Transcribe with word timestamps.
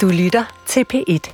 Du 0.00 0.08
lytter 0.08 0.44
til 0.66 0.84
P1. 0.94 1.30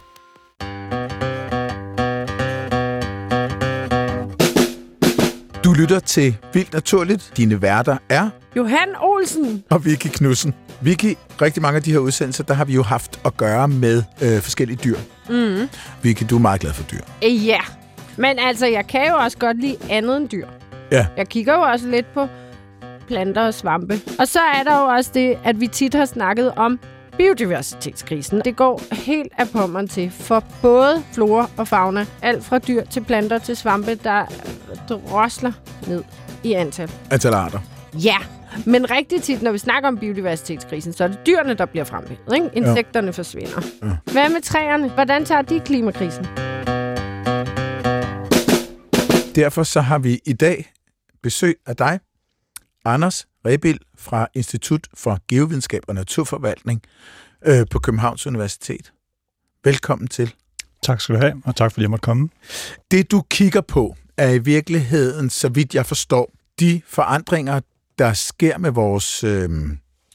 Du 5.65 5.73
lytter 5.73 5.99
til 6.01 6.37
Vildt 6.55 6.73
Naturligt. 6.73 7.33
Dine 7.37 7.63
værter 7.63 7.97
er 8.09 8.31
Johan 8.57 8.89
Olsen. 9.01 9.65
og 9.71 9.85
Vicky 9.85 10.07
Knudsen. 10.07 10.55
Vicky, 10.81 11.17
rigtig 11.43 11.63
mange 11.63 11.77
af 11.77 11.83
de 11.83 11.93
her 11.93 11.99
udsendelser, 11.99 12.45
der 12.45 12.55
har 12.55 12.65
vi 12.65 12.75
jo 12.75 12.83
haft 12.83 13.21
at 13.25 13.37
gøre 13.37 13.69
med 13.69 14.03
øh, 14.23 14.41
forskellige 14.41 14.79
dyr. 14.85 14.97
Mm. 15.29 15.69
Vicky, 16.03 16.23
du 16.31 16.37
er 16.37 16.41
meget 16.41 16.61
glad 16.61 16.73
for 16.73 16.83
dyr. 16.83 17.01
Øh, 17.25 17.47
Ja, 17.47 17.61
men 18.17 18.39
altså, 18.39 18.67
jeg 18.67 18.87
kan 18.87 19.09
jo 19.09 19.15
også 19.17 19.39
godt 19.39 19.61
lide 19.61 19.77
andet 19.91 20.17
end 20.17 20.29
dyr. 20.29 20.47
Ja. 20.93 21.07
Jeg 21.17 21.29
kigger 21.29 21.55
jo 21.55 21.61
også 21.61 21.89
lidt 21.89 22.07
på 22.15 22.27
planter 23.09 23.47
og 23.47 23.55
svampe. 23.55 24.01
Og 24.19 24.29
så 24.29 24.39
er 24.55 24.63
der 24.63 24.79
jo 24.81 24.85
også 24.85 25.11
det, 25.15 25.39
at 25.45 25.61
vi 25.61 25.67
tit 25.67 25.95
har 25.95 26.05
snakket 26.05 26.53
om 26.57 26.79
biodiversitetskrisen. 27.21 28.43
Det 28.45 28.57
går 28.57 28.83
helt 28.95 29.33
af 29.39 29.49
pommeren 29.49 29.89
til 29.89 30.11
for 30.11 30.45
både 30.63 31.05
flora 31.13 31.51
og 31.57 31.69
fauna. 31.69 32.07
Alt 32.23 32.45
fra 32.45 32.59
dyr 32.59 32.85
til 32.85 33.05
planter 33.05 33.39
til 33.39 33.57
svampe, 33.57 33.95
der 33.95 34.27
drosler 34.89 35.53
ned 35.87 36.05
i 36.43 36.53
antal. 36.53 36.91
Antal 37.11 37.35
arter. 37.35 37.59
Ja, 37.95 38.17
men 38.67 38.91
rigtig 38.91 39.23
tit, 39.23 39.43
når 39.43 39.53
vi 39.53 39.59
snakker 39.59 39.89
om 39.89 39.99
biodiversitetskrisen, 39.99 40.93
så 40.93 41.05
er 41.05 41.09
det 41.09 41.19
dyrene, 41.27 41.55
der 41.55 41.67
bliver 41.67 41.85
fremhævet. 41.85 42.35
Ikke? 42.35 42.51
Insekterne 42.55 43.07
ja. 43.07 43.11
forsvinder. 43.11 43.63
Ja. 43.83 43.87
Ja. 43.87 44.13
Hvad 44.13 44.29
med 44.29 44.43
træerne? 44.43 44.89
Hvordan 44.89 45.25
tager 45.25 45.43
de 45.43 45.61
klimakrisen? 45.61 46.25
Derfor 49.35 49.63
så 49.63 49.81
har 49.81 49.99
vi 49.99 50.21
i 50.27 50.33
dag 50.33 50.73
besøg 51.23 51.57
af 51.67 51.77
dig, 51.77 52.01
Anders 52.85 53.27
Rebild 53.47 53.79
fra 54.01 54.29
Institut 54.35 54.87
for 54.95 55.19
Geovidenskab 55.29 55.83
og 55.89 55.95
Naturforvaltning 55.95 56.83
øh, 57.47 57.67
på 57.71 57.79
Københavns 57.79 58.27
Universitet. 58.27 58.93
Velkommen 59.65 60.09
til. 60.09 60.35
Tak 60.83 61.01
skal 61.01 61.15
du 61.15 61.21
have, 61.21 61.43
og 61.45 61.57
tak 61.57 61.73
fordi 61.73 61.83
jeg 61.83 61.91
måtte 61.91 62.03
komme. 62.03 62.29
Det 62.91 63.11
du 63.11 63.23
kigger 63.31 63.61
på 63.61 63.97
er 64.17 64.31
i 64.31 64.39
virkeligheden, 64.39 65.31
så 65.31 65.49
vidt 65.49 65.75
jeg 65.75 65.87
forstår, 65.87 66.33
de 66.61 66.83
forandringer, 66.87 67.61
der 67.99 68.13
sker 68.13 68.59
med 68.59 68.71
vores 68.71 69.25
øh, 69.25 69.51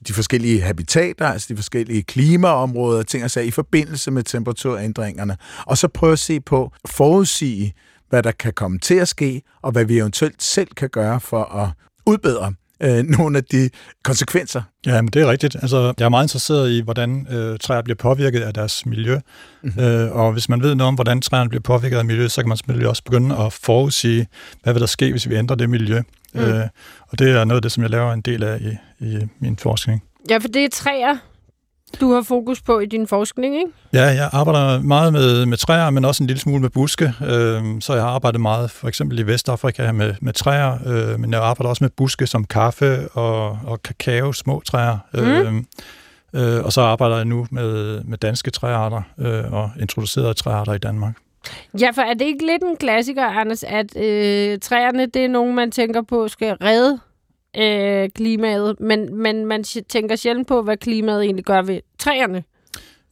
de 0.07 0.13
forskellige 0.13 0.61
habitater, 0.61 1.27
altså 1.27 1.47
de 1.49 1.55
forskellige 1.55 2.03
klimaområder, 2.03 3.03
ting 3.03 3.23
og 3.23 3.31
sager, 3.31 3.47
i 3.47 3.51
forbindelse 3.51 4.11
med 4.11 4.23
temperaturændringerne, 4.23 5.37
og 5.65 5.77
så 5.77 5.87
prøve 5.87 6.13
at 6.13 6.19
se 6.19 6.39
på, 6.39 6.71
forudsige, 6.85 7.73
hvad 8.09 8.23
der 8.23 8.31
kan 8.31 8.53
komme 8.53 8.79
til 8.79 8.95
at 8.95 9.07
ske, 9.07 9.41
og 9.61 9.71
hvad 9.71 9.85
vi 9.85 9.97
eventuelt 9.97 10.43
selv 10.43 10.67
kan 10.75 10.89
gøre 10.89 11.19
for 11.19 11.43
at 11.43 11.69
udbedre 12.05 12.53
øh, 12.79 13.03
nogle 13.03 13.37
af 13.37 13.43
de 13.43 13.69
konsekvenser. 14.03 14.61
Ja, 14.85 15.01
men 15.01 15.11
det 15.11 15.21
er 15.21 15.31
rigtigt. 15.31 15.55
Altså, 15.55 15.93
jeg 15.99 16.05
er 16.05 16.09
meget 16.09 16.23
interesseret 16.23 16.71
i, 16.71 16.81
hvordan 16.81 17.27
øh, 17.29 17.59
træer 17.59 17.81
bliver 17.81 17.95
påvirket 17.95 18.41
af 18.41 18.53
deres 18.53 18.85
miljø. 18.85 19.19
Mm-hmm. 19.63 19.83
Øh, 19.83 20.15
og 20.15 20.33
hvis 20.33 20.49
man 20.49 20.61
ved 20.61 20.75
noget 20.75 20.87
om, 20.87 20.95
hvordan 20.95 21.21
træerne 21.21 21.49
bliver 21.49 21.61
påvirket 21.61 21.97
af 21.97 22.05
miljø, 22.05 22.27
så 22.27 22.41
kan 22.41 22.49
man 22.49 22.57
selvfølgelig 22.57 22.89
også 22.89 23.03
begynde 23.03 23.37
at 23.37 23.53
forudsige, 23.53 24.27
hvad 24.63 24.73
vil 24.73 24.79
der 24.79 24.87
ske, 24.87 25.11
hvis 25.11 25.29
vi 25.29 25.35
ændrer 25.35 25.55
det 25.55 25.69
miljø. 25.69 26.01
Mm. 26.33 26.39
Øh, 26.39 26.67
og 27.07 27.19
det 27.19 27.29
er 27.29 27.45
noget 27.45 27.57
af 27.57 27.61
det, 27.61 27.71
som 27.71 27.83
jeg 27.83 27.89
laver 27.89 28.13
en 28.13 28.21
del 28.21 28.43
af 28.43 28.59
i, 28.61 28.77
i 29.05 29.19
min 29.39 29.57
forskning. 29.57 30.03
Ja, 30.29 30.37
for 30.37 30.47
det 30.47 30.65
er 30.65 30.69
træer, 30.69 31.17
du 32.01 32.13
har 32.13 32.21
fokus 32.21 32.61
på 32.61 32.79
i 32.79 32.85
din 32.85 33.07
forskning, 33.07 33.55
ikke? 33.55 33.71
Ja, 33.93 34.03
jeg 34.03 34.29
arbejder 34.33 34.81
meget 34.81 35.13
med, 35.13 35.45
med 35.45 35.57
træer, 35.57 35.89
men 35.89 36.05
også 36.05 36.23
en 36.23 36.27
lille 36.27 36.39
smule 36.39 36.61
med 36.61 36.69
buske. 36.69 37.05
Øh, 37.05 37.63
så 37.81 37.93
jeg 37.93 38.03
har 38.03 38.09
arbejdet 38.09 38.41
meget 38.41 38.71
for 38.71 38.87
eksempel 38.87 39.19
i 39.19 39.21
Vestafrika 39.21 39.91
med, 39.91 40.13
med 40.21 40.33
træer, 40.33 40.77
øh, 40.85 41.19
men 41.19 41.33
jeg 41.33 41.43
arbejder 41.43 41.69
også 41.69 41.83
med 41.83 41.89
buske 41.89 42.27
som 42.27 42.45
kaffe 42.45 43.09
og, 43.09 43.59
og 43.65 43.83
kakao, 43.83 44.33
små 44.33 44.61
træer. 44.65 44.97
Mm. 45.13 45.65
Øh, 46.33 46.65
og 46.65 46.73
så 46.73 46.81
arbejder 46.81 47.15
jeg 47.15 47.25
nu 47.25 47.47
med, 47.51 48.03
med 48.03 48.17
danske 48.17 48.51
træarter 48.51 49.01
øh, 49.19 49.53
og 49.53 49.71
introducerede 49.79 50.33
træarter 50.33 50.73
i 50.73 50.77
Danmark. 50.77 51.13
Ja, 51.81 51.89
for 51.89 52.01
er 52.01 52.13
det 52.13 52.25
ikke 52.25 52.45
lidt 52.45 52.63
en 52.63 52.77
klassiker, 52.77 53.25
Anders, 53.25 53.63
at 53.63 53.97
øh, 53.97 54.59
træerne, 54.59 55.05
det 55.05 55.25
er 55.25 55.29
nogen, 55.29 55.55
man 55.55 55.71
tænker 55.71 56.01
på 56.01 56.27
skal 56.27 56.53
redde 56.53 56.99
øh, 57.57 58.09
klimaet, 58.15 58.79
men, 58.79 59.15
men 59.15 59.45
man 59.45 59.63
tænker 59.89 60.15
sjældent 60.15 60.47
på, 60.47 60.61
hvad 60.61 60.77
klimaet 60.77 61.23
egentlig 61.23 61.45
gør 61.45 61.61
ved 61.61 61.79
træerne. 61.99 62.43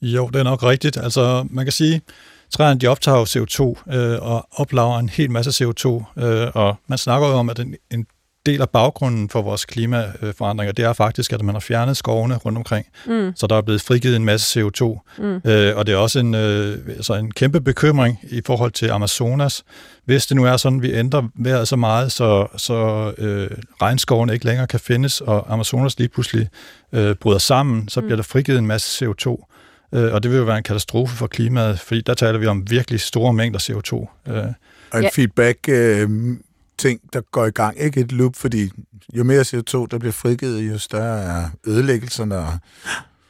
Jo, 0.01 0.27
det 0.27 0.39
er 0.39 0.43
nok 0.43 0.63
rigtigt. 0.63 0.97
Altså, 0.97 1.47
man 1.49 1.65
kan 1.65 1.71
sige, 1.71 2.01
træerne 2.49 2.79
de 2.79 2.87
optager 2.87 3.25
CO2 3.25 3.93
øh, 3.95 4.21
og 4.21 4.47
oplager 4.51 4.99
en 4.99 5.09
hel 5.09 5.31
masse 5.31 5.65
CO2, 5.65 5.87
øh, 6.23 6.47
og 6.53 6.75
man 6.87 6.97
snakker 6.97 7.27
jo 7.27 7.33
om, 7.33 7.49
at 7.49 7.59
en, 7.59 7.75
en 7.91 8.05
del 8.45 8.61
af 8.61 8.69
baggrunden 8.69 9.29
for 9.29 9.41
vores 9.41 9.65
klimaforandringer, 9.65 10.73
det 10.73 10.85
er 10.85 10.93
faktisk, 10.93 11.33
at 11.33 11.41
man 11.41 11.55
har 11.55 11.59
fjernet 11.59 11.97
skovene 11.97 12.35
rundt 12.35 12.57
omkring, 12.57 12.85
Mm. 13.07 13.31
så 13.35 13.47
der 13.47 13.55
er 13.55 13.61
blevet 13.61 13.81
frigivet 13.81 14.15
en 14.15 14.25
masse 14.25 14.59
CO2. 14.61 14.99
Mm. 15.17 15.41
Øh, 15.45 15.77
og 15.77 15.85
det 15.87 15.93
er 15.93 15.97
også 15.97 16.19
en, 16.19 16.35
øh, 16.35 16.77
altså 16.87 17.13
en 17.13 17.31
kæmpe 17.31 17.61
bekymring 17.61 18.19
i 18.23 18.41
forhold 18.45 18.71
til 18.71 18.89
Amazonas. 18.89 19.63
Hvis 20.05 20.25
det 20.25 20.37
nu 20.37 20.43
er 20.45 20.57
sådan, 20.57 20.81
vi 20.81 20.93
ændrer 20.93 21.23
vejret 21.35 21.67
så 21.67 21.75
meget, 21.75 22.11
så, 22.11 22.47
så 22.57 22.73
øh, 23.17 23.49
regnskovene 23.81 24.33
ikke 24.33 24.45
længere 24.45 24.67
kan 24.67 24.79
findes, 24.79 25.21
og 25.21 25.53
Amazonas 25.53 25.97
lige 25.99 26.09
pludselig 26.09 26.47
øh, 26.93 27.15
bryder 27.15 27.39
sammen, 27.39 27.87
så 27.89 28.01
bliver 28.01 28.15
der 28.15 28.23
frigivet 28.23 28.59
en 28.59 28.67
masse 28.67 29.05
CO2. 29.05 29.45
Øh, 29.93 30.13
og 30.13 30.23
det 30.23 30.31
vil 30.31 30.37
jo 30.37 30.43
være 30.43 30.57
en 30.57 30.63
katastrofe 30.63 31.15
for 31.15 31.27
klimaet, 31.27 31.79
fordi 31.79 32.01
der 32.01 32.13
taler 32.13 32.39
vi 32.39 32.45
om 32.47 32.69
virkelig 32.71 32.99
store 32.99 33.33
mængder 33.33 33.59
CO2. 33.59 34.07
Øh, 34.31 34.43
Og 34.91 34.99
en 34.99 35.03
Ja. 35.03 35.09
feedback 35.13 35.57
øh, 35.69 36.09
ting, 36.77 36.99
der 37.13 37.21
går 37.31 37.45
i 37.45 37.51
gang, 37.51 37.79
ikke 37.79 37.99
et 37.99 38.11
loop, 38.11 38.35
fordi 38.35 38.69
jo 39.13 39.23
mere 39.23 39.41
CO2, 39.41 39.85
der 39.91 39.97
bliver 39.99 40.11
frigivet, 40.11 40.61
jo 40.61 40.77
større 40.77 41.19
er 41.21 41.49
ødelæggelserne. 41.67 42.37
Og, 42.37 42.53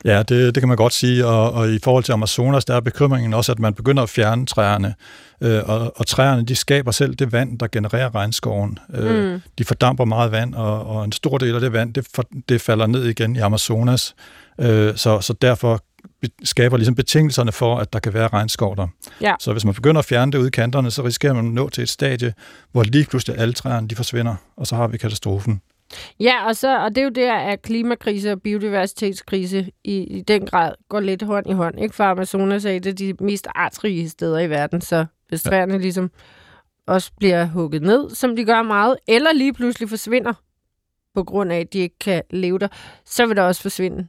Ja, 0.06 0.20
det, 0.24 0.56
det 0.56 0.62
kan 0.62 0.68
man 0.68 0.78
godt 0.78 0.94
sige, 0.94 1.26
og, 1.26 1.52
og 1.52 1.72
i 1.72 1.80
forhold 1.84 2.04
til 2.04 2.12
Amazonas, 2.12 2.66
der 2.66 2.76
er 2.76 2.80
bekymringen 2.80 3.34
også, 3.34 3.52
at 3.52 3.59
man 3.59 3.74
begynder 3.74 4.04
at 4.04 4.09
fjerne 4.09 4.46
træerne, 4.46 4.96
øh, 5.42 5.62
og, 5.66 5.94
og 5.96 6.08
træerne, 6.08 6.46
de 6.46 6.56
skaber 6.56 6.92
selv 6.92 7.16
det 7.16 7.31
vand, 7.31 7.59
der 7.59 7.68
genererer 7.72 8.16
regnskoven. 8.16 8.80
Øh, 8.94 9.34
Mm. 9.34 9.42
De 9.58 9.66
fordamper 9.66 10.06
meget 10.06 10.31
vand, 10.31 10.56
og, 10.56 10.86
og 10.86 11.06
en 11.06 11.12
stor 11.12 11.38
del 11.38 11.56
af 11.56 11.62
det 11.62 11.74
vand, 11.74 11.94
det, 11.94 12.08
for, 12.16 12.24
det 12.50 12.62
falder 12.62 12.88
ned 12.88 13.06
igen 13.06 13.36
i 13.36 13.40
Amazonas, 13.40 14.16
øh, 14.60 14.96
så, 14.96 15.22
så 15.22 15.34
derfor 15.42 15.84
skaber 16.44 16.78
ligesom 16.78 16.96
betingelserne 16.96 17.52
for, 17.52 17.78
at 17.78 17.94
der 17.94 18.00
kan 18.00 18.14
være 18.14 18.28
regnskov 18.28 18.75
der. 18.75 18.88
Ja. 19.22 19.34
Så 19.40 19.52
hvis 19.52 19.66
man 19.66 19.74
begynder 19.74 20.00
at 20.00 20.06
fjerne 20.06 20.31
det 20.31 20.38
ud 20.38 20.47
i 20.47 20.50
kanterne, 20.50 20.91
så 20.91 21.03
risikerer 21.03 21.34
man 21.34 21.47
at 21.47 21.53
nå 21.53 21.69
til 21.69 21.81
et 21.81 21.90
stadie, 21.90 22.34
hvor 22.72 22.84
lige 22.84 23.06
pludselig 23.06 23.38
alle 23.38 23.53
træerne 23.53 23.88
de 23.88 23.96
forsvinder, 23.96 24.36
og 24.56 24.68
så 24.68 24.75
har 24.75 24.88
vi 24.88 24.97
katastrofen. 24.97 25.62
Ja, 26.19 26.47
og, 26.47 26.56
så, 26.56 26.84
og 26.84 26.90
det 26.90 26.97
er 26.97 27.03
jo 27.03 27.09
der, 27.09 27.34
at 27.34 27.62
klimakrise 27.62 28.31
og 28.31 28.42
biodiversitetskrise 28.42 29.72
i, 29.84 29.96
i 29.96 30.22
den 30.22 30.46
grad 30.46 30.74
går 30.90 31.00
lidt 31.00 31.22
hånd 31.22 31.50
i 31.50 31.53
hånd. 31.53 31.80
Ikke? 31.80 31.96
For 31.96 32.03
Amazonas 32.03 32.66
er 32.66 32.72
et 32.72 32.86
af 32.86 32.96
de 32.96 33.13
mest 33.19 33.47
artsrige 33.56 34.09
steder 34.09 34.40
i 34.40 34.50
verden, 34.50 34.81
så 34.81 35.06
hvis 35.30 35.46
Ja. 35.46 35.50
træerne 35.50 35.78
ligesom 35.80 36.12
også 36.88 37.12
bliver 37.18 37.46
hugget 37.46 37.81
ned, 37.81 38.09
som 38.09 38.36
de 38.36 38.46
gør 38.46 38.62
meget, 38.62 38.96
eller 39.08 39.34
lige 39.34 39.53
pludselig 39.53 39.90
forsvinder, 39.90 40.34
på 41.16 41.24
grund 41.24 41.52
af, 41.52 41.59
at 41.59 41.74
de 41.74 41.80
ikke 41.80 42.00
kan 42.00 42.22
leve 42.30 42.59
der, 42.59 42.68
så 43.06 43.25
vil 43.25 43.36
der 43.36 43.44
også 43.44 43.62
forsvinde 43.62 44.08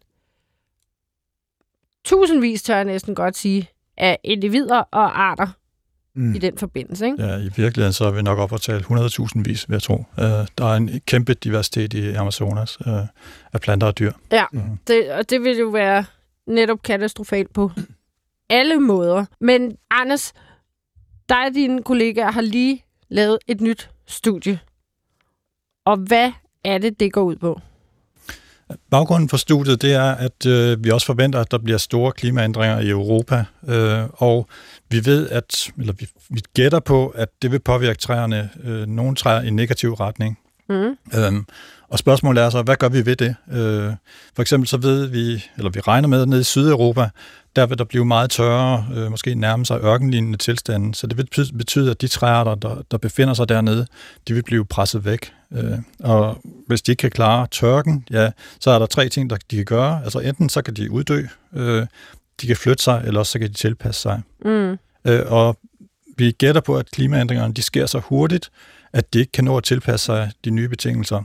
tusindvis, 2.04 2.62
tør 2.62 2.76
jeg 2.76 2.84
næsten 2.84 3.14
godt 3.14 3.36
sige, 3.36 3.68
af 3.96 4.18
individer 4.24 4.78
og 4.78 5.20
arter 5.22 5.46
mm. 6.14 6.34
i 6.34 6.38
den 6.38 6.58
forbindelse. 6.58 7.06
Ikke? 7.06 7.22
Ja, 7.26 7.36
i 7.36 7.50
virkeligheden 7.56 7.92
så 7.92 8.04
er 8.04 8.10
vi 8.10 8.22
nok 8.22 8.38
op 8.38 8.52
at 8.52 8.60
tale 8.60 8.80
100.000 8.80 9.42
vis, 9.44 9.68
vil 9.68 9.74
jeg 9.74 9.82
tro. 9.82 9.94
Uh, 9.94 10.24
der 10.58 10.64
er 10.64 10.74
en 10.76 11.00
kæmpe 11.06 11.34
diversitet 11.34 11.94
i 11.94 12.12
Amazonas 12.14 12.80
uh, 12.86 12.92
af 13.52 13.60
planter 13.60 13.86
og 13.86 13.98
dyr. 13.98 14.12
Ja, 14.32 14.44
Mhm. 14.52 14.78
det, 14.86 15.12
og 15.12 15.30
det 15.30 15.40
vil 15.44 15.56
jo 15.58 15.66
være 15.68 16.04
netop 16.46 16.82
katastrofalt 16.82 17.52
på 17.52 17.70
alle 18.50 18.80
måder. 18.80 19.24
Men 19.40 19.76
Anders, 19.90 20.32
dig 21.28 21.46
og 21.48 21.54
dine 21.54 21.82
kollegaer 21.82 22.30
har 22.30 22.40
lige 22.40 22.84
lavet 23.08 23.38
et 23.46 23.60
nyt 23.60 23.90
studie. 24.06 24.58
Og 25.86 25.96
hvad 25.96 26.32
er 26.64 26.78
det, 26.78 27.00
det 27.00 27.12
går 27.12 27.22
ud 27.22 27.36
på? 27.36 27.60
Baggrunden 28.90 29.28
for 29.28 29.36
studiet 29.36 29.82
det 29.82 29.92
er, 29.92 30.10
at 30.14 30.46
øh, 30.46 30.84
vi 30.84 30.90
også 30.90 31.06
forventer, 31.06 31.40
at 31.40 31.50
der 31.50 31.58
bliver 31.58 31.78
store 31.78 32.12
klimaændringer 32.12 32.80
i 32.80 32.88
Europa, 32.88 33.44
øh, 33.68 34.02
og 34.12 34.48
vi 34.90 35.06
ved, 35.06 35.28
at 35.28 35.72
eller 35.78 35.92
vi, 35.92 36.08
vi 36.30 36.40
gætter 36.54 36.80
på, 36.80 37.08
at 37.08 37.28
det 37.42 37.52
vil 37.52 37.58
påvirke 37.58 37.98
træerne, 37.98 38.50
øh, 38.64 38.86
nogle 38.86 39.16
træer 39.16 39.42
i 39.42 39.50
negativ 39.50 39.92
retning. 39.92 40.38
Mm. 40.68 40.96
Øhm, 41.18 41.46
og 41.94 41.98
spørgsmålet 41.98 42.42
er 42.44 42.50
så, 42.50 42.62
hvad 42.62 42.76
gør 42.76 42.88
vi 42.88 43.06
ved 43.06 43.16
det? 43.16 43.34
Øh, 43.52 43.92
for 44.34 44.42
eksempel 44.42 44.68
så 44.68 44.76
ved 44.76 45.06
vi, 45.06 45.44
eller 45.56 45.70
vi 45.70 45.80
regner 45.80 46.08
med, 46.08 46.22
at 46.22 46.28
nede 46.28 46.40
i 46.40 46.44
Sydeuropa, 46.44 47.08
der 47.56 47.66
vil 47.66 47.78
der 47.78 47.84
blive 47.84 48.04
meget 48.04 48.30
tørre, 48.30 48.86
øh, 48.94 49.10
måske 49.10 49.34
nærme 49.34 49.66
sig 49.66 49.80
ørkenlignende 49.82 50.38
tilstanden. 50.38 50.94
Så 50.94 51.06
det 51.06 51.16
vil 51.16 51.28
betyde- 51.58 51.90
at 51.90 52.00
de 52.00 52.08
træer, 52.08 52.44
der, 52.44 52.54
der, 52.54 52.82
der 52.90 52.98
befinder 52.98 53.34
sig 53.34 53.48
dernede, 53.48 53.86
de 54.28 54.34
vil 54.34 54.42
blive 54.42 54.64
presset 54.64 55.04
væk. 55.04 55.32
Øh, 55.52 55.78
og 56.00 56.38
hvis 56.66 56.82
de 56.82 56.92
ikke 56.92 57.00
kan 57.00 57.10
klare 57.10 57.46
tørken, 57.50 58.04
ja, 58.10 58.30
så 58.60 58.70
er 58.70 58.78
der 58.78 58.86
tre 58.86 59.08
ting, 59.08 59.30
der 59.30 59.36
de 59.50 59.56
kan 59.56 59.64
gøre. 59.64 60.00
Altså 60.04 60.18
enten 60.18 60.48
så 60.48 60.62
kan 60.62 60.74
de 60.74 60.90
uddø, 60.90 61.22
øh, 61.52 61.86
de 62.40 62.46
kan 62.46 62.56
flytte 62.56 62.82
sig, 62.82 63.02
eller 63.06 63.20
også 63.20 63.32
så 63.32 63.38
kan 63.38 63.48
de 63.48 63.54
tilpasse 63.54 64.00
sig. 64.00 64.22
Mm. 64.44 64.78
Øh, 65.04 65.22
og 65.26 65.58
vi 66.16 66.30
gætter 66.30 66.60
på, 66.60 66.76
at 66.76 66.90
klimaændringerne 66.90 67.54
de 67.54 67.62
sker 67.62 67.86
så 67.86 67.98
hurtigt, 67.98 68.50
at 68.92 69.14
de 69.14 69.18
ikke 69.18 69.32
kan 69.32 69.44
nå 69.44 69.56
at 69.56 69.64
tilpasse 69.64 70.06
sig 70.06 70.30
de 70.44 70.50
nye 70.50 70.68
betingelser. 70.68 71.22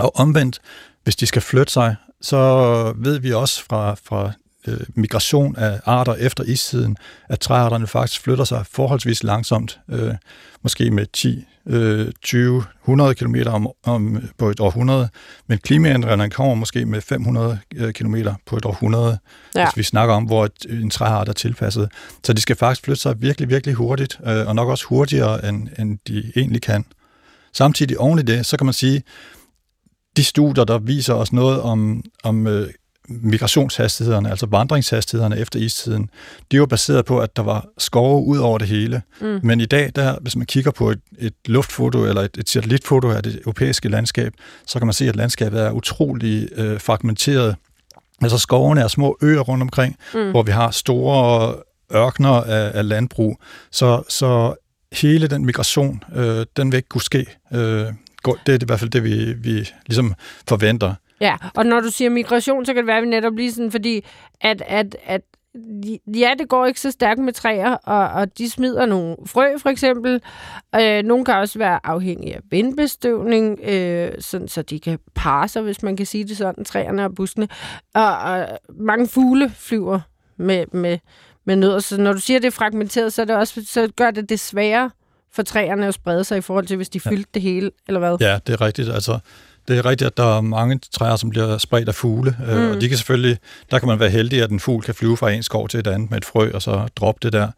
Og 0.00 0.16
omvendt, 0.16 0.60
hvis 1.04 1.16
de 1.16 1.26
skal 1.26 1.42
flytte 1.42 1.72
sig, 1.72 1.96
så 2.20 2.92
ved 2.96 3.18
vi 3.18 3.32
også 3.32 3.64
fra, 3.64 3.94
fra 4.04 4.32
øh, 4.66 4.80
migration 4.94 5.56
af 5.56 5.80
arter 5.84 6.14
efter 6.14 6.44
istiden, 6.44 6.96
at 7.28 7.40
træarterne 7.40 7.86
faktisk 7.86 8.22
flytter 8.22 8.44
sig 8.44 8.64
forholdsvis 8.70 9.24
langsomt, 9.24 9.78
øh, 9.90 10.14
måske 10.62 10.90
med 10.90 11.06
10, 11.12 11.44
øh, 11.66 12.12
20, 12.22 12.64
100 12.82 13.14
km 13.14 13.36
om, 13.46 13.68
om, 13.84 14.28
på 14.38 14.50
et 14.50 14.60
århundrede, 14.60 15.08
men 15.46 15.58
klimaændringerne 15.58 16.30
kommer 16.30 16.54
måske 16.54 16.86
med 16.86 17.00
500 17.00 17.58
øh, 17.76 17.92
km 17.92 18.16
på 18.46 18.56
et 18.56 18.64
århundrede, 18.64 19.18
ja. 19.54 19.64
hvis 19.64 19.76
vi 19.76 19.82
snakker 19.82 20.14
om, 20.14 20.24
hvor 20.24 20.44
et, 20.44 20.66
en 20.70 20.90
træart 20.90 21.28
er 21.28 21.32
tilpasset. 21.32 21.88
Så 22.24 22.32
de 22.32 22.40
skal 22.40 22.56
faktisk 22.56 22.84
flytte 22.84 23.02
sig 23.02 23.22
virkelig, 23.22 23.48
virkelig 23.48 23.74
hurtigt, 23.74 24.18
øh, 24.26 24.46
og 24.46 24.54
nok 24.54 24.68
også 24.68 24.86
hurtigere, 24.86 25.48
end, 25.48 25.68
end 25.78 25.98
de 26.08 26.32
egentlig 26.36 26.62
kan. 26.62 26.84
Samtidig 27.52 27.98
oven 27.98 28.18
i 28.18 28.22
det, 28.22 28.46
så 28.46 28.56
kan 28.56 28.64
man 28.64 28.74
sige, 28.74 29.02
de 30.16 30.24
studier, 30.24 30.64
der 30.64 30.78
viser 30.78 31.14
os 31.14 31.32
noget 31.32 31.60
om, 31.60 32.02
om 32.24 32.46
øh, 32.46 32.68
migrationshastighederne, 33.08 34.30
altså 34.30 34.46
vandringshastighederne 34.46 35.38
efter 35.38 35.58
istiden, 35.60 36.10
de 36.50 36.60
var 36.60 36.66
baseret 36.66 37.04
på, 37.04 37.18
at 37.18 37.36
der 37.36 37.42
var 37.42 37.66
skove 37.78 38.24
ud 38.24 38.38
over 38.38 38.58
det 38.58 38.68
hele. 38.68 39.02
Mm. 39.20 39.40
Men 39.42 39.60
i 39.60 39.66
dag, 39.66 39.92
der, 39.96 40.18
hvis 40.20 40.36
man 40.36 40.46
kigger 40.46 40.70
på 40.70 40.90
et, 40.90 41.00
et 41.18 41.34
luftfoto 41.46 42.04
eller 42.04 42.22
et, 42.22 42.36
et 42.38 42.48
satellitfoto 42.48 43.10
af 43.10 43.22
det 43.22 43.36
europæiske 43.36 43.88
landskab, 43.88 44.32
så 44.66 44.78
kan 44.78 44.86
man 44.86 44.94
se, 44.94 45.08
at 45.08 45.16
landskabet 45.16 45.60
er 45.60 45.70
utrolig 45.70 46.48
øh, 46.56 46.80
fragmenteret. 46.80 47.56
Altså 48.22 48.38
skovene 48.38 48.80
er 48.80 48.88
små 48.88 49.18
øer 49.22 49.40
rundt 49.40 49.62
omkring, 49.62 49.96
mm. 50.14 50.30
hvor 50.30 50.42
vi 50.42 50.52
har 50.52 50.70
store 50.70 51.54
ørkner 51.94 52.30
af, 52.30 52.70
af 52.74 52.88
landbrug. 52.88 53.40
Så, 53.72 54.02
så 54.08 54.54
hele 54.92 55.26
den 55.26 55.46
migration, 55.46 56.02
øh, 56.14 56.46
den 56.56 56.72
vil 56.72 56.76
ikke 56.76 56.88
kunne 56.88 57.02
ske. 57.02 57.26
Øh, 57.54 57.86
det 58.46 58.54
er 58.54 58.58
i 58.62 58.66
hvert 58.66 58.80
fald 58.80 58.90
det, 58.90 59.04
vi, 59.04 59.32
vi 59.32 59.68
ligesom 59.86 60.14
forventer. 60.48 60.94
Ja, 61.20 61.36
og 61.54 61.66
når 61.66 61.80
du 61.80 61.90
siger 61.90 62.10
migration, 62.10 62.66
så 62.66 62.74
kan 62.74 62.82
det 62.82 62.86
være, 62.86 62.96
at 62.96 63.02
vi 63.02 63.08
netop 63.08 63.36
lige 63.36 63.52
sådan, 63.52 63.70
fordi 63.70 64.04
at, 64.40 64.62
at, 64.66 64.96
at 65.06 65.20
ja, 66.14 66.32
det 66.38 66.48
går 66.48 66.66
ikke 66.66 66.80
så 66.80 66.90
stærkt 66.90 67.20
med 67.20 67.32
træer, 67.32 67.74
og, 67.74 68.08
og 68.08 68.38
de 68.38 68.50
smider 68.50 68.86
nogle 68.86 69.16
frø, 69.26 69.58
for 69.58 69.68
eksempel. 69.68 70.22
Øh, 70.80 71.02
nogle 71.02 71.24
kan 71.24 71.34
også 71.34 71.58
være 71.58 71.80
afhængige 71.84 72.34
af 72.34 72.40
vindbestøvning, 72.50 73.60
øh, 73.62 74.12
sådan, 74.18 74.48
så 74.48 74.62
de 74.62 74.80
kan 74.80 74.98
parre 75.14 75.48
sig, 75.48 75.62
hvis 75.62 75.82
man 75.82 75.96
kan 75.96 76.06
sige 76.06 76.24
det 76.24 76.36
sådan, 76.36 76.64
træerne 76.64 77.04
og 77.04 77.14
buskene. 77.14 77.48
Og, 77.94 78.18
og 78.18 78.58
mange 78.78 79.08
fugle 79.08 79.50
flyver 79.50 80.00
med, 80.36 80.64
med, 80.72 80.98
med 81.44 81.56
nødder. 81.56 81.78
Så 81.78 82.00
når 82.00 82.12
du 82.12 82.20
siger, 82.20 82.38
at 82.38 82.42
det 82.42 82.48
er 82.48 82.56
fragmenteret, 82.56 83.12
så, 83.12 83.22
er 83.22 83.26
det 83.26 83.36
også, 83.36 83.62
så 83.64 83.88
gør 83.96 84.10
det 84.10 84.28
det 84.28 84.40
sværere 84.40 84.90
for 85.36 85.42
træerne 85.42 85.86
at 85.86 85.94
sprede 85.94 86.24
sig 86.24 86.38
i 86.38 86.40
forhold 86.40 86.66
til, 86.66 86.76
hvis 86.76 86.88
de 86.88 87.00
fyldte 87.00 87.30
ja. 87.34 87.34
det 87.34 87.42
hele, 87.42 87.70
eller 87.88 87.98
hvad? 87.98 88.16
Ja, 88.20 88.38
det 88.46 88.52
er 88.52 88.60
rigtigt. 88.60 88.88
Altså, 88.88 89.18
det 89.68 89.78
er 89.78 89.86
rigtigt, 89.86 90.06
at 90.06 90.16
der 90.16 90.36
er 90.36 90.40
mange 90.40 90.80
træer, 90.92 91.16
som 91.16 91.30
bliver 91.30 91.58
spredt 91.58 91.88
af 91.88 91.94
fugle, 91.94 92.36
øh, 92.48 92.56
mm. 92.56 92.70
og 92.70 92.80
de 92.80 92.88
kan 92.88 92.96
selvfølgelig, 92.96 93.38
der 93.70 93.78
kan 93.78 93.88
man 93.88 94.00
være 94.00 94.10
heldig, 94.10 94.42
at 94.42 94.50
en 94.50 94.60
fugl 94.60 94.82
kan 94.82 94.94
flyve 94.94 95.16
fra 95.16 95.30
en 95.30 95.42
skov 95.42 95.68
til 95.68 95.80
et 95.80 95.86
andet 95.86 96.10
med 96.10 96.18
et 96.18 96.24
frø, 96.24 96.50
og 96.54 96.62
så 96.62 96.88
droppe 96.96 97.18
det 97.22 97.32
der. 97.32 97.48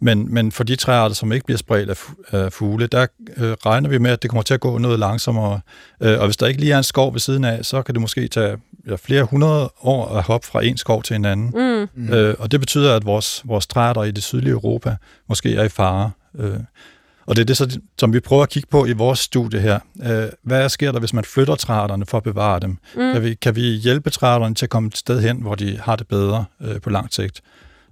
Men, 0.00 0.34
men 0.34 0.52
for 0.52 0.64
de 0.64 0.76
træer, 0.76 1.08
som 1.08 1.32
ikke 1.32 1.46
bliver 1.46 1.58
spredt 1.58 1.90
af, 1.90 1.96
af 2.32 2.52
fugle, 2.52 2.86
der 2.86 3.06
øh, 3.36 3.52
regner 3.52 3.88
vi 3.88 3.98
med, 3.98 4.10
at 4.10 4.22
det 4.22 4.30
kommer 4.30 4.42
til 4.42 4.54
at 4.54 4.60
gå 4.60 4.78
noget 4.78 4.98
langsommere. 4.98 5.60
Øh, 6.00 6.18
og 6.18 6.24
hvis 6.24 6.36
der 6.36 6.46
ikke 6.46 6.60
lige 6.60 6.72
er 6.72 6.78
en 6.78 6.84
skov 6.84 7.12
ved 7.12 7.20
siden 7.20 7.44
af, 7.44 7.64
så 7.64 7.82
kan 7.82 7.94
det 7.94 8.00
måske 8.00 8.28
tage 8.28 8.56
ja, 8.86 8.94
flere 8.94 9.24
hundrede 9.24 9.70
år 9.82 10.16
at 10.16 10.22
hoppe 10.22 10.46
fra 10.46 10.64
en 10.64 10.76
skov 10.76 11.02
til 11.02 11.16
en 11.16 11.24
anden. 11.24 11.50
Mm. 11.54 11.88
mm. 11.94 12.12
Øh, 12.12 12.34
og 12.38 12.52
det 12.52 12.60
betyder, 12.60 12.96
at 12.96 13.06
vores, 13.06 13.42
vores 13.44 13.66
træer 13.66 13.92
der 13.92 14.04
i 14.04 14.10
det 14.10 14.22
sydlige 14.22 14.52
Europa 14.52 14.96
måske 15.28 15.56
er 15.56 15.64
i 15.64 15.68
fare. 15.68 16.10
Øh, 16.38 16.56
og 17.26 17.36
det 17.36 17.50
er 17.50 17.54
det, 17.66 17.80
som 17.98 18.12
vi 18.12 18.20
prøver 18.20 18.42
at 18.42 18.48
kigge 18.48 18.68
på 18.70 18.86
i 18.86 18.92
vores 18.92 19.18
studie 19.18 19.60
her. 19.60 19.78
Øh, 20.02 20.28
hvad 20.42 20.68
sker 20.68 20.92
der, 20.92 20.98
hvis 20.98 21.12
man 21.12 21.24
flytter 21.24 21.54
træerne 21.54 22.06
for 22.06 22.16
at 22.16 22.22
bevare 22.22 22.60
dem? 22.60 22.70
Mm. 22.70 23.12
Kan, 23.12 23.22
vi, 23.22 23.34
kan 23.34 23.56
vi 23.56 23.62
hjælpe 23.62 24.10
træerne 24.10 24.54
til 24.54 24.66
at 24.66 24.70
komme 24.70 24.86
et 24.86 24.96
sted 24.96 25.20
hen, 25.20 25.42
hvor 25.42 25.54
de 25.54 25.78
har 25.82 25.96
det 25.96 26.08
bedre 26.08 26.44
øh, 26.60 26.80
på 26.80 26.90
lang 26.90 27.14
sigt? 27.14 27.42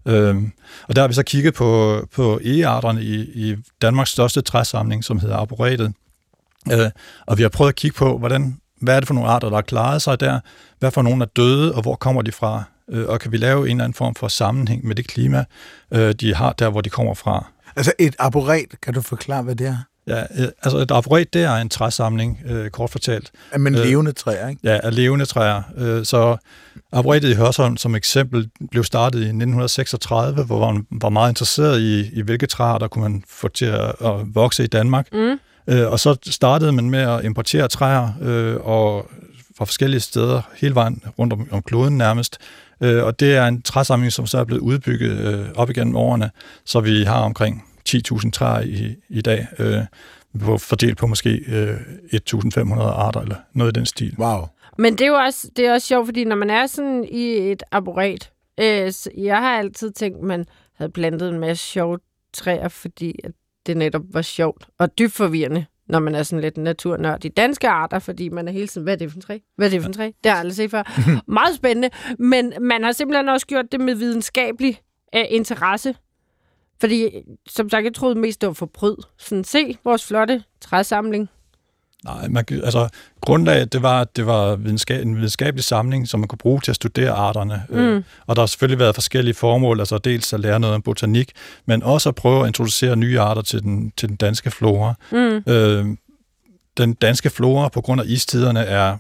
Øhm, 0.07 0.53
og 0.89 0.97
der 0.97 1.03
har 1.03 1.09
vi 1.09 1.15
så 1.15 1.23
kigget 1.23 1.55
på, 1.55 2.01
på 2.15 2.41
egearterne 2.45 3.03
i, 3.03 3.15
i 3.21 3.57
Danmarks 3.83 4.11
største 4.11 4.41
træsamling, 4.41 5.05
som 5.05 5.19
hedder 5.19 5.37
arboretet. 5.37 5.93
Øh, 6.73 6.91
og 7.27 7.39
vi 7.39 7.43
har 7.43 7.49
prøvet 7.49 7.69
at 7.69 7.77
kigge 7.77 7.97
på, 7.97 8.19
hvordan, 8.19 8.61
hvad 8.81 8.97
er 8.97 9.01
det 9.01 9.07
for 9.07 9.15
nogle 9.15 9.31
arter, 9.31 9.49
der 9.49 9.57
har 9.57 9.63
klaret 9.63 10.03
sig 10.03 10.21
der? 10.21 10.41
Hvad 10.79 10.91
for 10.91 11.03
nogle 11.03 11.23
er 11.23 11.29
døde, 11.37 11.75
og 11.75 11.83
hvor 11.83 11.95
kommer 11.95 12.23
de 12.23 12.33
fra? 12.33 12.63
Øh, 12.91 13.09
og 13.09 13.21
kan 13.21 13.33
vi 13.33 13.37
lave 13.37 13.61
en 13.61 13.71
eller 13.71 13.85
anden 13.85 13.95
form 13.95 14.15
for 14.15 14.29
sammenhæng 14.29 14.87
med 14.87 14.95
det 14.95 15.07
klima, 15.07 15.45
øh, 15.91 16.13
de 16.13 16.35
har 16.35 16.53
der, 16.53 16.71
hvor 16.71 16.81
de 16.81 16.91
kommer 16.91 17.15
fra? 17.15 17.47
Altså 17.77 17.93
et 17.99 18.17
arboret, 18.19 18.81
kan 18.83 18.95
du 18.95 19.01
forklare, 19.01 19.43
hvad 19.43 19.55
det 19.55 19.67
er? 19.67 19.77
Ja, 20.07 20.21
øh, 20.21 20.49
altså 20.63 20.79
et 20.79 20.91
arboret, 20.91 21.35
det 21.35 21.43
er 21.43 21.55
en 21.55 21.69
træsamling, 21.69 22.41
øh, 22.47 22.71
kort 22.71 22.91
fortalt. 22.91 23.31
Ja, 23.53 23.59
men 23.59 23.75
øh, 23.75 23.81
levende 23.81 24.13
træer, 24.13 24.49
ikke? 24.49 24.61
Ja, 24.65 24.81
af 24.83 24.95
levende 24.95 25.25
træer. 25.25 25.63
Øh, 25.77 26.05
så 26.05 26.37
arboretet 26.93 27.31
i 27.31 27.35
Hørsholm 27.35 27.77
som 27.77 27.95
eksempel 27.95 28.51
blev 28.71 28.85
startet 28.85 29.19
i 29.19 29.23
1936, 29.23 30.45
hvor 30.45 30.73
man 30.73 30.87
var 30.91 31.09
meget 31.09 31.31
interesseret 31.31 31.81
i, 31.81 32.11
i 32.13 32.21
hvilke 32.21 32.47
træer, 32.47 32.79
der 32.79 32.89
kunne 32.89 33.03
man 33.03 33.23
få 33.29 33.49
til 33.49 33.65
at, 33.65 33.95
at 34.05 34.35
vokse 34.35 34.65
i 34.65 34.67
Danmark. 34.67 35.09
Mm. 35.13 35.39
Øh, 35.69 35.91
og 35.91 36.01
så 36.01 36.17
startede 36.27 36.73
man 36.73 36.91
med 36.91 37.01
at 37.01 37.25
importere 37.25 37.69
træer 37.69 38.09
øh, 38.23 38.57
og 38.57 39.11
fra 39.59 39.65
forskellige 39.65 40.01
steder, 40.01 40.43
hele 40.57 40.75
vejen 40.75 41.03
rundt 41.19 41.33
om, 41.33 41.49
om 41.51 41.63
kloden 41.63 41.99
nærmest. 41.99 42.39
Øh, 42.81 43.05
og 43.05 43.21
det 43.21 43.37
er 43.37 43.47
en 43.47 43.63
træsamling, 43.63 44.13
som 44.13 44.27
så 44.27 44.39
er 44.39 44.45
blevet 44.45 44.61
udbygget 44.61 45.19
øh, 45.19 45.47
op 45.55 45.71
igennem 45.71 45.97
årene, 45.97 46.31
så 46.65 46.81
vi 46.81 47.03
har 47.03 47.21
omkring 47.23 47.65
10.000 47.89 48.31
træer 48.31 48.61
i, 48.61 48.97
i 49.09 49.21
dag, 49.21 49.47
øh, 49.59 49.79
fordelt 50.59 50.99
på 50.99 51.07
måske 51.07 51.31
øh, 51.49 51.77
1.500 52.13 52.81
arter 52.81 53.21
eller 53.21 53.37
noget 53.53 53.77
i 53.77 53.79
den 53.79 53.87
stil. 53.87 54.15
Wow. 54.19 54.47
Men 54.79 54.93
det 54.93 55.01
er 55.01 55.09
jo 55.09 55.15
også, 55.15 55.51
det 55.57 55.67
er 55.67 55.73
også 55.73 55.87
sjovt, 55.87 56.07
fordi 56.07 56.25
når 56.25 56.37
man 56.37 56.51
er 56.51 56.67
sådan 56.67 57.05
i 57.05 57.53
et 57.53 57.63
arboret, 57.71 58.31
øh, 58.61 58.93
jeg 59.25 59.39
har 59.39 59.59
altid 59.59 59.91
tænkt, 59.91 60.23
man 60.23 60.45
havde 60.77 60.93
plantet 60.93 61.29
en 61.29 61.39
masse 61.39 61.67
sjove 61.67 61.99
træer, 62.33 62.69
fordi 62.69 63.21
at 63.25 63.31
det 63.67 63.77
netop 63.77 64.03
var 64.13 64.23
sjovt 64.23 64.67
og 64.79 64.99
dybt 64.99 65.13
forvirrende 65.13 65.67
når 65.87 65.99
man 65.99 66.15
er 66.15 66.23
sådan 66.23 66.41
lidt 66.41 66.57
naturnørd 66.57 67.25
i 67.25 67.29
danske 67.29 67.69
arter, 67.69 67.99
fordi 67.99 68.29
man 68.29 68.49
er 68.49 68.53
hele 68.53 68.69
tiden, 68.69 68.83
hvad 68.83 68.93
er 68.93 68.99
det 68.99 69.11
for 69.11 69.17
en 69.17 69.23
træ? 69.23 69.39
Hvad 69.57 69.67
er 69.67 69.71
det 69.71 69.81
for 69.83 69.89
en 69.89 69.93
træ? 69.93 70.05
Det 70.05 70.15
har 70.25 70.31
jeg 70.31 70.39
aldrig 70.39 70.57
set 70.57 70.71
før. 70.71 70.83
Meget 71.33 71.57
spændende, 71.57 71.91
men 72.19 72.53
man 72.61 72.85
har 72.85 72.93
simpelthen 72.93 73.29
også 73.29 73.47
gjort 73.47 73.73
det 73.73 73.81
med 73.81 73.95
videnskabelig 73.95 74.81
uh, 75.17 75.23
interesse. 75.29 75.95
Fordi, 76.81 77.11
som 77.49 77.71
sagt, 77.71 77.85
jeg 77.85 77.95
troede 77.95 78.15
mest, 78.15 78.41
det 78.41 78.47
var 78.47 78.53
for 78.53 78.67
pryd. 78.67 78.97
Sådan, 79.19 79.45
se 79.45 79.77
vores 79.85 80.07
flotte 80.07 80.45
træsamling. 80.61 81.29
Nej, 82.05 82.29
man, 82.29 82.45
altså 82.51 82.89
grundlaget, 83.21 83.73
det 83.73 83.83
var, 83.83 84.01
at 84.01 84.17
det 84.17 84.27
var 84.27 84.57
videnskab, 84.57 85.03
en 85.03 85.17
videnskabelig 85.17 85.65
samling, 85.65 86.09
som 86.09 86.21
man 86.21 86.29
kunne 86.29 86.39
bruge 86.39 86.61
til 86.61 86.73
at 86.73 86.77
studere 86.77 87.11
arterne. 87.11 87.63
Øh, 87.71 87.95
mm. 87.95 88.05
og 88.27 88.37
der 88.37 88.43
har 88.43 88.47
selvfølgelig 88.47 88.79
været 88.79 88.95
forskellige 88.95 89.35
formål, 89.35 89.81
altså 89.81 89.99
dels 89.99 90.33
at 90.33 90.41
lære 90.41 90.61
noget 90.61 90.75
om 90.75 90.83
botanik, 90.83 91.33
men 91.67 91.83
også 91.83 92.09
at 92.09 92.15
prøve 92.15 92.41
at 92.41 92.47
introducere 92.47 92.97
nye 92.97 93.21
arter 93.21 93.43
til 93.43 93.63
den, 93.63 93.93
til 93.97 94.09
den 94.09 94.17
danske 94.17 94.51
flora. 94.51 94.95
Mm. 95.13 95.53
Øh, 95.53 95.87
den 96.77 96.95
danske 96.95 97.31
flora, 97.31 97.69
på 97.69 97.81
grund 97.81 98.01
af 98.01 98.05
istiderne, 98.07 98.61
er 98.61 98.97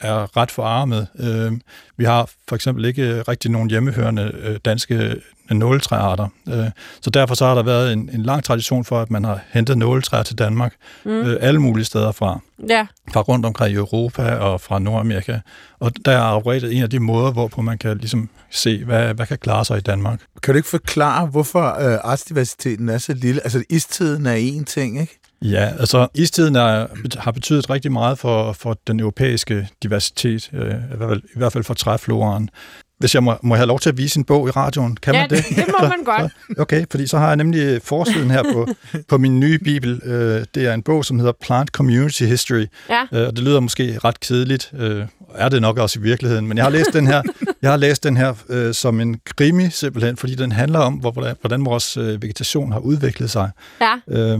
er 0.00 0.36
ret 0.36 0.50
forarmet. 0.50 1.06
Øh, 1.18 1.52
vi 1.96 2.04
har 2.04 2.30
for 2.48 2.56
eksempel 2.56 2.84
ikke 2.84 3.22
rigtig 3.22 3.50
nogen 3.50 3.70
hjemmehørende 3.70 4.32
øh, 4.34 4.56
danske 4.64 5.16
nåletræarter. 5.50 6.28
Øh, 6.48 6.66
så 7.00 7.10
derfor 7.10 7.34
så 7.34 7.46
har 7.46 7.54
der 7.54 7.62
været 7.62 7.92
en, 7.92 8.10
en 8.12 8.22
lang 8.22 8.44
tradition 8.44 8.84
for, 8.84 9.00
at 9.00 9.10
man 9.10 9.24
har 9.24 9.40
hentet 9.52 9.78
nåletræer 9.78 10.22
til 10.22 10.38
Danmark, 10.38 10.74
mm. 11.04 11.10
øh, 11.10 11.36
alle 11.40 11.60
mulige 11.60 11.84
steder 11.84 12.12
fra. 12.12 12.40
Ja. 12.68 12.86
Fra 13.12 13.20
rundt 13.20 13.46
omkring 13.46 13.72
i 13.72 13.76
Europa 13.76 14.34
og 14.34 14.60
fra 14.60 14.78
Nordamerika. 14.78 15.38
Og 15.80 15.92
der 16.04 16.12
er 16.12 16.20
arboretet 16.20 16.76
en 16.76 16.82
af 16.82 16.90
de 16.90 17.00
måder, 17.00 17.32
hvorpå 17.32 17.62
man 17.62 17.78
kan 17.78 17.98
ligesom 17.98 18.28
se, 18.50 18.84
hvad, 18.84 19.14
hvad 19.14 19.26
kan 19.26 19.38
klare 19.38 19.64
sig 19.64 19.78
i 19.78 19.80
Danmark. 19.80 20.20
Kan 20.42 20.54
du 20.54 20.56
ikke 20.56 20.68
forklare, 20.68 21.26
hvorfor 21.26 21.90
øh, 21.90 21.98
artsdiversiteten 22.04 22.88
er 22.88 22.98
så 22.98 23.14
lille? 23.14 23.40
Altså, 23.44 23.64
istiden 23.70 24.26
er 24.26 24.36
én 24.36 24.64
ting, 24.64 25.00
ikke? 25.00 25.20
Ja, 25.42 25.72
altså 25.78 26.08
istiden 26.14 26.56
er, 26.56 26.86
har 27.18 27.32
betydet 27.32 27.70
rigtig 27.70 27.92
meget 27.92 28.18
for, 28.18 28.52
for 28.52 28.78
den 28.86 29.00
europæiske 29.00 29.68
diversitet, 29.82 30.50
øh, 30.52 30.74
i, 30.74 30.96
hvert 30.96 31.08
fald, 31.08 31.22
i 31.34 31.38
hvert 31.38 31.52
fald 31.52 31.64
for 31.64 31.74
træfloren. 31.74 32.50
Hvis 32.98 33.14
jeg 33.14 33.22
må, 33.22 33.34
må 33.42 33.54
jeg 33.54 33.60
have 33.60 33.66
lov 33.66 33.80
til 33.80 33.88
at 33.88 33.96
vise 33.96 34.18
en 34.18 34.24
bog 34.24 34.48
i 34.48 34.50
radioen, 34.50 34.96
kan 34.96 35.14
ja, 35.14 35.20
man 35.20 35.30
det? 35.30 35.44
det 35.56 35.64
må 35.80 35.88
man 35.88 36.04
godt. 36.04 36.32
Så, 36.56 36.62
okay, 36.62 36.84
fordi 36.90 37.06
så 37.06 37.18
har 37.18 37.26
jeg 37.26 37.36
nemlig 37.36 37.82
forsiden 37.82 38.30
her 38.30 38.42
på, 38.52 38.68
på 39.10 39.18
min 39.18 39.40
nye 39.40 39.58
bibel. 39.58 40.00
Øh, 40.04 40.44
det 40.54 40.66
er 40.66 40.74
en 40.74 40.82
bog, 40.82 41.04
som 41.04 41.18
hedder 41.18 41.32
Plant 41.40 41.68
Community 41.68 42.22
History, 42.22 42.66
ja. 42.88 43.02
øh, 43.12 43.26
og 43.26 43.36
det 43.36 43.44
lyder 43.44 43.60
måske 43.60 43.98
ret 44.04 44.20
kedeligt. 44.20 44.70
Øh, 44.78 45.06
er 45.34 45.48
det 45.48 45.62
nok 45.62 45.78
også 45.78 45.98
i 45.98 46.02
virkeligheden, 46.02 46.46
men 46.46 46.56
jeg 46.56 46.64
har 46.64 46.70
læst 46.70 46.92
den 46.92 47.06
her, 47.06 47.22
jeg 47.62 47.70
har 47.70 47.76
læst 47.76 48.04
den 48.04 48.16
her 48.16 48.34
øh, 48.48 48.74
som 48.74 49.00
en 49.00 49.20
krimi 49.36 49.70
simpelthen, 49.70 50.16
fordi 50.16 50.34
den 50.34 50.52
handler 50.52 50.78
om, 50.78 50.94
hvordan, 50.94 51.36
hvordan 51.40 51.64
vores 51.64 51.96
øh, 51.96 52.22
vegetation 52.22 52.72
har 52.72 52.80
udviklet 52.80 53.30
sig. 53.30 53.50
Ja. 53.80 53.94
Øh, 54.08 54.38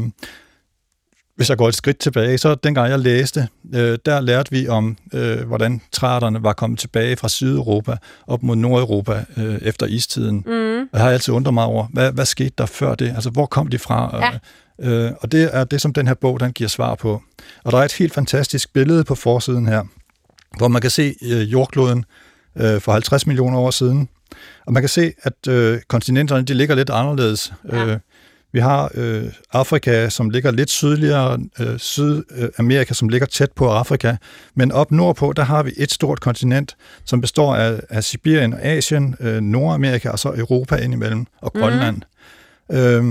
hvis 1.36 1.50
jeg 1.50 1.58
går 1.58 1.68
et 1.68 1.74
skridt 1.74 1.98
tilbage, 1.98 2.38
så 2.38 2.54
dengang 2.54 2.90
jeg 2.90 2.98
læste, 2.98 3.48
øh, 3.74 3.98
der 4.06 4.20
lærte 4.20 4.50
vi 4.50 4.68
om, 4.68 4.96
øh, 5.14 5.46
hvordan 5.46 5.80
træerne 5.92 6.42
var 6.42 6.52
kommet 6.52 6.78
tilbage 6.78 7.16
fra 7.16 7.28
Sydeuropa 7.28 7.96
op 8.26 8.42
mod 8.42 8.56
Nordeuropa 8.56 9.24
øh, 9.36 9.58
efter 9.62 9.86
istiden. 9.86 10.44
Mm. 10.46 10.88
Jeg 10.92 11.00
har 11.00 11.10
altid 11.10 11.34
undret 11.34 11.54
mig 11.54 11.64
over, 11.64 11.86
hvad, 11.92 12.12
hvad 12.12 12.24
skete 12.24 12.52
der 12.58 12.66
før 12.66 12.94
det? 12.94 13.08
Altså, 13.14 13.30
hvor 13.30 13.46
kom 13.46 13.66
de 13.66 13.78
fra? 13.78 14.20
Ja. 14.24 14.38
Øh, 14.90 15.12
og 15.20 15.32
det 15.32 15.50
er 15.52 15.64
det, 15.64 15.80
som 15.80 15.92
den 15.92 16.06
her 16.06 16.14
bog 16.14 16.40
den 16.40 16.52
giver 16.52 16.68
svar 16.68 16.94
på. 16.94 17.22
Og 17.64 17.72
der 17.72 17.78
er 17.78 17.82
et 17.82 17.92
helt 17.92 18.14
fantastisk 18.14 18.72
billede 18.72 19.04
på 19.04 19.14
forsiden 19.14 19.66
her, 19.66 19.84
hvor 20.56 20.68
man 20.68 20.80
kan 20.80 20.90
se 20.90 21.14
øh, 21.22 21.52
jordkloden 21.52 22.04
øh, 22.56 22.80
for 22.80 22.92
50 22.92 23.26
millioner 23.26 23.58
år 23.58 23.70
siden, 23.70 24.08
og 24.66 24.72
man 24.72 24.82
kan 24.82 24.88
se, 24.88 25.12
at 25.22 25.48
øh, 25.48 25.80
kontinenterne 25.88 26.42
de 26.42 26.54
ligger 26.54 26.74
lidt 26.74 26.90
anderledes. 26.90 27.52
Ja. 27.72 27.86
Øh, 27.86 27.98
vi 28.54 28.60
har 28.60 28.90
øh, 28.94 29.24
Afrika, 29.52 30.08
som 30.08 30.30
ligger 30.30 30.50
lidt 30.50 30.70
sydligere, 30.70 31.38
øh, 31.60 31.78
Sydamerika, 31.78 32.94
som 32.94 33.08
ligger 33.08 33.26
tæt 33.26 33.52
på 33.52 33.70
Afrika, 33.70 34.16
men 34.54 34.72
op 34.72 34.90
nordpå, 34.90 35.32
der 35.32 35.42
har 35.42 35.62
vi 35.62 35.72
et 35.76 35.92
stort 35.92 36.20
kontinent, 36.20 36.76
som 37.04 37.20
består 37.20 37.56
af, 37.56 37.80
af 37.90 38.04
Sibirien 38.04 38.52
og 38.52 38.62
Asien, 38.62 39.16
øh, 39.20 39.40
Nordamerika 39.40 40.08
og 40.10 40.18
så 40.18 40.34
Europa 40.36 40.76
indimellem, 40.76 41.26
og 41.42 41.52
Grønland. 41.52 42.02
Mm. 42.70 42.76
Øh, 42.76 43.04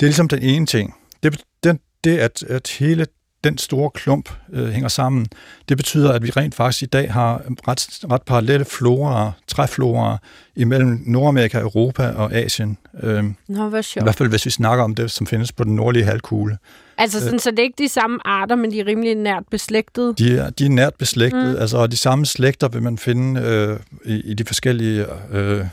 det 0.00 0.06
er 0.06 0.06
ligesom 0.06 0.28
den 0.28 0.42
ene 0.42 0.66
ting. 0.66 0.94
Det, 1.22 1.40
den, 1.64 1.78
det 2.04 2.18
at, 2.18 2.42
at 2.42 2.68
hele 2.78 3.06
den 3.50 3.58
store 3.58 3.90
klump 3.90 4.30
øh, 4.52 4.68
hænger 4.68 4.88
sammen, 4.88 5.26
det 5.68 5.76
betyder, 5.76 6.12
at 6.12 6.22
vi 6.22 6.30
rent 6.30 6.54
faktisk 6.54 6.82
i 6.82 6.86
dag 6.86 7.12
har 7.12 7.42
ret, 7.68 7.88
ret 8.10 8.22
parallelle 8.22 8.64
flora, 8.64 9.32
træflora 9.46 10.18
imellem 10.56 11.02
Nordamerika, 11.06 11.60
Europa 11.60 12.08
og 12.08 12.34
Asien. 12.34 12.78
Øh, 13.02 13.24
Nå, 13.48 13.68
hvor 13.68 13.78
I 13.78 13.82
sjovt. 13.82 14.04
hvert 14.04 14.14
fald, 14.14 14.28
hvis 14.28 14.46
vi 14.46 14.50
snakker 14.50 14.84
om 14.84 14.94
det, 14.94 15.10
som 15.10 15.26
findes 15.26 15.52
på 15.52 15.64
den 15.64 15.74
nordlige 15.74 16.04
halvkugle. 16.04 16.58
Altså, 16.98 17.20
sådan, 17.20 17.38
så 17.38 17.50
det 17.50 17.58
er 17.58 17.62
ikke 17.62 17.82
de 17.82 17.88
samme 17.88 18.18
arter, 18.24 18.54
men 18.54 18.70
de 18.70 18.80
er 18.80 18.86
rimelig 18.86 19.14
nært 19.14 19.42
beslægtede. 19.50 20.14
De 20.18 20.38
er, 20.38 20.50
de 20.50 20.64
er 20.64 20.70
nært 20.70 20.94
beslægtet, 20.94 21.54
mm. 21.54 21.60
altså 21.60 21.76
og 21.78 21.90
de 21.90 21.96
samme 21.96 22.26
slægter 22.26 22.68
vil 22.68 22.82
man 22.82 22.98
finde 22.98 23.40
øh, 23.40 23.78
i, 24.04 24.20
i 24.30 24.34
de 24.34 24.44
forskellige... 24.44 25.06
Øh, 25.32 25.64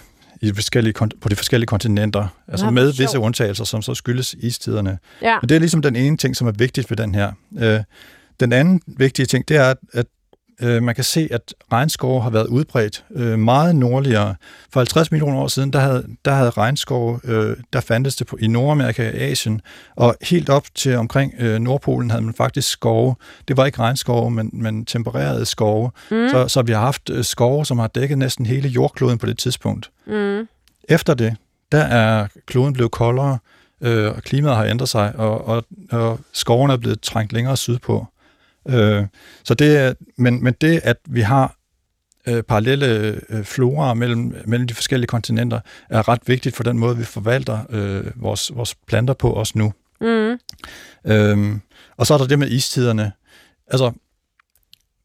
i 0.43 0.47
de 0.47 0.53
forskellige, 0.53 0.93
på 1.21 1.29
de 1.29 1.35
forskellige 1.35 1.67
kontinenter, 1.67 2.27
altså 2.47 2.65
hvor 2.65 2.71
med 2.71 2.93
visse 2.93 3.19
undtagelser, 3.19 3.63
som 3.63 3.81
så 3.81 3.93
skyldes 3.93 4.35
istiderne. 4.39 4.99
Ja. 5.21 5.37
Men 5.41 5.49
det 5.49 5.55
er 5.55 5.59
ligesom 5.59 5.81
den 5.81 5.95
ene 5.95 6.17
ting, 6.17 6.35
som 6.35 6.47
er 6.47 6.51
vigtigt 6.51 6.89
ved 6.89 6.97
den 6.97 7.15
her. 7.15 7.31
Øh, 7.59 7.79
den 8.39 8.53
anden 8.53 8.81
vigtige 8.87 9.25
ting, 9.25 9.47
det 9.47 9.57
er, 9.57 9.73
at 9.93 10.05
øh, 10.61 10.83
man 10.83 10.95
kan 10.95 11.03
se, 11.03 11.27
at 11.31 11.53
regnskove 11.71 12.21
har 12.21 12.29
været 12.29 12.47
udbredt 12.47 13.05
øh, 13.15 13.39
meget 13.39 13.75
nordligere. 13.75 14.35
For 14.73 14.79
50 14.79 15.11
millioner 15.11 15.39
år 15.39 15.47
siden, 15.47 15.73
der 15.73 15.79
havde, 15.79 16.05
der 16.25 16.31
havde 16.31 16.49
regnskove, 16.49 17.19
øh, 17.23 17.57
der 17.73 17.79
fandtes 17.79 18.15
det 18.15 18.27
på, 18.27 18.37
i 18.41 18.47
Nordamerika 18.47 19.07
og 19.07 19.15
Asien, 19.15 19.61
og 19.95 20.15
helt 20.21 20.49
op 20.49 20.65
til 20.75 20.95
omkring 20.95 21.33
øh, 21.39 21.59
Nordpolen 21.59 22.11
havde 22.11 22.23
man 22.23 22.33
faktisk 22.33 22.69
skove. 22.69 23.15
Det 23.47 23.57
var 23.57 23.65
ikke 23.65 23.79
regnskove, 23.79 24.31
men, 24.31 24.49
men 24.53 24.85
tempererede 24.85 25.45
skove. 25.45 25.91
Mm. 26.11 26.29
Så, 26.29 26.47
så 26.47 26.61
vi 26.61 26.71
har 26.71 26.79
haft 26.79 27.09
øh, 27.09 27.23
skove, 27.23 27.65
som 27.65 27.79
har 27.79 27.87
dækket 27.87 28.17
næsten 28.17 28.45
hele 28.45 28.69
jordkloden 28.69 29.17
på 29.17 29.25
det 29.25 29.37
tidspunkt. 29.37 29.91
Mm. 30.07 30.47
Efter 30.89 31.13
det, 31.13 31.35
der 31.71 31.83
er 31.83 32.27
kloden 32.45 32.73
blevet 32.73 32.91
koldere, 32.91 33.37
øh, 33.81 34.15
og 34.15 34.23
klimaet 34.23 34.55
har 34.55 34.65
ændret 34.65 34.89
sig, 34.89 35.15
og, 35.15 35.47
og, 35.47 35.63
og 35.91 36.19
skovene 36.33 36.73
er 36.73 36.77
blevet 36.77 37.01
trængt 37.01 37.33
længere 37.33 37.57
sydpå. 37.57 38.07
Øh, 38.69 39.05
så 39.43 39.53
det 39.53 39.77
er, 39.77 39.93
men, 40.17 40.43
men 40.43 40.53
det, 40.61 40.81
at 40.83 40.97
vi 41.09 41.21
har 41.21 41.55
øh, 42.27 42.43
parallelle 42.43 43.19
øh, 43.29 43.43
flora 43.43 43.93
mellem, 43.93 44.35
mellem 44.45 44.67
de 44.67 44.73
forskellige 44.73 45.07
kontinenter, 45.07 45.59
er 45.89 46.09
ret 46.09 46.21
vigtigt 46.25 46.55
for 46.55 46.63
den 46.63 46.77
måde, 46.77 46.97
vi 46.97 47.03
forvalter 47.03 47.59
øh, 47.69 48.03
vores, 48.15 48.51
vores 48.55 48.75
planter 48.75 49.13
på 49.13 49.29
også 49.29 49.53
nu. 49.57 49.73
Mm. 50.01 50.39
Øhm, 51.05 51.61
og 51.97 52.07
så 52.07 52.13
er 52.13 52.17
der 52.17 52.27
det 52.27 52.39
med 52.39 52.49
istiderne. 52.49 53.11
Altså, 53.67 53.91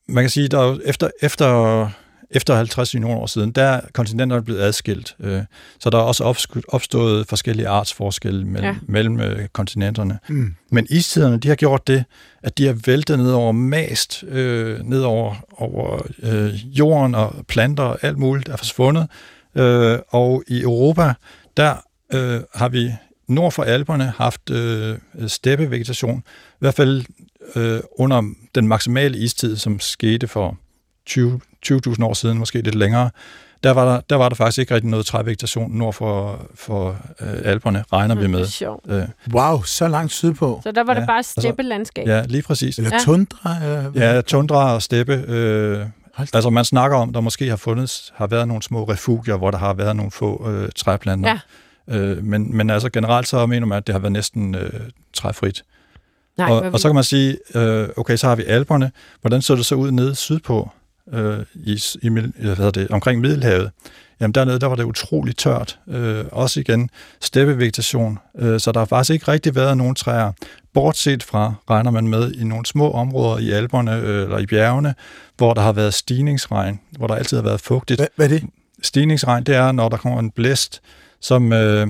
man 0.08 0.24
kan 0.24 0.30
sige, 0.30 0.48
der 0.48 0.60
er 0.60 0.68
jo 0.68 0.80
efter, 0.84 1.10
efter, 1.22 1.90
efter 2.30 2.54
50 2.56 2.94
millioner 2.94 3.16
år 3.20 3.26
siden, 3.26 3.50
der 3.52 3.62
er 3.62 3.80
kontinenterne 3.92 4.42
blevet 4.44 4.60
adskilt. 4.60 5.16
Øh, 5.20 5.42
så 5.80 5.90
der 5.90 5.98
er 5.98 6.02
også 6.02 6.24
opstået 6.68 7.26
forskellige 7.26 7.68
artsforskelle 7.68 8.44
mellem, 8.44 8.64
Ja. 8.74 8.74
mellem 8.88 9.20
øh, 9.20 9.48
kontinenterne. 9.48 10.18
Mm. 10.28 10.54
Men 10.70 10.86
istiderne, 10.90 11.38
de 11.38 11.48
har 11.48 11.54
gjort 11.54 11.86
det, 11.88 12.04
at 12.42 12.58
de 12.58 12.66
har 12.66 12.76
væltet 12.86 13.18
ned 13.18 13.32
over 13.32 13.52
mast, 13.52 14.24
øh, 14.28 14.80
ned 14.84 15.02
over, 15.02 15.34
over 15.52 16.06
øh, 16.22 16.54
jorden 16.78 17.14
og 17.14 17.34
planter 17.48 17.82
og 17.82 17.98
alt 18.02 18.18
muligt 18.18 18.48
er 18.48 18.56
forsvundet. 18.56 19.06
Øh, 19.54 19.98
og 20.08 20.42
i 20.48 20.62
Europa, 20.62 21.12
der 21.56 21.74
øh, 22.14 22.40
har 22.54 22.68
vi 22.68 22.92
nord 23.28 23.52
for 23.52 23.62
Alperne 23.62 24.12
haft 24.16 24.50
øh, 24.50 24.98
steppevegetation, 25.26 26.18
i 26.26 26.56
hvert 26.58 26.74
fald 26.74 27.04
øh, 27.56 27.80
under 27.98 28.22
den 28.54 28.68
maksimale 28.68 29.18
istid, 29.18 29.56
som 29.56 29.80
skete 29.80 30.28
for 30.28 30.58
20 31.06 31.40
20.000 31.66 32.04
år 32.04 32.14
siden, 32.14 32.38
måske 32.38 32.60
lidt 32.62 32.74
længere, 32.74 33.10
der 33.64 33.70
var 33.70 33.84
der, 33.94 34.00
der 34.10 34.16
var 34.16 34.28
der 34.28 34.36
faktisk 34.36 34.58
ikke 34.58 34.74
rigtig 34.74 34.90
noget 34.90 35.06
trævegetation 35.06 35.70
nord 35.72 35.92
for, 35.94 36.46
for 36.54 36.88
øh, 37.20 37.28
Alperne, 37.44 37.84
regner 37.92 38.14
vi 38.14 38.20
Det 38.20 38.26
er 38.26 38.30
med. 38.30 38.46
sjovt. 38.46 38.84
Øh, 38.92 39.02
Wow, 39.34 39.62
så 39.62 39.88
langt 39.88 40.12
sydpå. 40.12 40.60
Så 40.64 40.72
der 40.72 40.84
var 40.84 40.94
det 40.94 41.00
Ja, 41.00 41.06
bare 41.06 41.16
altså- 41.16 41.40
steppelandskab. 41.40 42.06
ja, 42.06 42.22
lige 42.26 42.42
præcis. 42.42 42.78
Eller 42.78 42.90
Ja. 42.92 42.98
tundra? 43.04 43.54
Hvad? 43.90 44.02
Ja, 44.14 44.20
tundra 44.20 44.74
og 44.74 44.82
steppe. 44.82 45.24
Øh, 45.28 45.78
Hold 46.14 46.28
altså 46.34 46.50
man 46.50 46.64
snakker 46.64 46.96
om, 46.96 47.12
der 47.12 47.20
måske 47.20 47.48
har 47.48 47.56
fundet, 47.56 48.12
har 48.14 48.26
været 48.26 48.48
nogle 48.48 48.62
små 48.62 48.84
refugier, 48.84 49.36
hvor 49.36 49.50
der 49.50 49.58
har 49.58 49.74
været 49.74 49.96
nogle 49.96 50.10
få 50.10 50.50
øh, 50.50 50.68
træplanter. 50.76 51.38
Ja. 51.88 51.96
Øh, 51.98 52.24
men, 52.24 52.56
men 52.56 52.70
altså 52.70 52.90
generelt 52.90 53.28
så 53.28 53.46
mener 53.46 53.66
man, 53.66 53.78
at 53.78 53.86
det 53.86 53.92
har 53.94 54.00
været 54.00 54.12
næsten 54.12 54.54
øh, 54.54 54.70
træfrit. 55.14 55.64
Nej, 56.38 56.50
og, 56.50 56.60
og 56.60 56.80
så 56.80 56.88
kan 56.88 56.94
man 56.94 57.04
sige, 57.04 57.38
øh, 57.54 57.88
okay, 57.96 58.16
så 58.16 58.28
har 58.28 58.36
vi 58.36 58.44
Alperne. 58.44 58.90
Hvordan 59.20 59.42
så 59.42 59.54
det 59.56 59.66
så 59.66 59.74
ud 59.74 59.90
nede 59.90 60.14
sydpå, 60.14 60.70
øh, 61.12 61.38
i, 61.54 61.80
i, 62.02 62.08
hvad 62.08 62.72
det, 62.72 62.88
omkring 62.88 63.20
Middelhavet? 63.20 63.70
Jamen 64.20 64.32
dernede, 64.34 64.58
der 64.58 64.66
var 64.66 64.76
det 64.76 64.84
utroligt 64.84 65.38
tørt. 65.38 65.78
Øh, 65.88 66.24
også 66.32 66.60
igen 66.60 66.90
steppevegetation. 67.20 68.18
Øh, 68.38 68.60
så 68.60 68.72
der 68.72 68.80
har 68.80 68.84
faktisk 68.84 69.10
ikke 69.10 69.28
rigtig 69.28 69.54
været 69.54 69.76
nogen 69.76 69.94
træer. 69.94 70.32
Bortset 70.74 71.22
fra, 71.22 71.54
regner 71.70 71.90
man 71.90 72.08
med, 72.08 72.32
i 72.32 72.44
nogle 72.44 72.66
små 72.66 72.90
områder 72.92 73.38
i 73.38 73.50
Alperne 73.50 73.96
øh, 73.96 74.22
eller 74.22 74.38
i 74.38 74.46
bjergene, 74.46 74.94
hvor 75.36 75.54
der 75.54 75.60
har 75.60 75.72
været 75.72 75.94
stigningsregn, 75.94 76.80
hvor 76.90 77.06
der 77.06 77.14
altid 77.14 77.36
har 77.36 77.44
været 77.44 77.60
fugtigt 77.60 78.00
Hvad, 78.00 78.08
hvad 78.16 78.26
er 78.26 78.30
det? 78.30 78.44
stigningsregn, 78.82 79.44
det 79.44 79.54
er, 79.54 79.72
når 79.72 79.88
der 79.88 79.96
kommer 79.96 80.18
en 80.18 80.30
blæst, 80.30 80.80
som, 81.20 81.52
øh, 81.52 81.86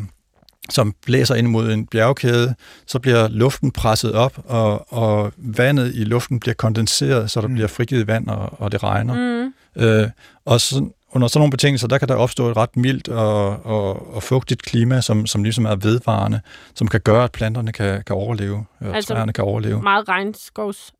som 0.70 0.94
blæser 1.06 1.34
ind 1.34 1.46
mod 1.46 1.70
en 1.72 1.86
bjergkæde, 1.86 2.54
så 2.86 2.98
bliver 2.98 3.28
luften 3.28 3.70
presset 3.70 4.12
op, 4.12 4.38
og, 4.44 4.92
og 4.92 5.32
vandet 5.36 5.92
i 5.94 6.04
luften 6.04 6.40
bliver 6.40 6.54
kondenseret, 6.54 7.30
så 7.30 7.40
der 7.40 7.48
Mm. 7.48 7.54
bliver 7.54 7.68
frigivet 7.68 8.06
vand, 8.06 8.28
og, 8.28 8.60
og 8.60 8.72
det 8.72 8.82
regner. 8.82 9.14
Mm. 9.14 9.82
Øh, 9.82 10.08
og 10.44 10.60
så, 10.60 10.88
under 11.12 11.28
sådan 11.28 11.40
nogle 11.40 11.50
betingelser, 11.50 11.88
der 11.88 11.98
kan 11.98 12.08
der 12.08 12.14
opstå 12.14 12.50
et 12.50 12.56
ret 12.56 12.76
mildt 12.76 13.08
og, 13.08 13.66
og, 13.66 14.14
og 14.14 14.22
fugtigt 14.22 14.62
klima, 14.62 15.00
som, 15.00 15.26
som 15.26 15.42
ligesom 15.42 15.64
er 15.64 15.76
vedvarende, 15.76 16.40
som 16.74 16.88
kan 16.88 17.00
gøre, 17.00 17.24
at 17.24 17.32
planterne 17.32 17.72
kan, 17.72 18.02
kan 18.06 18.16
overleve, 18.16 18.56
og 18.56 18.64
Altså, 18.80 18.94
altså, 18.96 19.14
træerne 19.14 19.32
kan 19.32 19.44
overleve. 19.44 19.82
Meget 19.82 20.08
regnskovs 20.08 20.92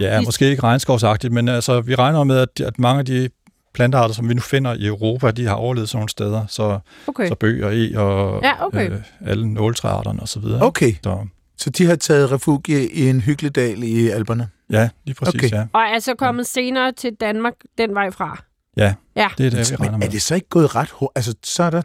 Ja, 0.00 0.20
måske 0.20 0.50
ikke 0.50 0.62
regnskovsagtigt, 0.62 1.32
men 1.32 1.48
altså, 1.48 1.80
vi 1.80 1.94
regner 1.94 2.24
med, 2.24 2.36
at, 2.38 2.60
at 2.60 2.78
mange 2.78 2.98
af 2.98 3.04
de 3.04 3.28
plantearter, 3.74 4.14
som 4.14 4.28
vi 4.28 4.34
nu 4.34 4.40
finder 4.40 4.74
i 4.74 4.86
Europa, 4.86 5.30
de 5.30 5.46
har 5.46 5.54
overlevet 5.54 5.88
sådan 5.88 5.98
nogle 5.98 6.08
steder. 6.08 6.46
Så, 6.48 6.78
Okay. 7.06 7.28
så 7.28 7.34
bøg 7.34 7.64
og 7.64 7.76
e 7.76 7.98
og 8.00 8.40
Ja, 8.42 8.66
okay. 8.66 8.90
øh, 8.90 8.98
alle 9.26 9.52
nåletræarterne 9.52 10.22
osv. 10.22 10.44
Okay, 10.60 10.92
Så, 11.04 11.26
så 11.56 11.70
de 11.70 11.86
har 11.86 11.96
taget 11.96 12.32
refugie 12.32 12.88
i 12.90 13.08
en 13.08 13.20
hyggelig 13.20 13.54
dal 13.54 13.82
i 13.82 14.08
Alperne. 14.08 14.48
ja, 14.70 14.88
lige 15.04 15.14
præcis, 15.14 15.34
Okay. 15.34 15.50
ja. 15.50 15.66
Og 15.72 15.80
er 15.80 15.98
så 15.98 16.14
kommet 16.14 16.46
senere 16.46 16.92
til 16.92 17.10
Danmark 17.20 17.54
den 17.78 17.94
vej 17.94 18.10
fra. 18.10 18.42
Ja, 18.76 18.94
Ja. 19.16 19.28
det 19.38 19.46
er 19.46 19.50
det, 19.50 19.70
vi 19.70 19.76
regner 19.76 19.90
Men 19.90 19.98
med. 20.00 20.06
er 20.06 20.10
det 20.10 20.22
så 20.22 20.34
ikke 20.34 20.48
gået 20.48 20.76
ret 20.76 20.90
hurtigt? 20.90 21.16
Altså, 21.16 21.34
så 21.44 21.62
er 21.62 21.70
der 21.70 21.82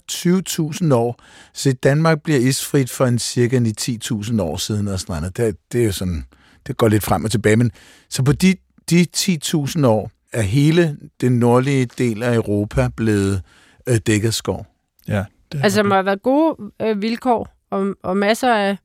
20.000 0.88 0.94
år. 0.94 1.20
Så 1.54 1.74
Danmark 1.84 2.22
bliver 2.24 2.40
isfrit 2.40 2.90
for 2.90 3.06
en 3.06 3.20
cirka 3.20 3.60
10.000 3.60 4.42
år 4.42 4.58
siden 4.58 4.88
og 4.88 5.00
sådan 5.00 5.16
noget. 5.22 5.38
Det, 5.38 5.56
det 5.72 5.82
er 5.82 5.86
jo 5.86 5.92
sådan, 5.92 6.26
det 6.68 6.78
går 6.78 6.88
lidt 6.88 7.04
frem 7.04 7.24
og 7.26 7.32
tilbage. 7.32 7.56
Men 7.56 7.72
så 8.10 8.24
på 8.24 8.32
de, 8.32 8.56
de 8.90 9.06
10.000 9.18 9.86
år 9.88 10.12
er 10.36 10.42
hele 10.42 10.98
den 11.22 11.40
nordlige 11.40 11.86
del 11.86 12.24
af 12.24 12.36
Europa 12.36 12.90
blevet 12.96 13.42
øh, 13.90 13.98
dækket 14.08 14.34
skov. 14.34 14.66
Ja, 15.08 15.24
det 15.52 15.64
Altså, 15.64 15.82
der 15.82 15.88
må 15.88 15.96
have 15.96 16.06
været 16.06 16.22
gode 16.22 16.56
øh, 16.82 17.02
vilkår 17.02 17.56
og, 17.70 17.96
og 18.04 18.18
masser 18.18 18.54
af... 18.54 18.78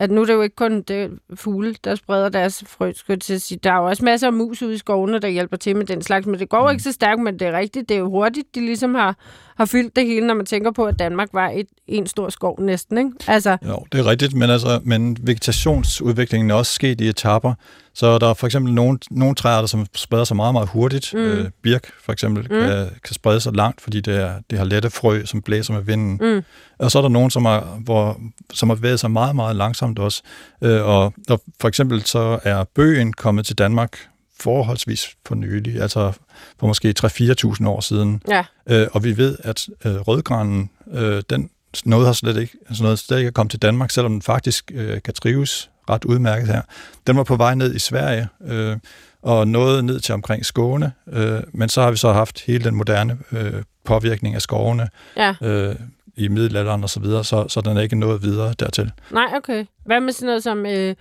At 0.00 0.10
nu 0.10 0.20
er 0.20 0.24
det 0.24 0.32
jo 0.32 0.42
ikke 0.42 0.56
kun 0.56 0.82
det 0.82 1.10
fugle, 1.34 1.74
der 1.84 1.94
spreder 1.94 2.28
deres 2.28 2.64
frø, 2.66 2.92
skulle 2.92 3.20
til 3.20 3.34
at 3.34 3.42
sige. 3.42 3.58
Der 3.62 3.72
er 3.72 3.76
jo 3.76 3.84
også 3.84 4.04
masser 4.04 4.26
af 4.26 4.32
mus 4.32 4.62
ude 4.62 4.74
i 4.74 4.78
skovene, 4.78 5.18
der 5.18 5.28
hjælper 5.28 5.56
til 5.56 5.76
med 5.76 5.86
den 5.86 6.02
slags. 6.02 6.26
Men 6.26 6.40
det 6.40 6.48
går 6.48 6.64
mm. 6.64 6.70
ikke 6.70 6.82
så 6.82 6.92
stærkt, 6.92 7.22
men 7.22 7.38
det 7.38 7.48
er 7.48 7.58
rigtigt. 7.58 7.88
Det 7.88 7.94
er 7.94 7.98
jo 7.98 8.10
hurtigt, 8.10 8.54
de 8.54 8.60
ligesom 8.60 8.94
har, 8.94 9.16
har 9.56 9.64
fyldt 9.64 9.96
det 9.96 10.06
hele, 10.06 10.26
når 10.26 10.34
man 10.34 10.46
tænker 10.46 10.70
på, 10.70 10.84
at 10.84 10.98
Danmark 10.98 11.28
var 11.32 11.48
et, 11.48 11.66
en 11.86 12.06
stor 12.06 12.28
skov 12.28 12.60
næsten. 12.60 12.98
Ikke? 12.98 13.10
Altså, 13.26 13.56
Jo, 13.66 13.86
det 13.92 14.00
er 14.00 14.06
rigtigt, 14.06 14.34
men, 14.34 14.50
altså, 14.50 14.80
men 14.84 15.16
vegetationsudviklingen 15.20 16.50
er 16.50 16.54
også 16.54 16.72
sket 16.72 17.00
i 17.00 17.08
etapper. 17.08 17.54
Så 17.98 18.18
der 18.18 18.28
er 18.30 18.34
for 18.34 18.46
eksempel 18.46 18.74
nogle, 18.74 18.98
nogle 19.10 19.34
træer, 19.34 19.58
der 19.58 19.66
som 19.66 19.86
spreder 19.94 20.24
sig 20.24 20.36
meget, 20.36 20.52
meget 20.54 20.68
hurtigt. 20.68 21.14
Mm. 21.14 21.20
Øh, 21.20 21.50
birk 21.62 21.86
for 22.04 22.12
eksempel 22.12 22.42
Mm. 22.42 22.48
kan, 22.60 22.86
kan 23.04 23.14
sprede 23.14 23.40
sig 23.40 23.52
langt, 23.52 23.80
fordi 23.80 24.00
det, 24.00 24.16
er, 24.16 24.34
det 24.50 24.58
har 24.58 24.64
lette 24.64 24.90
frø, 24.90 25.24
som 25.24 25.42
blæser 25.42 25.72
med 25.74 25.82
vinden. 25.82 26.18
mm, 26.20 26.42
Og 26.78 26.90
så 26.90 26.98
er 26.98 27.02
der 27.02 27.08
nogen, 27.08 27.30
som 27.30 27.44
har, 27.44 27.60
hvor, 27.84 28.20
som 28.52 28.68
har 28.68 28.76
bevæget 28.76 29.00
sig 29.00 29.10
meget, 29.10 29.36
meget 29.36 29.56
langsomt 29.56 29.98
også. 29.98 30.22
Øh, 30.62 30.84
og 30.84 31.14
der, 31.28 31.36
for 31.60 31.68
eksempel 31.68 32.04
så 32.04 32.38
er 32.42 32.64
bøgen 32.74 33.12
kommet 33.12 33.46
til 33.46 33.58
Danmark 33.58 33.98
forholdsvis 34.40 35.08
for 35.26 35.34
nylig, 35.34 35.80
altså 35.82 36.12
for 36.60 36.66
måske 36.66 36.94
3-4.000 37.00 37.68
år 37.68 37.80
siden. 37.80 38.22
ja. 38.28 38.44
Øh, 38.70 38.86
og 38.92 39.04
vi 39.04 39.16
ved, 39.16 39.36
at 39.44 39.68
øh, 39.84 39.94
rødgranen, 39.94 40.70
øh, 40.92 41.22
den, 41.30 41.50
noget 41.84 42.06
har 42.06 42.12
slet 42.12 42.36
ikke, 42.36 42.52
altså 42.68 42.82
noget 42.82 42.98
slet 42.98 43.18
ikke 43.18 43.28
er 43.28 43.32
kommet 43.32 43.50
til 43.50 43.62
Danmark, 43.62 43.90
selvom 43.90 44.12
den 44.12 44.22
faktisk 44.22 44.70
øh, 44.74 45.02
kan 45.02 45.14
trives 45.14 45.70
ret 45.90 46.04
udmærket 46.04 46.48
her. 46.48 46.62
Den 47.06 47.16
var 47.16 47.22
på 47.24 47.36
vej 47.36 47.54
ned 47.54 47.74
i 47.74 47.78
Sverige, 47.78 48.28
øh, 48.46 48.76
og 49.22 49.48
nåede 49.48 49.82
ned 49.82 50.00
til 50.00 50.14
omkring 50.14 50.46
Skåne, 50.46 50.92
øh, 51.12 51.40
men 51.52 51.68
så 51.68 51.82
har 51.82 51.90
vi 51.90 51.96
så 51.96 52.12
haft 52.12 52.40
hele 52.46 52.64
den 52.64 52.74
moderne 52.74 53.18
øh, 53.32 53.62
påvirkning 53.84 54.34
af 54.34 54.42
skovene 54.42 54.88
Ja. 55.16 55.34
øh, 55.42 55.74
i 56.16 56.28
middelalderen 56.28 56.82
og 56.82 56.90
så 56.90 57.00
videre, 57.00 57.24
så, 57.24 57.48
så 57.48 57.60
den 57.60 57.76
er 57.76 57.80
ikke 57.80 57.96
nået 57.96 58.22
videre 58.22 58.54
dertil. 58.60 58.90
Nej, 59.10 59.26
okay. 59.36 59.64
Hvad 59.84 60.00
med 60.00 60.12
sådan 60.12 60.26
noget 60.26 60.42
som 60.42 60.66
øh, 60.66 60.94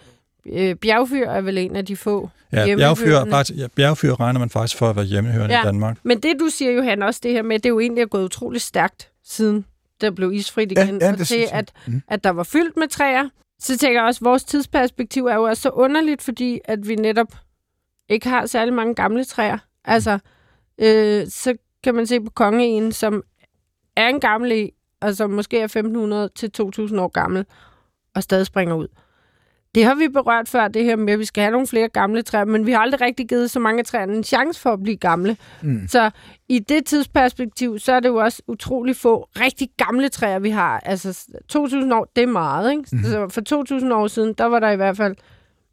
øh, 0.45 0.75
bjergfyr 0.75 1.27
er 1.29 1.41
vel 1.41 1.57
en 1.57 1.75
af 1.75 1.85
de 1.85 1.95
få 1.95 2.29
Ja, 2.53 2.75
bjergfyr, 2.75 3.25
faktisk, 3.29 3.59
ja, 3.59 3.67
bjergfyr 3.75 4.19
regner 4.19 4.39
man 4.39 4.49
faktisk 4.49 4.77
for 4.77 4.89
at 4.89 4.95
være 4.95 5.05
hjemmehørende 5.05 5.55
Ja. 5.55 5.61
i 5.61 5.65
Danmark. 5.65 5.97
Men 6.03 6.19
det, 6.19 6.33
du 6.39 6.49
siger, 6.57 6.71
Johan, 6.71 7.03
også 7.03 7.19
det 7.23 7.31
her 7.31 7.41
med, 7.41 7.59
det 7.59 7.65
er 7.65 7.69
jo 7.69 7.79
egentlig 7.79 8.01
er 8.01 8.05
gået 8.05 8.23
utrolig 8.23 8.61
stærkt, 8.61 9.09
siden 9.25 9.65
der 10.01 10.11
blev 10.11 10.31
isfrit 10.33 10.71
igen, 10.71 10.97
Ja, 11.01 11.05
ja, 11.05 11.11
og 11.11 11.17
til, 11.27 11.45
at, 11.51 11.73
Mm. 11.87 12.01
at 12.07 12.23
der 12.23 12.29
var 12.29 12.43
fyldt 12.43 12.77
med 12.77 12.87
træer. 12.87 13.29
Så 13.59 13.77
tænker 13.77 13.99
jeg 13.99 14.07
også, 14.07 14.19
at 14.21 14.25
vores 14.25 14.43
tidsperspektiv 14.43 15.25
er 15.25 15.35
jo 15.35 15.43
også 15.43 15.61
så 15.61 15.69
underligt, 15.69 16.21
fordi 16.21 16.59
at 16.65 16.87
vi 16.87 16.95
netop 16.95 17.27
ikke 18.09 18.29
har 18.29 18.45
særlig 18.45 18.73
mange 18.73 18.95
gamle 18.95 19.23
træer. 19.23 19.57
Altså, 19.85 20.19
øh, 20.77 21.27
så 21.27 21.55
kan 21.83 21.95
man 21.95 22.07
se 22.07 22.21
på 22.21 22.29
kongeegen, 22.29 22.91
som 22.91 23.23
er 23.95 24.07
en 24.07 24.19
gammel 24.19 24.51
e, 24.51 24.69
og 25.01 25.15
som 25.15 25.29
måske 25.29 25.59
er 25.59 25.63
1500 25.63 26.29
til 26.35 26.51
2000 26.51 26.99
år 26.99 27.07
gammel, 27.07 27.45
og 28.15 28.23
stadig 28.23 28.45
springer 28.45 28.75
ud. 28.75 28.87
Det 29.77 29.85
har 29.85 29.95
vi 29.95 30.07
berørt 30.07 30.49
før, 30.49 30.67
det 30.67 30.83
her 30.83 30.95
med, 30.95 31.13
at 31.13 31.19
vi 31.19 31.25
skal 31.25 31.41
have 31.41 31.51
nogle 31.51 31.67
flere 31.67 31.89
gamle 31.89 32.21
træer, 32.21 32.45
men 32.45 32.65
vi 32.65 32.71
har 32.71 32.79
aldrig 32.79 33.01
rigtig 33.01 33.27
givet 33.27 33.51
så 33.51 33.59
mange 33.59 33.83
træer 33.83 34.03
en 34.03 34.23
chance 34.23 34.61
for 34.61 34.73
at 34.73 34.83
blive 34.83 34.97
gamle. 34.97 35.37
Mm. 35.61 35.87
Så 35.87 36.09
i 36.49 36.59
det 36.59 36.85
tidsperspektiv, 36.85 37.79
så 37.79 37.93
er 37.93 37.99
det 37.99 38.09
jo 38.09 38.15
også 38.15 38.41
utrolig 38.47 38.95
få 38.95 39.29
rigtig 39.39 39.69
gamle 39.77 40.09
træer, 40.09 40.39
vi 40.39 40.49
har. 40.49 40.79
Altså 40.79 41.09
2.000 41.53 41.93
år, 41.93 42.07
det 42.15 42.23
er 42.23 42.27
meget, 42.27 42.71
ikke? 42.71 42.83
Mm-hmm. 42.91 43.09
Så 43.09 43.27
for 43.29 43.79
2.000 43.79 43.93
år 43.93 44.07
siden, 44.07 44.33
der 44.33 44.45
var 44.45 44.59
der 44.59 44.69
i 44.69 44.75
hvert 44.75 44.97
fald 44.97 45.15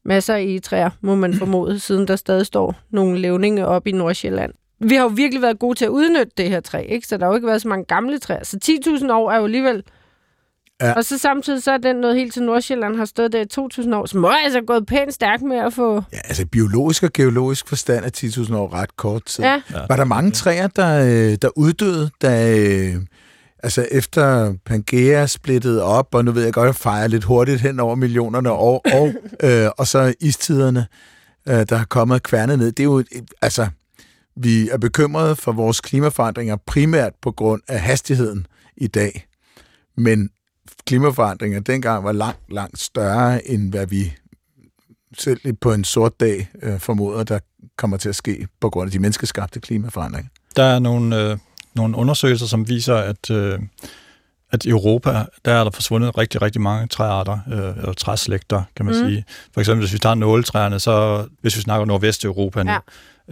masser 0.04 0.34
af 0.34 0.58
træer, 0.62 0.90
må 1.00 1.14
man 1.14 1.34
formode, 1.34 1.78
siden 1.88 2.08
der 2.08 2.16
stadig 2.16 2.46
står 2.46 2.74
nogle 2.90 3.18
levninge 3.18 3.66
op 3.66 3.86
i 3.86 3.92
Nordsjælland. 3.92 4.52
Vi 4.80 4.94
har 4.94 5.02
jo 5.02 5.10
virkelig 5.14 5.42
været 5.42 5.58
gode 5.58 5.78
til 5.78 5.84
at 5.84 5.90
udnytte 5.90 6.32
det 6.36 6.50
her 6.50 6.60
træ, 6.60 6.86
ikke? 6.88 7.06
Så 7.06 7.16
der 7.16 7.24
har 7.24 7.30
jo 7.30 7.34
ikke 7.34 7.46
været 7.46 7.62
så 7.62 7.68
mange 7.68 7.84
gamle 7.84 8.18
træer. 8.18 8.44
Så 8.44 8.58
10.000 8.64 9.12
år 9.12 9.30
er 9.30 9.38
jo 9.38 9.44
alligevel... 9.44 9.84
Ja. 10.80 10.92
Og 10.92 11.04
så 11.04 11.18
samtidig 11.18 11.62
så 11.62 11.72
er 11.72 11.78
den 11.78 11.96
noget 11.96 12.16
helt 12.16 12.32
til 12.32 12.42
Nordsjælland 12.42 12.96
har 12.96 13.04
stået 13.04 13.32
der 13.32 13.40
i 13.40 13.82
2.000 13.84 13.94
år, 13.94 14.06
så 14.06 14.18
må 14.18 14.28
jeg 14.30 14.40
altså 14.44 14.60
gået 14.66 14.86
pænt 14.86 15.14
stærkt 15.14 15.42
med 15.42 15.56
at 15.56 15.72
få... 15.72 15.94
Ja, 16.12 16.18
altså 16.24 16.46
biologisk 16.46 17.02
og 17.02 17.12
geologisk 17.12 17.68
forstand 17.68 18.04
er 18.04 18.10
10.000 18.16 18.54
år 18.56 18.72
ret 18.74 18.96
kort 18.96 19.24
tid. 19.24 19.44
Ja, 19.44 19.62
Var 19.88 19.96
der 19.96 20.04
mange 20.04 20.30
træer, 20.30 20.66
der, 20.66 21.04
øh, 21.04 21.38
der 21.42 21.48
uddøde, 21.58 22.10
da, 22.22 22.58
øh, 22.58 22.94
altså 23.62 23.86
efter 23.90 24.54
Pangea 24.64 25.26
splittede 25.26 25.82
op, 25.82 26.14
og 26.14 26.24
nu 26.24 26.32
ved 26.32 26.44
jeg 26.44 26.52
godt, 26.52 26.68
at 26.68 26.76
fejre 26.76 27.08
lidt 27.08 27.24
hurtigt 27.24 27.60
hen 27.60 27.80
over 27.80 27.94
millionerne 27.94 28.48
af 28.48 28.54
år, 28.58 28.82
og, 28.94 29.14
øh, 29.48 29.68
og 29.78 29.86
så 29.86 30.14
istiderne, 30.20 30.86
øh, 31.48 31.54
der 31.68 31.76
har 31.76 31.84
kommet 31.84 32.22
kværnet 32.22 32.58
ned. 32.58 32.66
Det 32.72 32.80
er 32.80 32.84
jo, 32.84 32.98
et- 32.98 33.30
altså, 33.42 33.66
vi 34.36 34.68
er 34.68 34.78
bekymrede 34.78 35.36
for 35.36 35.52
vores 35.52 35.80
klimaforandringer 35.80 36.56
primært 36.66 37.12
på 37.22 37.30
grund 37.32 37.62
af 37.68 37.80
hastigheden 37.80 38.46
i 38.76 38.86
dag. 38.86 39.26
Men 39.96 40.30
klimaforandringer 40.86 41.60
dengang 41.60 42.04
var 42.04 42.12
langt, 42.12 42.52
langt 42.52 42.78
større, 42.80 43.48
end 43.48 43.70
hvad 43.70 43.86
vi 43.86 44.12
selv 45.18 45.52
på 45.60 45.72
en 45.72 45.84
sort 45.84 46.20
dag 46.20 46.48
øh, 46.62 46.78
formoder, 46.80 47.24
der 47.24 47.38
kommer 47.78 47.96
til 47.96 48.08
at 48.08 48.16
ske 48.16 48.46
på 48.60 48.70
grund 48.70 48.88
af 48.88 48.92
de 48.92 48.98
menneskeskabte 48.98 49.60
klimaforandringer. 49.60 50.28
Der 50.56 50.62
er 50.64 50.78
nogle, 50.78 51.20
øh, 51.30 51.38
nogle 51.74 51.96
undersøgelser, 51.96 52.46
som 52.46 52.68
viser, 52.68 52.94
at, 52.96 53.30
øh, 53.30 53.58
at 54.52 54.64
i 54.64 54.68
Europa, 54.68 55.24
der 55.44 55.52
er 55.52 55.64
der 55.64 55.70
forsvundet 55.70 56.18
rigtig, 56.18 56.42
rigtig 56.42 56.60
mange 56.62 56.86
træarter, 56.86 57.38
øh, 57.52 57.76
eller 57.78 57.92
træslægter, 57.92 58.62
kan 58.76 58.86
man 58.86 58.94
Mm. 59.02 59.08
sige. 59.08 59.24
For 59.54 59.60
eksempel, 59.60 59.86
hvis 59.86 59.92
vi 59.92 59.98
tager 59.98 60.14
nåletræerne, 60.14 60.80
så 60.80 61.26
hvis 61.40 61.56
vi 61.56 61.60
snakker 61.60 61.84
Nordvesteuropa 61.86 62.62
nu, 62.62 62.70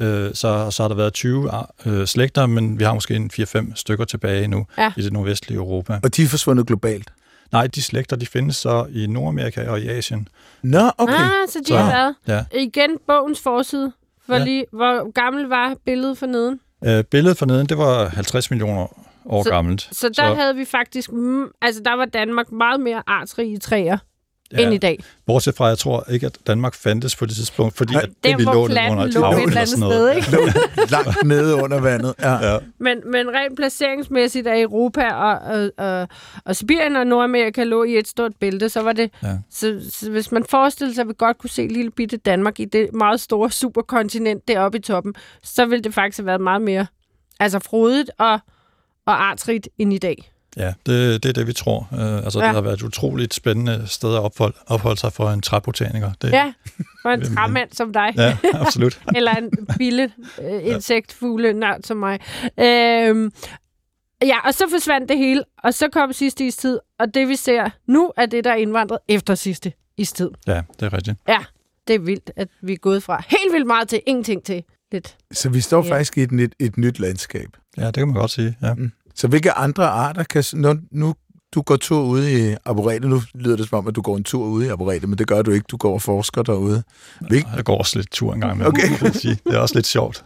Ja. 0.00 0.04
øh, 0.06 0.34
så, 0.34 0.70
så 0.70 0.82
har 0.82 0.88
der 0.88 0.94
været 0.96 1.12
20 1.12 1.50
ar- 1.50 1.74
øh, 1.86 2.06
slægter, 2.06 2.46
men 2.46 2.78
vi 2.78 2.84
har 2.84 2.94
måske 2.94 3.14
en 3.16 3.30
4-5 3.30 3.72
stykker 3.74 4.04
tilbage 4.04 4.48
nu 4.48 4.66
Ja. 4.78 4.92
i 4.96 5.02
det 5.02 5.12
nordvestlige 5.12 5.56
Europa. 5.58 6.00
Og 6.02 6.16
de 6.16 6.22
er 6.22 6.28
forsvundet 6.28 6.66
globalt. 6.66 7.12
Nej, 7.52 7.66
de 7.66 7.82
slægter, 7.82 8.16
de 8.16 8.26
findes 8.26 8.56
så 8.56 8.86
i 8.94 9.06
Nordamerika 9.06 9.68
og 9.70 9.80
i 9.80 9.88
Asien. 9.88 10.28
Nå, 10.62 10.90
okay. 10.98 11.14
Ah, 11.14 11.30
så 11.48 11.58
de 11.60 11.64
Så- 11.66 11.76
har 11.76 11.90
været. 11.92 12.14
Ja. 12.52 12.58
Igen, 12.60 12.90
bogens 13.06 13.40
forside. 13.40 13.92
For 14.26 14.34
Ja. 14.34 14.44
lige, 14.44 14.64
hvor 14.72 15.12
gammel 15.12 15.44
var 15.44 15.74
billedet 15.86 16.18
for 16.18 16.26
neden? 16.26 16.60
Øh, 16.84 17.04
billedet 17.04 17.38
for 17.38 17.46
neden, 17.46 17.66
det 17.66 17.78
var 17.78 18.08
50 18.08 18.50
millioner 18.50 18.86
år 19.26 19.42
Så- 19.42 19.50
gammelt. 19.50 19.88
Så 19.92 20.08
der 20.08 20.14
så. 20.14 20.34
havde 20.34 20.56
vi 20.56 20.64
faktisk... 20.64 21.12
Mm, 21.12 21.46
altså, 21.62 21.82
der 21.84 21.92
var 21.96 22.04
Danmark 22.04 22.52
meget 22.52 22.80
mere 22.80 23.02
artsrig 23.06 23.52
i 23.52 23.58
træer 23.58 23.98
ja. 24.58 24.62
end 24.62 24.74
i 24.74 24.78
dag. 24.78 25.04
Bortset 25.26 25.54
fra, 25.54 25.66
jeg 25.66 25.78
tror 25.78 26.04
ikke, 26.10 26.26
at 26.26 26.38
Danmark 26.46 26.74
fandtes 26.74 27.16
på 27.16 27.26
det 27.26 27.36
tidspunkt, 27.36 27.76
fordi 27.76 27.92
Nej. 27.92 28.02
at 28.02 28.10
Der, 28.24 28.36
vi 28.36 28.42
lå 28.42 28.66
planten 28.66 28.92
under 28.92 29.04
et 29.04 29.14
lå 29.14 29.22
hav 29.24 29.38
et 29.38 29.42
eller 29.42 29.64
sådan 29.64 29.80
noget. 29.80 30.24
sted, 30.24 30.38
ikke? 30.44 30.58
Langt 30.94 31.24
nede 31.24 31.54
under 31.54 31.80
vandet. 31.80 32.14
Ja. 32.20 32.52
Ja. 32.52 32.58
Men, 32.78 32.98
men 33.10 33.26
rent 33.30 33.56
placeringsmæssigt 33.56 34.46
af 34.46 34.60
Europa 34.60 35.08
og, 35.08 35.38
og, 35.38 35.70
og, 35.78 36.08
og 36.44 36.56
Sibirien 36.56 36.96
og 36.96 37.06
Nordamerika 37.06 37.64
lå 37.64 37.84
i 37.84 37.98
et 37.98 38.08
stort 38.08 38.32
bælte, 38.40 38.68
så 38.68 38.82
var 38.82 38.92
det... 38.92 39.10
Ja. 39.22 39.38
Så, 39.50 39.80
så 39.90 40.10
hvis 40.10 40.32
man 40.32 40.44
forestiller 40.50 40.94
sig, 40.94 41.02
at 41.02 41.08
vi 41.08 41.14
godt 41.18 41.38
kunne 41.38 41.50
se 41.50 41.66
lille 41.66 41.90
bitte 41.90 42.16
Danmark 42.16 42.60
i 42.60 42.64
det 42.64 42.88
meget 42.94 43.20
store 43.20 43.50
superkontinent 43.50 44.48
deroppe 44.48 44.78
i 44.78 44.80
toppen, 44.80 45.14
så 45.42 45.66
ville 45.66 45.82
det 45.82 45.94
faktisk 45.94 46.18
have 46.18 46.26
været 46.26 46.40
meget 46.40 46.62
mere 46.62 46.86
altså 47.40 47.58
frodigt 47.58 48.10
og, 48.18 48.32
og 49.06 49.24
artsrigt 49.24 49.68
end 49.78 49.92
i 49.92 49.98
dag. 49.98 50.32
Ja, 50.56 50.72
det, 50.86 51.22
det 51.22 51.28
er 51.28 51.32
det, 51.32 51.46
vi 51.46 51.52
tror. 51.52 51.88
Uh, 51.92 51.98
altså, 52.16 52.40
Ja. 52.40 52.46
det 52.46 52.54
har 52.54 52.60
været 52.60 52.74
et 52.74 52.82
utroligt 52.82 53.34
spændende 53.34 53.82
sted 53.86 54.14
at 54.14 54.20
ophold, 54.20 54.54
opholde 54.66 55.00
sig 55.00 55.12
for 55.12 55.30
en 55.30 55.40
træbotaniker. 55.42 56.12
Det, 56.22 56.30
Ja, 56.32 56.52
for 57.02 57.10
en 57.10 57.22
træmand 57.34 57.68
som 57.72 57.92
dig. 57.92 58.12
ja 58.16 58.36
absolut. 58.54 59.00
Eller 59.16 59.34
en 59.34 59.50
bille 59.78 60.12
øh, 60.42 60.66
insektfugle 60.66 61.52
nørd 61.52 61.80
som 61.84 61.96
mig. 61.96 62.20
Øhm, 62.60 63.32
ja, 64.22 64.46
og 64.46 64.54
så 64.54 64.64
forsvandt 64.70 65.08
det 65.08 65.18
hele, 65.18 65.44
og 65.64 65.74
så 65.74 65.88
kom 65.88 66.12
sidste 66.12 66.46
istid, 66.46 66.78
og 66.98 67.14
det 67.14 67.28
vi 67.28 67.36
ser 67.36 67.70
nu 67.86 68.12
er 68.16 68.26
det, 68.26 68.44
der 68.44 68.50
er 68.50 68.56
indvandret 68.56 68.98
efter 69.08 69.34
sidste 69.34 69.72
istid. 69.96 70.30
Ja, 70.46 70.62
det 70.80 70.86
er 70.86 70.92
rigtigt. 70.92 71.16
Ja, 71.28 71.38
det 71.88 71.94
er 71.94 71.98
vildt, 71.98 72.30
at 72.36 72.48
vi 72.62 72.72
er 72.72 72.76
gået 72.76 73.02
fra 73.02 73.22
helt 73.28 73.52
vildt 73.52 73.66
meget 73.66 73.88
til 73.88 74.00
ingenting 74.06 74.42
til 74.44 74.62
lidt. 74.92 75.16
Så 75.32 75.48
vi 75.48 75.60
står 75.60 75.84
Ja. 75.84 75.92
faktisk 75.92 76.18
i 76.18 76.22
et, 76.22 76.32
nyt, 76.32 76.54
et 76.58 76.76
nyt 76.78 76.98
landskab. 76.98 77.48
Ja, 77.78 77.86
det 77.86 77.94
kan 77.94 78.06
man 78.06 78.16
godt 78.16 78.30
sige. 78.30 78.56
Ja. 78.62 78.74
Så 79.14 79.28
hvilke 79.28 79.52
andre 79.52 79.86
arter 79.86 80.22
kan... 80.22 80.44
Når 80.52 80.76
nu 80.90 81.14
du 81.54 81.62
går 81.62 81.76
tur 81.76 82.02
ude 82.02 82.50
i 82.50 82.56
arboretet, 82.64 83.10
nu 83.10 83.20
lyder 83.34 83.56
det 83.56 83.68
som 83.68 83.78
om, 83.78 83.88
at 83.88 83.96
du 83.96 84.02
går 84.02 84.16
en 84.16 84.24
tur 84.24 84.44
ude 84.46 84.66
i 84.66 84.68
arboretet, 84.68 85.08
men 85.08 85.18
det 85.18 85.26
gør 85.26 85.42
du 85.42 85.50
ikke. 85.50 85.64
Du 85.70 85.76
går 85.76 85.92
og 85.94 86.02
forsker 86.02 86.42
derude. 86.42 86.82
Hvil, 87.20 87.44
Jeg 87.56 87.64
går 87.64 87.78
også 87.78 87.98
lidt 87.98 88.10
tur 88.10 88.34
en 88.34 88.40
gang 88.40 88.58
med. 88.58 88.66
Okay. 88.66 88.98
Det, 89.00 89.16
sige. 89.16 89.38
det 89.46 89.54
er 89.54 89.58
også 89.58 89.74
lidt 89.74 89.86
sjovt. 89.86 90.24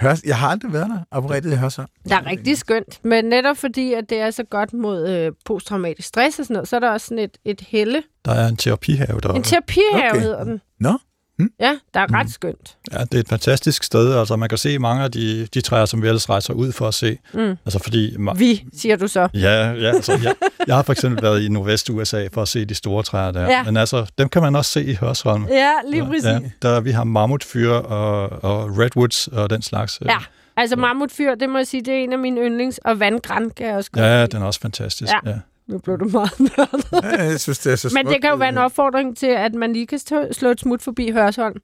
Hørs, 0.00 0.22
jeg 0.22 0.38
har 0.38 0.48
aldrig 0.48 0.72
været 0.72 0.88
der. 0.90 0.98
Arboretet 1.10 1.52
i 1.52 1.56
Hørsholm. 1.56 1.88
Der 2.08 2.16
er 2.16 2.26
rigtig 2.26 2.58
skønt, 2.58 3.00
men 3.04 3.24
netop 3.24 3.56
fordi, 3.56 3.92
at 3.92 4.10
det 4.10 4.18
er 4.18 4.30
så 4.30 4.44
godt 4.44 4.72
mod 4.72 5.08
øh, 5.08 5.32
posttraumatisk 5.44 6.08
stress 6.08 6.38
og 6.38 6.44
sådan 6.44 6.54
noget, 6.54 6.68
så 6.68 6.76
er 6.76 6.80
der 6.80 6.90
også 6.90 7.06
sådan 7.06 7.24
et, 7.24 7.36
et 7.44 7.60
helle. 7.60 8.02
Der 8.24 8.32
er 8.32 8.48
en 8.48 8.56
terapihave 8.56 9.20
deroppe. 9.20 9.36
En 9.36 9.42
terapihave 9.42 9.94
Okay. 9.94 10.10
okay. 10.10 10.20
hedder 10.20 10.44
den. 10.44 10.60
Nå. 10.80 10.98
Hm. 11.40 11.50
Ja, 11.60 11.78
der 11.94 12.00
er 12.00 12.14
ret 12.14 12.30
skønt. 12.30 12.76
Ja, 12.92 12.98
det 12.98 13.14
er 13.14 13.18
et 13.18 13.28
fantastisk 13.28 13.84
sted. 13.84 14.14
Altså, 14.18 14.36
man 14.36 14.48
kan 14.48 14.58
se 14.58 14.78
mange 14.78 15.04
af 15.04 15.12
de, 15.12 15.48
de 15.54 15.60
træer, 15.60 15.84
som 15.84 16.02
vi 16.02 16.06
ellers 16.08 16.28
rejser 16.30 16.54
ud 16.54 16.72
for 16.72 16.88
at 16.88 16.94
se. 16.94 17.18
Mm. 17.34 17.40
Altså, 17.40 17.78
fordi... 17.78 18.16
Vi, 18.36 18.64
siger 18.76 18.96
du 18.96 19.08
så. 19.08 19.28
Ja, 19.34 19.70
ja 19.72 19.94
altså, 19.94 20.12
jeg, 20.22 20.34
jeg 20.66 20.74
har 20.76 20.82
for 20.82 20.92
eksempel 20.92 21.22
været 21.22 21.42
i 21.42 21.48
Nordvest-USA 21.48 22.28
for 22.32 22.42
at 22.42 22.48
se 22.48 22.64
de 22.64 22.74
store 22.74 23.02
træer 23.02 23.30
der. 23.30 23.42
Ja. 23.42 23.62
Men 23.62 23.76
altså, 23.76 24.06
dem 24.18 24.28
kan 24.28 24.42
man 24.42 24.56
også 24.56 24.70
se 24.70 24.84
i 24.84 24.94
Hørsholm. 24.94 25.46
Ja, 25.50 25.72
lige 25.90 26.04
præcis. 26.04 26.24
Ja, 26.24 26.38
der, 26.62 26.80
vi 26.80 26.90
har 26.90 27.04
mammutfyr 27.04 27.70
og, 27.70 28.22
og 28.44 28.78
redwoods 28.78 29.28
og 29.28 29.50
den 29.50 29.62
slags. 29.62 30.00
Ja, 30.04 30.18
altså 30.56 30.76
mammutfyr, 30.76 31.34
det 31.34 31.48
må 31.48 31.58
jeg 31.58 31.66
sige, 31.66 31.82
det 31.84 31.94
er 31.94 31.98
en 31.98 32.12
af 32.12 32.18
mine 32.18 32.40
yndlings. 32.40 32.78
Og 32.78 33.00
vandgræn 33.00 33.50
kan 33.50 33.66
jeg 33.66 33.76
også 33.76 33.90
godt 33.90 34.04
Ja, 34.04 34.16
lide. 34.16 34.26
den 34.26 34.42
er 34.42 34.46
også 34.46 34.60
fantastisk. 34.60 35.12
Ja. 35.12 35.30
Ja. 35.30 35.36
Nu 35.70 35.78
blev 35.78 35.98
du 35.98 36.04
meget 36.04 36.40
nørdet. 36.56 36.84
Ja, 37.18 37.22
jeg 37.24 37.40
synes, 37.40 37.58
det 37.58 37.72
er 37.72 37.76
så 37.76 37.90
Men 37.94 38.04
det 38.06 38.10
smukt. 38.12 38.22
kan 38.22 38.30
jo 38.30 38.36
være 38.36 38.48
en 38.48 38.58
opfordring 38.58 39.16
til, 39.16 39.26
at 39.26 39.54
man 39.54 39.72
lige 39.72 39.86
kan 39.86 39.98
slå 40.32 40.50
et 40.50 40.60
smut 40.60 40.82
forbi 40.82 41.10
Hørsholm. 41.10 41.56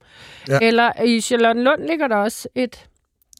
Ja. 0.48 0.58
Eller 0.62 1.02
i 1.04 1.20
Charlottenlund 1.20 1.80
ligger 1.88 2.08
der 2.08 2.16
også 2.16 2.48
et, 2.54 2.84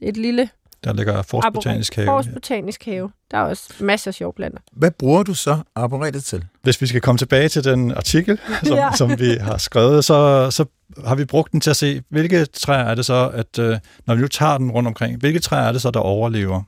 et 0.02 0.16
lille 0.16 0.48
Der 0.84 0.92
ligger 0.92 1.22
Fors 1.22 1.44
Botanisk 1.54 1.94
Have. 1.96 2.06
Fors 2.06 2.26
Botanisk 2.34 2.84
Have. 2.84 3.10
Der 3.30 3.36
er 3.38 3.42
også 3.42 3.72
masser 3.80 4.26
af 4.26 4.34
planter. 4.34 4.58
Hvad 4.72 4.90
bruger 4.90 5.22
du 5.22 5.34
så 5.34 5.58
arboretet 5.74 6.24
til? 6.24 6.44
Hvis 6.62 6.80
vi 6.80 6.86
skal 6.86 7.00
komme 7.00 7.18
tilbage 7.18 7.48
til 7.48 7.64
den 7.64 7.92
artikel, 7.92 8.38
som, 8.64 8.76
Ja. 8.76 8.84
ja. 8.84 8.92
som 8.96 9.18
vi 9.18 9.30
har 9.40 9.56
skrevet, 9.58 10.04
så, 10.04 10.50
så 10.50 10.64
har 11.06 11.14
vi 11.14 11.24
brugt 11.24 11.52
den 11.52 11.60
til 11.60 11.70
at 11.70 11.76
se, 11.76 12.02
hvilke 12.08 12.44
træer 12.44 12.84
er 12.84 12.94
det 12.94 13.06
så, 13.06 13.30
at 13.34 13.58
øh, 13.58 13.78
når 14.06 14.14
vi 14.14 14.20
nu 14.20 14.28
tager 14.28 14.58
den 14.58 14.70
rundt 14.70 14.86
omkring, 14.86 15.18
hvilke 15.20 15.38
træer 15.38 15.62
er 15.68 15.72
det 15.72 15.82
så, 15.82 15.90
der 15.90 16.00
overlever? 16.00 16.62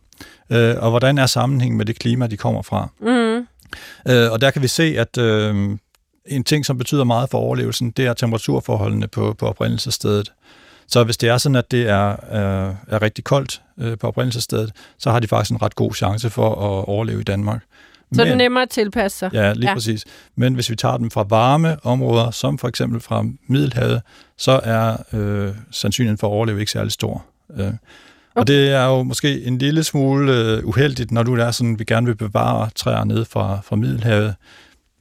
Øh, 0.51 0.75
og 0.79 0.91
hvordan 0.91 1.19
er 1.19 1.27
sammenhængen 1.27 1.79
med 1.79 1.87
det 1.87 1.99
klima, 1.99 2.27
de 2.27 2.37
kommer 2.37 2.63
fra? 2.63 2.89
Mm. 3.01 3.47
Øh, 4.09 4.33
og 4.33 4.41
der 4.41 4.51
kan 4.51 4.63
vi 4.63 4.69
se, 4.69 4.95
at 4.99 5.19
øh, 5.19 5.79
en 6.27 6.45
ting, 6.45 6.67
som 6.67 6.79
betyder 6.79 7.05
meget 7.05 7.31
for 7.31 7.39
overlevelsen, 7.39 7.91
det 7.91 8.07
er 8.07 8.15
temperaturforholdene 8.15 9.09
på, 9.09 9.35
på 9.39 9.47
oprindelsesstedet. 9.47 10.33
Så 10.87 11.05
hvis 11.05 11.17
det 11.17 11.29
er 11.29 11.39
sådan, 11.39 11.57
at 11.57 11.71
det 11.71 11.89
er, 11.89 12.11
øh, 12.11 12.75
er 12.89 13.03
rigtig 13.03 13.25
koldt 13.25 13.63
øh, 13.79 13.99
på 13.99 14.07
oprindelsesstedet, 14.07 14.73
så 14.99 15.11
har 15.11 15.21
de 15.21 15.29
faktisk 15.29 15.51
en 15.51 15.63
ret 15.63 15.75
god 15.75 15.95
chance 15.95 16.31
for 16.31 16.51
at 16.51 16.89
overleve 16.89 17.21
i 17.21 17.25
Danmark. 17.25 17.63
Så 18.13 18.25
det 18.25 18.33
er 18.33 18.37
nemmere 18.37 18.63
at 18.63 18.71
tilpasse 18.71 19.19
sig. 19.19 19.31
Ja, 19.33 19.53
lige 19.53 19.69
ja. 19.69 19.75
præcis. 19.75 20.05
Men 20.37 20.55
hvis 20.55 20.71
vi 20.71 20.77
tager 20.77 20.97
dem 20.97 21.11
fra 21.11 21.23
varme 21.23 21.77
områder, 21.83 22.31
som 22.31 22.59
for 22.59 22.69
eksempel 22.69 23.01
fra 23.01 23.25
Middelhavet, 23.47 24.03
så 24.37 24.61
er 24.63 24.97
øh, 25.13 25.55
sandsynligheden 25.71 26.19
for 26.19 26.27
at 26.27 26.33
overleve 26.33 26.61
ikke 26.61 26.73
særlig 26.73 26.93
stor. 26.93 27.25
Øh, 27.57 27.73
okay. 28.39 28.41
Og 28.41 28.47
det 28.47 28.71
er 28.71 28.85
jo 28.87 29.03
måske 29.03 29.45
en 29.45 29.59
lille 29.59 29.85
smule 29.85 30.33
øh, 30.33 30.67
uheldigt, 30.67 31.11
når 31.13 31.23
du 31.23 31.35
er 31.37 31.51
sådan, 31.51 31.79
vi 31.79 31.85
gerne 31.85 32.07
vil 32.07 32.17
bevare 32.17 32.69
træer 32.77 33.05
ned 33.05 33.25
fra, 33.25 33.61
fra 33.65 33.77
Middelhavet. 33.77 34.35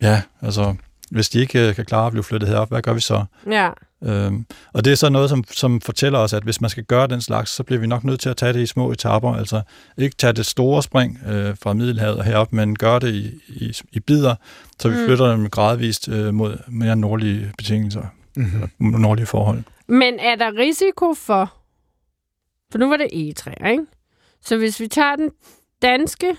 Ja, 0.02 0.22
altså, 0.42 0.76
hvis 1.12 1.30
de 1.30 1.40
ikke 1.40 1.70
øh, 1.70 1.76
kan 1.76 1.86
klare 1.86 2.06
at 2.06 2.12
blive 2.12 2.24
flyttet 2.24 2.50
herop, 2.50 2.70
hvad 2.70 2.82
gør 2.82 2.94
vi 2.94 3.00
så? 3.00 3.24
Ja. 3.52 3.70
Øhm, 4.04 4.46
og 4.74 4.86
det 4.86 4.92
er 4.92 4.96
så 4.96 5.10
noget, 5.10 5.30
som, 5.30 5.44
som 5.52 5.82
fortæller 5.82 6.20
os, 6.20 6.34
at 6.34 6.44
hvis 6.44 6.62
man 6.62 6.70
skal 6.70 6.84
gøre 6.84 7.08
den 7.08 7.22
slags, 7.22 7.52
så 7.52 7.64
bliver 7.64 7.80
vi 7.80 7.88
nok 7.88 8.04
nødt 8.04 8.20
til 8.20 8.30
at 8.30 8.38
tage 8.38 8.54
det 8.54 8.60
i 8.60 8.66
små 8.66 8.92
etaper. 8.92 9.36
Altså 9.36 9.62
ikke 9.98 10.16
tage 10.16 10.34
det 10.34 10.46
store 10.46 10.84
spring 10.84 11.20
øh, 11.28 11.56
fra 11.64 11.74
Middelhavet 11.74 12.18
og 12.18 12.24
herop, 12.24 12.54
men 12.54 12.76
gøre 12.76 13.00
det 13.00 13.14
i, 13.14 13.32
i, 13.48 13.74
i 13.92 14.00
bidder, 14.00 14.36
så 14.80 14.90
vi 14.90 14.96
Mm. 14.96 15.06
flytter 15.06 15.32
dem 15.32 15.50
gradvist 15.50 16.10
øh, 16.10 16.34
mod 16.34 16.58
mere 16.68 16.96
nordlige 16.96 17.52
betingelser, 17.58 18.02
Mm-hmm. 18.36 18.70
nordlige 18.80 19.26
forhold. 19.26 19.64
Men 19.88 20.14
er 20.20 20.36
der 20.36 20.52
risiko 20.60 21.14
for... 21.14 21.54
For 22.72 22.78
nu 22.78 22.90
var 22.90 22.98
det 22.98 23.08
egetræer, 23.12 23.68
ikke? 23.72 23.84
Så 24.42 24.58
hvis 24.58 24.80
vi 24.80 24.88
tager 24.88 25.16
den 25.16 25.32
danske 25.82 26.36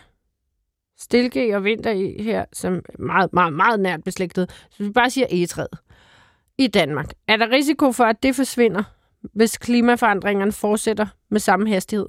stilke 0.98 1.56
og 1.56 1.64
vinter 1.64 1.90
i 1.90 2.22
her, 2.22 2.44
som 2.52 2.74
er 2.74 3.02
meget, 3.02 3.32
meget, 3.32 3.52
meget 3.52 3.80
nært 3.80 4.04
beslægtet, 4.04 4.50
så 4.70 4.82
vi 4.82 4.90
bare 4.90 5.10
siger 5.10 5.26
egetræet 5.30 5.68
i 6.58 6.66
Danmark, 6.66 7.10
er 7.28 7.36
der 7.36 7.50
risiko 7.50 7.92
for, 7.92 8.04
at 8.04 8.22
det 8.22 8.36
forsvinder, 8.36 8.82
hvis 9.34 9.58
klimaforandringerne 9.58 10.52
fortsætter 10.52 11.06
med 11.30 11.40
samme 11.40 11.68
hastighed? 11.68 12.06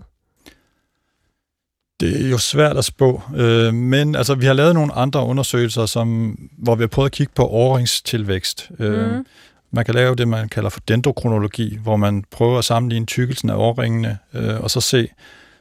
Det 2.00 2.26
er 2.26 2.30
jo 2.30 2.38
svært 2.38 2.78
at 2.78 2.86
spå, 2.86 3.22
øh, 3.38 3.74
men 3.74 4.16
altså, 4.16 4.36
vi 4.36 4.46
har 4.46 4.54
lavet 4.54 4.74
nogle 4.74 4.94
andre 4.94 5.26
undersøgelser, 5.26 5.86
som, 5.86 6.38
hvor 6.58 6.76
vi 6.76 6.84
har 6.84 6.88
prøvet 6.88 7.06
at 7.10 7.12
kigge 7.12 7.34
på 7.36 7.44
årringstilvækst. 7.48 8.72
Øh, 8.80 9.12
Mhm. 9.12 9.26
Man 9.72 9.86
kan 9.86 9.94
lave 9.96 10.16
det, 10.16 10.28
man 10.28 10.50
kalder 10.50 10.70
for 10.70 10.80
dendrokronologi, 10.88 11.78
hvor 11.84 11.96
man 11.98 12.24
prøver 12.32 12.58
at 12.58 12.66
sammenligne 12.66 13.06
tykkelsen 13.06 13.50
af 13.50 13.56
årringene, 13.56 14.18
øh, 14.34 14.60
og 14.60 14.72
så 14.72 14.82
se, 14.82 15.08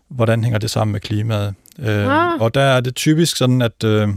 hvordan 0.08 0.44
hænger 0.44 0.58
det 0.58 0.70
sammen 0.70 0.92
med 0.92 1.00
klimaet. 1.00 1.54
Øh, 1.78 2.06
Ah. 2.06 2.40
Og 2.40 2.54
der 2.54 2.60
er 2.60 2.80
det 2.80 2.94
typisk 2.94 3.36
sådan, 3.36 3.62
at, 3.62 3.84
øh, 3.84 4.08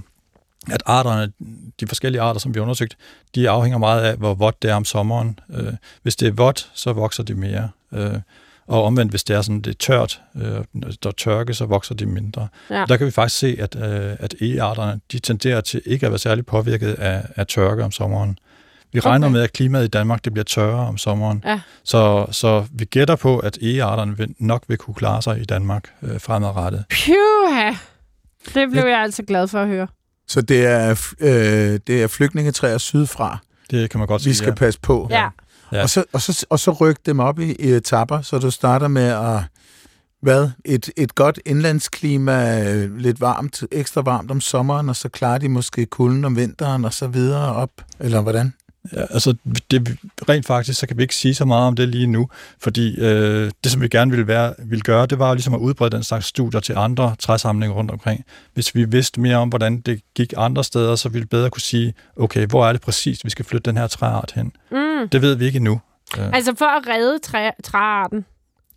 at 0.71 0.83
arterne, 0.85 1.31
de 1.79 1.87
forskellige 1.87 2.21
arter, 2.21 2.39
som 2.39 2.53
vi 2.53 2.59
har 2.59 2.63
undersøgt, 2.63 2.97
de 3.35 3.49
afhænger 3.49 3.77
meget 3.77 4.01
af, 4.01 4.15
hvor 4.15 4.33
vådt 4.33 4.61
det 4.61 4.71
er 4.71 4.75
om 4.75 4.85
sommeren. 4.85 5.39
Øh, 5.53 5.73
hvis 6.01 6.15
det 6.15 6.27
er 6.27 6.31
vådt, 6.31 6.69
så 6.73 6.93
vokser 6.93 7.23
de 7.23 7.33
mere. 7.35 7.69
Øh, 7.93 8.13
og 8.67 8.83
omvendt, 8.83 9.11
hvis 9.11 9.23
det 9.23 9.35
er 9.35 9.41
sådan, 9.41 9.61
det 9.61 9.69
er 9.71 9.77
tørt, 9.79 10.21
øh, 10.35 10.43
der 11.03 11.07
er 11.09 11.11
tørke, 11.11 11.53
så 11.53 11.65
vokser 11.65 11.95
de 11.95 12.05
mindre. 12.05 12.47
Ja. 12.69 12.85
Der 12.87 12.97
kan 12.97 13.05
vi 13.05 13.11
faktisk 13.11 13.39
se, 13.39 13.55
at, 13.59 13.75
øh, 13.75 14.15
at 14.19 14.35
e-arterne, 14.41 14.99
de 15.11 15.19
tenderer 15.19 15.61
til 15.61 15.81
ikke 15.85 16.05
at 16.05 16.11
være 16.11 16.19
særlig 16.19 16.45
påvirket 16.45 16.93
af, 16.93 17.25
af 17.35 17.47
tørke 17.47 17.83
om 17.83 17.91
sommeren. 17.91 18.37
Vi 18.93 18.99
regner 18.99 19.27
Okay. 19.27 19.33
med, 19.33 19.41
at 19.41 19.53
klimaet 19.53 19.83
i 19.85 19.87
Danmark 19.87 20.25
det 20.25 20.33
bliver 20.33 20.43
tørrere 20.43 20.87
om 20.87 20.97
sommeren. 20.97 21.43
Ja. 21.45 21.59
Så, 21.83 22.25
så 22.31 22.65
vi 22.71 22.85
gætter 22.85 23.15
på, 23.15 23.39
at 23.39 23.57
e-arterne 23.61 24.17
vil, 24.17 24.35
nok 24.39 24.63
vil 24.67 24.77
kunne 24.77 24.93
klare 24.93 25.21
sig 25.21 25.41
i 25.41 25.45
Danmark 25.45 25.83
øh, 26.01 26.19
fremadrettet. 26.21 26.85
Pyha! 26.89 27.71
Det 28.53 28.71
blev 28.71 28.83
jeg 28.83 28.99
altså 29.01 29.23
glad 29.23 29.47
for 29.47 29.61
at 29.61 29.67
høre. 29.67 29.87
Så 30.27 30.41
det 30.41 30.65
er, 30.65 30.89
øh, 31.19 31.79
det 31.87 32.03
er 32.03 32.07
flygtningetræer 32.07 32.77
sydfra, 32.77 33.37
Det 33.71 33.89
kan 33.89 33.97
man 33.97 34.07
godt 34.07 34.19
vi 34.19 34.23
sige. 34.23 34.35
skal 34.35 34.55
passe 34.55 34.79
på. 34.79 35.07
Ja. 35.09 35.27
Ja. 35.71 35.81
Og, 35.83 35.89
så, 35.89 36.03
og, 36.13 36.21
så, 36.21 36.45
og 36.49 36.59
så 36.59 36.71
rykke 36.71 37.01
dem 37.05 37.19
op 37.19 37.39
i, 37.39 37.51
i 37.59 37.71
etapper, 37.73 38.21
så 38.21 38.37
du 38.39 38.51
starter 38.51 38.87
med 38.87 39.07
at 39.07 39.43
hvad? 40.21 40.49
Et, 40.65 40.89
et 40.97 41.15
godt 41.15 41.39
indlandsklima, 41.45 42.63
lidt 42.85 43.21
varmt, 43.21 43.63
ekstra 43.71 44.01
varmt 44.01 44.31
om 44.31 44.41
sommeren, 44.41 44.89
og 44.89 44.95
så 44.95 45.09
klarer 45.09 45.37
de 45.37 45.49
måske 45.49 45.85
kulden 45.85 46.25
om 46.25 46.35
vinteren, 46.35 46.85
og 46.85 46.93
så 46.93 47.07
videre 47.07 47.55
op, 47.55 47.69
eller 47.99 48.21
hvordan? 48.21 48.53
Ja, 48.93 49.01
altså, 49.01 49.35
det, 49.71 49.97
rent 50.29 50.45
faktisk, 50.45 50.79
så 50.79 50.87
kan 50.87 50.97
vi 50.97 51.01
ikke 51.01 51.15
sige 51.15 51.33
så 51.35 51.45
meget 51.45 51.67
om 51.67 51.75
det 51.75 51.89
lige 51.89 52.07
nu, 52.07 52.29
fordi 52.59 52.99
øh, 52.99 53.51
det, 53.63 53.71
som 53.71 53.81
vi 53.81 53.87
gerne 53.87 54.11
ville, 54.11 54.27
være, 54.27 54.53
ville 54.59 54.81
gøre, 54.81 55.05
det 55.05 55.19
var 55.19 55.27
jo 55.27 55.33
ligesom 55.33 55.53
at 55.53 55.57
udbrede 55.59 55.89
den 55.89 56.03
slags 56.03 56.25
studier 56.25 56.59
til 56.61 56.73
andre 56.77 57.15
træsamlinger 57.19 57.75
rundt 57.75 57.91
omkring. 57.91 58.25
Hvis 58.53 58.75
vi 58.75 58.85
vidste 58.85 59.21
mere 59.21 59.37
om, 59.37 59.49
hvordan 59.49 59.81
det 59.81 60.01
gik 60.15 60.33
andre 60.37 60.63
steder, 60.63 60.95
så 60.95 61.09
ville 61.09 61.21
vi 61.23 61.27
bedre 61.27 61.49
kunne 61.49 61.61
sige, 61.61 61.93
okay, 62.15 62.45
hvor 62.47 62.67
er 62.67 62.71
det 62.71 62.81
præcis, 62.81 63.25
vi 63.25 63.29
skal 63.29 63.45
flytte 63.45 63.69
den 63.69 63.77
her 63.77 63.87
træart 63.87 64.31
hen? 64.35 64.51
Mm. 64.71 65.09
Det 65.09 65.21
ved 65.21 65.35
vi 65.35 65.45
ikke 65.45 65.57
endnu. 65.57 65.81
Øh, 66.17 66.33
Altså 66.33 66.55
for 66.57 66.65
at 66.65 66.87
redde 66.87 67.19
træ, 67.19 67.49
træarten. 67.63 68.25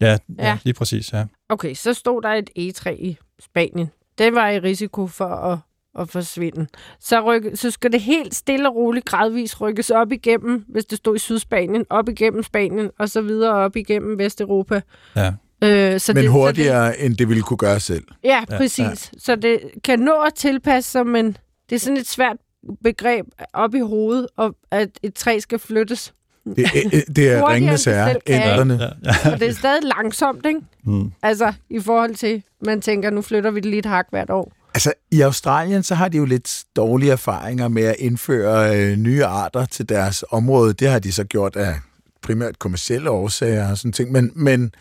ja, 0.00 0.06
ja, 0.10 0.16
ja. 0.38 0.58
lige 0.64 0.74
præcis, 0.74 1.12
ja. 1.12 1.24
Okay, 1.48 1.74
så 1.74 1.92
stod 1.92 2.22
der 2.22 2.28
et 2.32 2.50
egetræ 2.56 2.96
i 2.98 3.16
Spanien. 3.40 3.90
Det 4.18 4.34
var 4.34 4.48
i 4.48 4.58
risiko 4.58 5.06
for 5.06 5.24
at, 5.26 5.58
at 5.98 6.08
forsvinde. 6.08 6.66
Så, 7.00 7.20
rykke, 7.20 7.56
så 7.56 7.70
skal 7.70 7.92
det 7.92 8.00
helt 8.00 8.34
stille 8.34 8.68
og 8.68 8.74
roligt 8.76 9.04
gradvist 9.06 9.60
rykkes 9.60 9.90
op 9.90 10.12
igennem, 10.12 10.64
hvis 10.68 10.84
det 10.84 10.98
stod 10.98 11.16
i 11.16 11.18
Sydspanien, 11.18 11.84
op 11.90 12.08
igennem 12.08 12.42
Spanien, 12.42 12.90
og 12.98 13.08
så 13.08 13.20
videre 13.22 13.52
op 13.52 13.76
igennem 13.76 14.18
Vesteuropa. 14.18 14.80
ja. 15.16 15.32
Øh, 15.64 16.00
så 16.00 16.12
Men 16.12 16.22
det, 16.22 16.30
hurtigere, 16.30 16.92
så 16.92 16.98
det, 16.98 17.06
end 17.06 17.16
det 17.16 17.28
ville 17.28 17.42
kunne 17.42 17.56
gøre 17.56 17.80
selv. 17.80 18.04
ja, 18.24 18.44
præcis. 18.48 18.78
Ja. 18.78 19.18
Så 19.18 19.36
det 19.36 19.60
kan 19.84 19.98
nå 19.98 20.12
at 20.12 20.34
tilpasse 20.34 20.90
sig, 20.90 21.06
men 21.06 21.36
det 21.70 21.76
er 21.76 21.80
sådan 21.80 21.96
et 21.96 22.08
svært 22.08 22.36
begreb 22.84 23.26
op 23.52 23.74
i 23.74 23.80
hovedet, 23.80 24.26
og 24.36 24.56
at 24.70 24.88
et 25.02 25.14
træ 25.14 25.38
skal 25.38 25.58
flyttes. 25.58 26.14
Det, 26.56 26.58
øh, 26.58 27.00
det 27.16 27.30
er 27.32 27.50
ringende 27.50 27.78
sager, 27.78 28.14
ændrene. 28.26 28.74
ja, 28.74 28.88
ja. 29.24 29.32
Og 29.32 29.40
det 29.40 29.48
er 29.48 29.52
stadig 29.52 29.82
langsomt, 29.96 30.46
ikke? 30.46 30.60
Mm. 30.84 31.12
Altså, 31.22 31.52
i 31.70 31.80
forhold 31.80 32.14
til, 32.14 32.42
man 32.60 32.80
tænker, 32.80 33.10
nu 33.10 33.22
flytter 33.22 33.50
vi 33.50 33.60
det 33.60 33.70
lige 33.70 33.78
et 33.78 33.86
hak 33.86 34.06
hvert 34.10 34.30
år. 34.30 34.52
Altså, 34.74 34.92
i 35.10 35.20
Australien, 35.20 35.82
så 35.82 35.94
har 35.94 36.08
de 36.08 36.16
jo 36.16 36.24
lidt 36.24 36.64
dårlige 36.76 37.12
erfaringer 37.12 37.68
med 37.68 37.82
at 37.82 37.96
indføre 37.98 38.76
øh, 38.76 38.96
nye 38.96 39.24
arter 39.24 39.64
til 39.64 39.88
deres 39.88 40.24
område. 40.30 40.72
Det 40.72 40.88
har 40.88 40.98
de 40.98 41.12
så 41.12 41.24
gjort 41.24 41.56
af 41.56 41.74
primært 42.22 42.58
kommersielle 42.58 43.10
årsager 43.10 43.70
og 43.70 43.78
sådan 43.78 43.92
ting. 43.92 44.12
Men, 44.12 44.32
men 44.34 44.74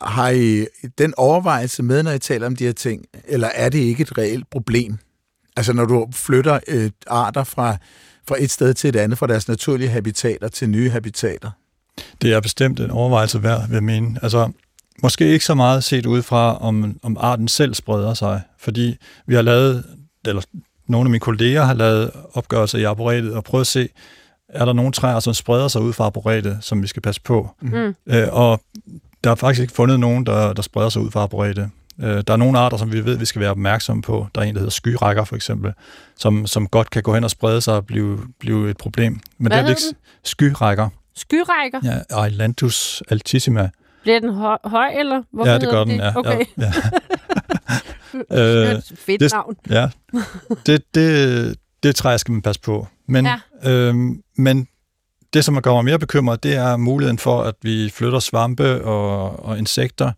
har 0.00 0.30
I 0.30 0.66
den 0.98 1.14
overvejelse 1.16 1.82
med, 1.82 2.02
når 2.02 2.10
I 2.10 2.18
taler 2.18 2.46
om 2.46 2.56
de 2.56 2.64
her 2.64 2.72
ting, 2.72 3.04
eller 3.24 3.48
er 3.54 3.68
det 3.68 3.78
ikke 3.78 4.02
et 4.02 4.18
reelt 4.18 4.50
problem? 4.50 4.98
Altså, 5.56 5.72
når 5.72 5.84
du 5.84 6.08
flytter 6.12 6.60
øh, 6.68 6.90
arter 7.06 7.44
fra, 7.44 7.76
fra 8.28 8.36
et 8.38 8.50
sted 8.50 8.74
til 8.74 8.88
et 8.88 8.96
andet, 8.96 9.18
fra 9.18 9.26
deres 9.26 9.48
naturlige 9.48 9.90
habitater 9.90 10.48
til 10.48 10.70
nye 10.70 10.90
habitater? 10.90 11.50
Det 12.22 12.32
er 12.32 12.40
bestemt 12.40 12.80
en 12.80 12.90
overvejelse 12.90 13.42
værd, 13.42 13.68
vil 13.68 13.74
jeg 13.74 13.84
mene. 13.84 14.18
Altså, 14.22 14.50
måske 15.02 15.28
ikke 15.28 15.44
så 15.44 15.54
meget 15.54 15.84
set 15.84 16.06
ud 16.06 16.22
fra, 16.22 16.58
om, 16.58 16.98
om 17.02 17.16
arten 17.20 17.48
selv 17.48 17.74
spreder 17.74 18.14
sig, 18.14 18.40
fordi 18.58 18.96
vi 19.26 19.34
har 19.34 19.42
lavet, 19.42 19.84
eller 20.26 20.42
nogle 20.86 21.06
af 21.06 21.10
mine 21.10 21.20
kolleger 21.20 21.64
har 21.64 21.74
lavet 21.74 22.10
opgørelser 22.34 22.78
i 22.78 22.84
arboretet 22.84 23.34
og 23.34 23.44
prøvet 23.44 23.60
at 23.60 23.66
se, 23.66 23.88
er 24.48 24.64
der 24.64 24.72
nogle 24.72 24.92
træer, 24.92 25.20
som 25.20 25.34
spreder 25.34 25.68
sig 25.68 25.80
ud 25.82 25.92
fra 25.92 26.04
arboretet, 26.04 26.58
som 26.60 26.82
vi 26.82 26.86
skal 26.86 27.02
passe 27.02 27.20
på. 27.20 27.50
Mm. 27.60 27.94
Øh, 28.06 28.28
og 28.32 28.60
der 29.24 29.30
er 29.30 29.34
faktisk 29.34 29.62
ikke 29.62 29.74
fundet 29.74 30.00
nogen, 30.00 30.26
der, 30.26 30.52
der 30.52 30.62
spreder 30.62 30.88
sig 30.88 31.02
ud 31.02 31.10
fra 31.10 31.20
arboretet. 31.20 31.70
Øh, 32.00 32.22
der 32.26 32.32
er 32.32 32.36
nogle 32.36 32.58
arter, 32.58 32.76
som 32.76 32.92
vi 32.92 33.04
ved, 33.04 33.16
vi 33.16 33.24
skal 33.24 33.40
være 33.40 33.50
opmærksomme 33.50 34.02
på. 34.02 34.26
Der 34.34 34.40
er 34.40 34.44
en, 34.44 34.54
der 34.54 34.60
hedder 34.60 34.70
skyrækker 34.70 35.24
for 35.24 35.36
eksempel, 35.36 35.72
som, 36.16 36.46
som 36.46 36.66
godt 36.66 36.90
kan 36.90 37.02
gå 37.02 37.14
hen 37.14 37.24
og 37.24 37.30
sprede 37.30 37.60
sig 37.60 37.74
og 37.74 37.86
blive, 37.86 38.20
blive 38.40 38.70
et 38.70 38.76
problem. 38.76 39.20
Men 39.38 39.52
Hvad 39.52 39.58
det 39.58 39.66
er 39.66 39.70
ikke 39.70 39.98
skyrækker. 40.24 40.88
Skyrækker? 41.16 41.80
Ja, 42.10 42.24
Islandus 42.24 43.02
altissima. 43.08 43.70
Bliver 44.04 44.20
den 44.20 44.34
høj, 44.34 44.58
høj 44.64 44.88
eller? 44.98 45.22
Hvorfor 45.32 45.50
ja, 45.52 45.58
det 45.58 45.68
gør 45.70 45.84
den, 45.84 45.96
ja. 45.96 46.12
Okay. 46.18 46.44
Ja, 46.58 46.72
det 48.12 48.74
øh, 48.76 48.82
fedt 48.96 49.20
det- 49.20 49.32
navn. 49.32 49.56
ja. 49.70 49.88
Det, 50.66 50.94
det, 50.94 51.56
det 51.82 51.96
træ 51.96 52.16
skal 52.18 52.32
man 52.32 52.42
passe 52.42 52.60
på. 52.60 52.86
Men, 53.08 53.26
Ja. 53.26 53.70
øhm, 53.70 54.22
men 54.36 54.68
det, 55.34 55.44
som 55.44 55.62
gør 55.62 55.72
mig 55.72 55.84
mere 55.84 55.98
bekymret, 55.98 56.42
det 56.42 56.54
er 56.56 56.76
muligheden 56.76 57.18
for, 57.18 57.42
at 57.42 57.54
vi 57.62 57.90
flytter 57.94 58.18
svampe 58.18 58.84
og, 58.84 59.44
og 59.44 59.58
insekter, 59.58 60.12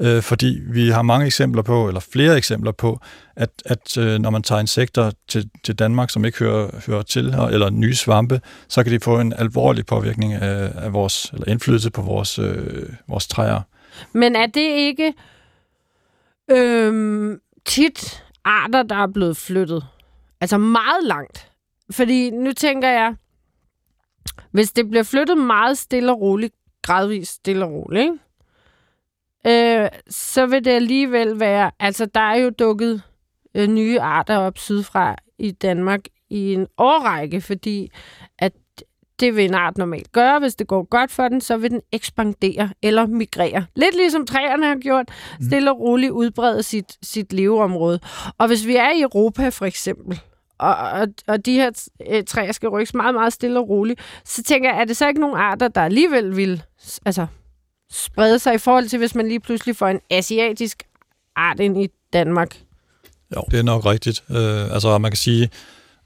øh, 0.00 0.22
fordi 0.22 0.60
vi 0.66 0.88
har 0.88 1.02
mange 1.02 1.26
eksempler 1.26 1.62
på, 1.62 1.88
eller 1.88 2.00
flere 2.00 2.36
eksempler 2.36 2.72
på, 2.72 3.00
at, 3.36 3.50
at 3.64 3.98
øh, 3.98 4.18
når 4.18 4.30
man 4.30 4.42
tager 4.42 4.60
insekter 4.60 5.10
til, 5.28 5.50
til 5.64 5.74
Danmark, 5.74 6.10
som 6.10 6.24
ikke 6.24 6.38
hører, 6.38 6.70
hører 6.86 7.02
til 7.02 7.34
her, 7.34 7.42
eller 7.42 7.70
nye 7.70 7.94
svampe, 7.94 8.40
så 8.68 8.82
kan 8.82 8.92
det 8.92 9.04
få 9.04 9.20
en 9.20 9.32
alvorlig 9.32 9.86
påvirkning 9.86 10.32
af, 10.32 10.72
af 10.74 10.92
vores, 10.92 11.30
eller 11.32 11.48
indflydelse 11.48 11.90
på 11.90 12.02
vores, 12.02 12.38
øh, 12.38 12.88
vores 13.08 13.26
træer. 13.26 13.60
Men 14.12 14.36
er 14.36 14.46
det 14.46 14.60
ikke 14.60 15.14
øh, 16.50 17.38
tit 17.66 18.24
arter, 18.44 18.82
der 18.82 18.96
er 18.96 19.06
blevet 19.06 19.36
flyttet? 19.36 19.84
Altså 20.40 20.58
meget 20.58 21.04
langt. 21.04 21.50
Fordi 21.90 22.30
nu 22.30 22.52
tænker 22.52 22.88
jeg, 22.88 23.14
hvis 24.50 24.72
det 24.72 24.90
bliver 24.90 25.02
flyttet 25.02 25.38
meget 25.38 25.78
stille 25.78 26.12
og 26.12 26.20
roligt, 26.20 26.54
gradvist 26.82 27.32
stille 27.32 27.64
og 27.64 27.72
roligt, 27.72 28.02
ikke? 28.02 28.18
Øh, 29.46 29.88
så 30.08 30.46
vil 30.46 30.64
det 30.64 30.70
alligevel 30.70 31.40
være... 31.40 31.70
Altså, 31.80 32.06
der 32.06 32.20
er 32.20 32.36
jo 32.36 32.50
dukket 32.50 33.02
øh, 33.54 33.66
nye 33.66 34.00
arter 34.00 34.36
op 34.36 34.58
sydfra 34.58 35.16
i 35.38 35.50
Danmark 35.50 36.00
i 36.30 36.54
en 36.54 36.66
årrække, 36.78 37.40
fordi 37.40 37.90
at 38.38 38.52
det 39.20 39.36
vil 39.36 39.44
en 39.44 39.54
art 39.54 39.78
normalt 39.78 40.12
gøre. 40.12 40.38
Hvis 40.38 40.54
det 40.54 40.66
går 40.66 40.82
godt 40.82 41.10
for 41.10 41.28
den, 41.28 41.40
så 41.40 41.56
vil 41.56 41.70
den 41.70 41.80
ekspandere 41.92 42.70
eller 42.82 43.06
migrere. 43.06 43.66
Lidt 43.76 43.96
ligesom 43.96 44.26
træerne 44.26 44.66
har 44.66 44.76
gjort, 44.76 45.08
stille 45.40 45.70
og 45.70 45.80
roligt 45.80 46.12
udbrede 46.12 46.62
sit, 46.62 46.98
sit 47.02 47.32
leveområde. 47.32 48.00
Og 48.38 48.46
hvis 48.46 48.66
vi 48.66 48.76
er 48.76 48.90
i 48.90 49.00
Europa 49.00 49.48
for 49.48 49.66
eksempel, 49.66 50.20
og, 50.58 50.76
og, 50.76 51.06
og 51.26 51.46
de 51.46 51.54
her 51.54 51.88
øh, 52.10 52.24
træer 52.24 52.52
skal 52.52 52.68
rykkes 52.68 52.94
meget, 52.94 53.14
meget 53.14 53.32
stille 53.32 53.60
og 53.60 53.68
roligt, 53.68 54.00
så 54.24 54.42
tænker 54.42 54.70
jeg, 54.70 54.80
er 54.80 54.84
det 54.84 54.96
så 54.96 55.08
ikke 55.08 55.20
nogle 55.20 55.38
arter, 55.38 55.68
der 55.68 55.80
alligevel 55.80 56.36
vil 56.36 56.62
altså, 57.06 57.26
sprede 57.92 58.38
sig 58.38 58.54
i 58.54 58.58
forhold 58.58 58.88
til, 58.88 58.98
hvis 58.98 59.14
man 59.14 59.28
lige 59.28 59.40
pludselig 59.40 59.76
får 59.76 59.88
en 59.88 60.00
asiatisk 60.10 60.82
art 61.36 61.60
ind 61.60 61.82
i 61.82 61.88
Danmark? 62.12 62.56
Jo, 63.36 63.42
det 63.50 63.58
er 63.58 63.62
nok 63.62 63.86
rigtigt. 63.86 64.22
Øh, 64.30 64.74
altså, 64.74 64.98
man 64.98 65.10
kan 65.10 65.16
sige, 65.16 65.50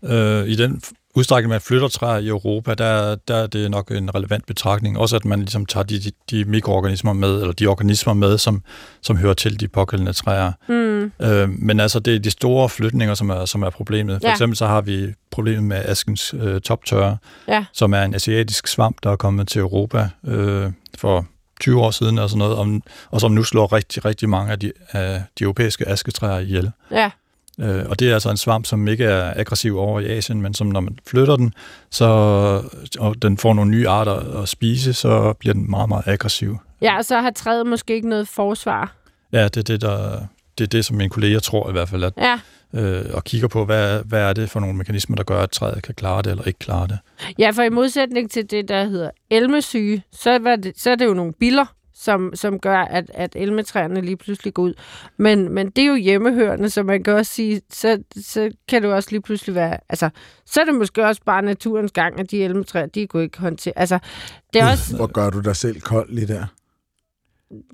øh, 0.05 0.44
i 0.47 0.57
den 0.57 0.83
udstrækning, 1.16 1.51
man 1.51 1.61
flytter 1.61 1.88
træer 1.88 2.18
i 2.18 2.29
Europa, 2.29 2.75
der, 2.75 3.14
der 3.14 3.37
er 3.37 3.47
det 3.47 3.70
nok 3.70 3.90
en 3.90 4.14
relevant 4.14 4.47
betragtning. 4.47 4.99
Også 4.99 5.16
at 5.16 5.25
man 5.25 5.38
ligesom 5.38 5.66
tager 5.66 5.85
de, 5.85 5.99
de, 5.99 6.11
de 6.31 6.44
mikroorganismer 6.44 7.12
med, 7.12 7.40
eller 7.40 7.53
de 7.53 7.66
organismer 7.66 8.12
med, 8.14 8.38
som, 8.38 8.62
som 9.03 9.16
hører 9.16 9.35
til 9.35 9.61
de 9.61 9.68
pågældende 9.68 10.12
træer. 10.12 10.53
Mm. 10.68 11.12
Øh, 11.27 11.49
men 11.49 11.81
altså, 11.81 12.01
det 12.01 12.14
er 12.14 12.18
de 12.18 12.31
store 12.31 12.68
flytninger, 12.68 13.14
som 13.14 13.31
er, 13.31 13.44
som 13.44 13.62
er 13.62 13.70
problemet. 13.70 14.20
For 14.23 14.29
Ja. 14.29 14.33
eksempel 14.33 14.57
så 14.57 14.66
har 14.66 14.81
vi 14.81 15.14
problemet 15.31 15.62
med 15.62 15.77
askens 15.85 16.35
øh, 16.35 16.61
toptørre, 16.61 17.16
Ja. 17.49 17.64
som 17.73 17.94
er 17.94 18.03
en 18.03 18.14
asiatisk 18.14 18.66
svamp, 18.66 18.97
der 19.03 19.11
er 19.11 19.16
kommet 19.16 19.49
til 19.49 19.61
Europa 19.61 20.09
øh, 20.27 20.73
for 20.99 21.27
20 21.64 21.81
år 21.81 21.90
siden 21.90 22.18
og 22.18 22.31
sådan 22.31 22.38
noget, 22.38 22.57
om, 22.57 22.83
og 23.11 23.20
som 23.20 23.33
nu 23.33 23.42
slår 23.44 23.72
rigtig, 23.72 24.05
rigtig 24.05 24.29
mange 24.29 24.53
af 24.53 24.59
de, 24.59 24.72
af 24.92 25.22
de 25.38 25.44
europæiske 25.44 25.88
asketræer 25.88 26.38
ihjel. 26.38 26.70
Ja. 26.90 27.11
Øh, 27.61 27.85
og 27.88 27.98
det 27.98 28.11
er 28.11 28.14
altså 28.14 28.31
en 28.31 28.37
svamp, 28.37 28.66
som 28.66 28.88
ikke 28.88 29.05
er 29.05 29.33
aggressiv 29.37 29.79
over 29.79 30.00
i 30.00 30.05
Asien, 30.16 30.42
men 30.42 30.55
som 30.55 30.66
når 30.66 30.81
man 30.81 30.98
flytter 31.07 31.37
den, 31.37 31.55
så, 31.90 32.05
og 32.98 33.22
den 33.22 33.38
får 33.38 33.55
nogle 33.55 33.70
nye 33.70 33.88
arter 33.88 34.42
at 34.42 34.48
spise, 34.48 34.92
så 34.92 35.33
bliver 35.33 35.55
den 35.55 35.70
meget, 35.70 35.88
meget 35.88 36.03
aggressiv. 36.07 36.59
ja, 36.81 36.96
og 36.98 37.05
så 37.05 37.20
har 37.20 37.31
træet 37.31 37.66
måske 37.66 37.94
ikke 37.94 38.09
noget 38.09 38.29
forsvar. 38.29 38.92
Ja, 39.33 39.44
det 39.44 39.57
er 39.57 39.62
det, 39.62 39.81
der, 39.81 40.20
det, 40.59 40.64
er 40.64 40.68
det 40.68 40.85
som 40.85 40.96
mine 40.96 41.11
kolleger 41.11 41.40
tror 41.40 41.68
i 41.68 41.72
hvert 41.72 41.88
fald, 41.88 42.05
at, 42.05 42.12
Ja. 42.16 42.40
Øh, 42.75 43.05
og 43.15 43.25
kigger 43.25 43.49
på, 43.49 43.65
hvad, 43.65 44.03
hvad 44.05 44.21
er 44.21 44.33
det 44.33 44.51
for 44.51 44.61
nogle 44.61 44.77
mekanismer, 44.77 45.17
der 45.17 45.23
gør, 45.23 45.41
at 45.41 45.51
træet 45.51 45.83
kan 45.83 45.95
klare 45.95 46.23
det 46.23 46.31
eller 46.31 46.45
ikke 46.45 46.59
klare 46.59 46.87
det. 46.87 46.99
Ja, 47.39 47.51
for 47.51 47.63
i 47.63 47.69
modsætning 47.69 48.31
til 48.31 48.51
det, 48.51 48.69
der 48.69 48.85
hedder 48.85 49.11
elmesyge, 49.31 50.03
så, 50.13 50.39
var 50.39 50.57
det, 50.57 50.73
så 50.77 50.91
er 50.91 50.95
det 50.95 51.07
jo 51.07 51.15
nogle 51.15 51.33
biller, 51.33 51.67
som, 51.95 52.31
som 52.35 52.59
gør, 52.59 52.79
at, 52.79 53.11
at 53.15 53.33
elmetræerne 53.37 54.01
lige 54.01 54.17
pludselig 54.17 54.55
går 54.55 54.63
ud. 54.63 54.75
Men, 55.17 55.49
men 55.49 55.71
det 55.71 55.85
er 55.85 55.89
jo 55.89 55.95
hjemmehørende, 55.95 56.71
så 56.71 56.83
man 56.83 57.03
kan 57.03 57.15
også 57.15 57.33
sige, 57.33 57.61
så, 57.73 58.03
så 58.17 58.51
kan 58.69 58.83
det 58.83 58.89
jo 58.89 58.95
også 58.95 59.11
lige 59.11 59.23
pludselig 59.23 59.55
være, 59.55 59.79
altså, 59.89 60.11
så 60.47 60.61
er 60.61 60.65
det 60.65 60.75
måske 60.75 61.07
også 61.07 61.23
bare 61.27 61.43
naturens 61.43 61.93
gang, 61.93 62.21
at 62.21 62.31
de 62.31 62.45
elmetræer, 62.45 62.87
de 62.87 63.07
kunne 63.07 63.23
ikke 63.23 63.39
håndtere. 63.39 63.79
Altså, 63.79 63.99
det 64.53 64.63
er 64.63 64.71
også, 64.71 64.97
Hvor 64.97 65.07
gør 65.07 65.31
du 65.31 65.41
dig 65.41 65.57
selv 65.57 65.81
kold 65.81 66.11
lige 66.11 66.27
der? 66.27 66.47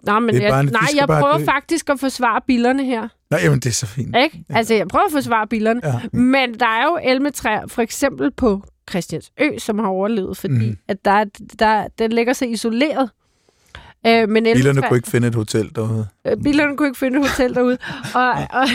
Nej, 0.02 0.18
men 0.20 0.34
det 0.34 0.44
er 0.44 0.48
jeg, 0.48 0.60
en- 0.60 0.66
nej, 0.66 0.80
jeg 0.96 1.06
prøver 1.06 1.38
dø. 1.38 1.44
faktisk 1.44 1.88
at 1.90 2.00
forsvare 2.00 2.40
billerne 2.46 2.84
her. 2.84 3.08
Nej, 3.30 3.40
jamen 3.44 3.60
det 3.60 3.66
er 3.66 3.72
så 3.72 3.86
fint. 3.86 4.16
Ikke? 4.16 4.44
Altså, 4.50 4.74
jeg 4.74 4.88
prøver 4.88 5.04
at 5.06 5.12
forsvare 5.12 5.46
billerne. 5.46 5.80
Ja. 5.84 6.00
Men 6.18 6.60
der 6.60 6.66
er 6.66 6.84
jo 6.84 6.98
elmetræer, 7.04 7.66
for 7.66 7.82
eksempel 7.82 8.30
på 8.30 8.62
Christiansø, 8.90 9.30
som 9.58 9.78
har 9.78 9.86
overlevet, 9.86 10.36
fordi 10.36 10.68
mm. 10.68 10.76
at 10.88 11.04
der, 11.04 11.10
er- 11.10 11.24
der, 11.58 11.88
den 11.98 12.12
ligger 12.12 12.32
sig 12.32 12.50
isoleret. 12.50 13.10
Øh, 14.06 14.28
men 14.28 14.44
Bilerne 14.44 14.80
elmetræer- 14.80 14.88
kunne 14.88 14.96
ikke 14.96 15.08
finde 15.10 15.28
et 15.28 15.34
hotel 15.34 15.70
derude. 15.74 16.06
øh, 16.26 16.36
bilerne 16.44 16.76
kunne 16.76 16.88
ikke 16.88 16.98
finde 16.98 17.18
et 17.20 17.28
hotel 17.30 17.54
derude. 17.54 17.78
Og, 18.14 18.28
og, 18.58 18.66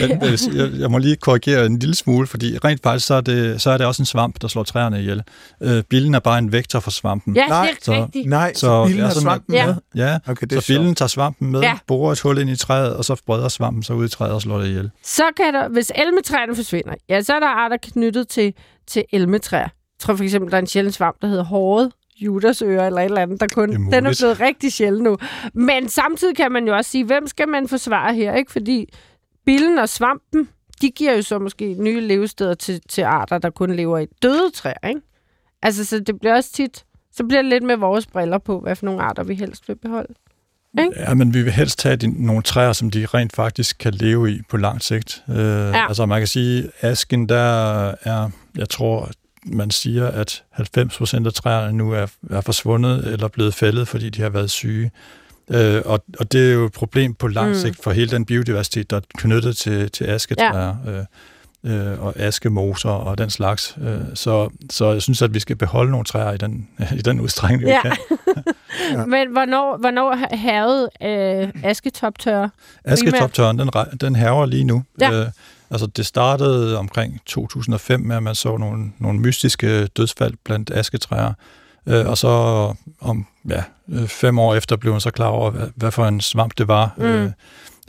jeg, 0.56 0.80
jeg 0.80 0.92
må 0.92 0.98
lige 0.98 1.16
korrigere 1.16 1.66
en 1.66 1.80
lille 1.80 1.96
smule, 1.96 2.28
fordi 2.28 2.58
rent 2.58 2.84
faktisk 2.84 3.08
så 3.08 3.14
er 3.16 3.22
det, 3.22 3.62
så 3.62 3.70
er 3.72 3.78
det 3.78 3.88
også 3.88 4.02
en 4.02 4.06
svamp, 4.06 4.42
der 4.42 4.48
slår 4.48 4.64
træerne 4.64 5.00
ihjel. 5.00 5.24
Øh, 5.62 5.84
billen 5.90 6.16
er 6.16 6.20
bare 6.20 6.40
en 6.40 6.52
vektor 6.52 6.80
for 6.80 6.92
svampen. 6.92 7.36
ja, 7.36 7.48
Nej, 7.48 7.66
det 7.66 7.72
er 7.72 7.76
så- 7.96 8.04
rigtigt. 8.04 8.30
Nej, 8.30 8.54
så, 8.54 8.60
Så- 8.60 8.84
bilen 8.86 9.00
ja, 9.00 9.06
har 9.08 9.14
svampen 9.14 9.56
Ja. 9.56 9.66
med. 9.66 9.76
Ja, 9.96 10.18
Okay, 10.28 10.48
det 10.50 10.56
er 10.56 10.62
så 10.62 10.68
billen 10.68 10.96
tager 10.96 11.08
svampen 11.10 11.52
med, 11.52 11.62
Ja. 11.62 11.68
ja. 11.68 11.78
borer 11.88 12.12
et 12.12 12.20
hul 12.22 12.38
ind 12.38 12.50
i 12.50 12.56
træet, 12.56 12.96
og 12.96 13.06
så 13.06 13.22
breder 13.26 13.48
svampen 13.50 13.84
sig 13.84 13.96
ud 13.96 14.06
i 14.06 14.10
træet 14.10 14.34
og 14.34 14.42
slår 14.42 14.58
det 14.60 14.68
ihjel. 14.68 14.92
Så 15.04 15.24
kan 15.38 15.54
der, 15.54 15.68
hvis 15.70 15.92
elmetræerne 15.96 16.56
forsvinder, 16.56 16.94
ja, 17.10 17.22
så 17.22 17.34
er 17.34 17.40
der 17.40 17.48
arter 17.48 17.78
knyttet 17.84 18.28
til, 18.28 18.54
til 18.88 19.04
elmetræer. 19.14 19.60
Jeg 19.62 20.00
tror 20.00 20.16
for 20.16 20.24
eksempel, 20.24 20.52
der 20.52 20.58
er 20.58 20.62
en 20.62 20.68
sjælden 20.68 20.92
svamp, 20.94 21.22
der 21.22 21.28
hedder 21.28 21.44
håret 21.44 21.92
judasøer 22.22 22.86
eller 22.86 23.02
et 23.02 23.06
eller 23.06 23.22
andet, 23.22 23.40
der 23.40 23.48
kun, 23.48 23.74
er 23.74 23.78
den 23.78 24.06
er 24.06 24.16
blevet 24.20 24.40
rigtig 24.40 24.74
sjælden 24.74 25.04
nu. 25.04 25.18
Men 25.54 25.90
samtidig 25.90 26.36
kan 26.36 26.52
man 26.52 26.68
jo 26.68 26.76
også 26.76 26.92
sige, 26.92 27.06
hvem 27.06 27.28
skal 27.28 27.48
man 27.48 27.68
forsvare 27.68 28.16
her, 28.16 28.34
ikke? 28.34 28.52
Fordi 28.52 28.94
billen 29.46 29.78
og 29.78 29.90
svampen, 29.90 30.50
de 30.82 30.92
giver 30.92 31.16
jo 31.16 31.22
så 31.22 31.40
måske 31.40 31.76
nye 31.80 32.00
levesteder 32.00 32.54
til, 32.54 32.82
til 32.90 33.02
arter, 33.02 33.38
der 33.38 33.50
kun 33.50 33.76
lever 33.76 33.98
i 33.98 34.06
døde 34.22 34.52
træer, 34.54 34.88
ikke? 34.88 35.02
Altså, 35.62 35.86
så 35.86 36.00
det 36.00 36.20
bliver 36.20 36.36
også 36.36 36.52
tit, 36.54 36.86
så 37.12 37.24
bliver 37.24 37.42
det 37.42 37.50
lidt 37.50 37.64
med 37.64 37.78
vores 37.78 38.08
briller 38.08 38.38
på, 38.38 38.60
hvad 38.60 38.76
for 38.76 38.86
nogle 38.86 39.02
arter 39.02 39.24
vi 39.24 39.36
helst 39.36 39.68
vil 39.68 39.76
beholde. 39.76 40.14
Ja, 40.96 41.14
men 41.14 41.34
vi 41.34 41.42
vil 41.42 41.52
helst 41.52 41.84
have 41.84 41.96
de, 41.96 42.26
nogle 42.26 42.42
træer, 42.42 42.74
som 42.74 42.92
de 42.92 43.06
rent 43.06 43.36
faktisk 43.36 43.78
kan 43.78 43.94
leve 43.94 44.32
i 44.32 44.42
på 44.50 44.58
lang 44.58 44.82
sigt. 44.82 45.24
Øh, 45.30 45.38
ja. 45.38 45.88
Altså 45.88 46.06
man 46.06 46.20
kan 46.20 46.28
sige, 46.28 46.70
asken 46.82 47.30
der 47.30 47.88
er, 48.04 48.30
jeg 48.58 48.70
tror, 48.70 49.10
man 49.46 49.72
siger, 49.72 50.08
at 50.08 50.44
90 50.52 50.98
procent 50.98 51.28
af 51.28 51.34
træerne 51.34 51.78
nu 51.78 51.92
er, 51.92 52.08
er 52.30 52.42
forsvundet 52.42 53.08
eller 53.08 53.28
blevet 53.28 53.54
fældet, 53.54 53.88
fordi 53.88 54.10
de 54.10 54.22
har 54.22 54.30
været 54.30 54.52
syge. 54.52 54.92
Øh, 55.50 55.82
og, 55.86 56.04
og 56.20 56.32
det 56.32 56.50
er 56.50 56.54
jo 56.54 56.66
et 56.66 56.72
problem 56.74 57.14
på 57.14 57.28
lang 57.28 57.50
Mm. 57.50 57.56
sigt 57.56 57.84
for 57.84 57.92
hele 57.92 58.10
den 58.12 58.26
biodiversitet, 58.26 58.90
der 58.90 58.98
er 58.98 59.02
knyttet 59.18 59.58
til, 59.58 59.92
til 59.92 60.04
asketræer. 60.06 60.76
Ja. 60.86 60.92
Øh, 60.92 61.06
øh, 61.92 62.04
og 62.06 62.14
askemoser 62.20 62.90
og 62.90 63.18
den 63.18 63.30
slags. 63.30 63.78
Øh, 63.82 64.00
så, 64.14 64.50
så 64.70 64.92
jeg 64.92 65.02
synes, 65.02 65.22
at 65.22 65.34
vi 65.34 65.40
skal 65.40 65.56
beholde 65.56 65.92
nogle 65.92 66.06
træer 66.06 66.32
i 66.32 66.38
den, 66.38 66.68
i 67.00 67.02
den 67.02 67.20
udstrækning, 67.20 67.62
vi 67.64 67.68
Ja. 67.70 67.82
kan. 67.82 67.98
Ja. 68.92 69.06
Men 69.16 69.32
hvornår, 69.32 69.78
hvornår 69.78 70.36
havde 70.36 70.90
øh, 71.04 71.50
asketoptørre? 71.64 72.50
Asketoptørren, 72.84 73.60
den, 73.60 73.70
den 74.02 74.16
herrer 74.16 74.46
lige 74.46 74.64
nu. 74.64 74.84
Ja. 75.02 75.12
Øh, 75.22 75.28
altså 75.72 75.88
det 75.88 76.06
startede 76.06 76.78
omkring 76.78 77.22
2005 77.26 78.00
med, 78.00 78.16
at 78.16 78.24
man 78.24 78.36
så 78.36 78.58
nogle, 78.58 78.92
nogle 79.00 79.20
mystiske 79.20 79.88
dødsfald 79.88 80.34
blandt 80.44 80.72
asketræer. 80.72 81.34
Øh, 81.88 82.08
og 82.08 82.18
så 82.18 82.28
om 83.02 83.26
ja, 83.50 83.64
øh, 83.90 84.08
fem 84.08 84.40
år 84.40 84.56
efter 84.56 84.76
blev 84.76 84.92
man 84.92 85.02
så 85.02 85.12
klar 85.12 85.28
over, 85.28 85.52
hvad, 85.52 85.68
hvad 85.76 85.92
for 85.92 86.06
en 86.06 86.22
svamp 86.22 86.58
det 86.58 86.68
var. 86.68 86.94
Mm. 86.98 87.04
Øh, 87.04 87.32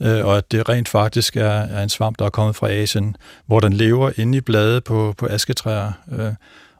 øh, 0.01 0.27
og 0.27 0.37
at 0.37 0.53
det 0.53 0.69
rent 0.69 0.89
faktisk 0.89 1.37
er, 1.37 1.51
er 1.51 1.83
en 1.83 1.89
svamp, 1.89 2.19
der 2.19 2.25
er 2.25 2.31
kommet 2.31 2.57
fra 2.57 2.71
Asien, 2.71 3.17
hvor 3.47 3.61
den 3.61 3.73
lever 3.73 4.11
inde 4.17 4.39
i 4.39 4.41
blade 4.41 4.81
på, 4.81 5.15
på 5.19 5.27
asketræer. 5.27 5.93
Øh, 6.13 6.33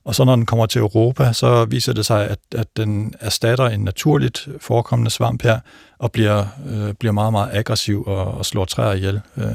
og 0.05 0.15
så 0.15 0.25
når 0.25 0.37
den 0.37 0.47
kommer 0.47 0.67
til 0.67 0.79
Europa, 0.79 1.33
så 1.33 1.65
viser 1.65 1.93
det 1.93 2.07
sig, 2.07 2.29
at, 2.29 2.39
at 2.55 2.77
den 2.77 3.15
erstatter 3.21 3.67
en 3.67 3.81
naturligt 3.81 4.49
forekommende 4.61 5.11
svamp 5.11 5.43
her, 5.43 5.61
og 5.99 6.13
bliver, 6.13 6.45
øh, 6.69 6.95
bliver 6.95 7.13
meget, 7.13 7.33
meget 7.33 7.51
aggressiv 7.53 8.05
og, 8.07 8.25
og 8.25 8.47
slår 8.47 8.65
træer 8.65 8.93
ihjel. 8.93 9.21
Øh, 9.37 9.55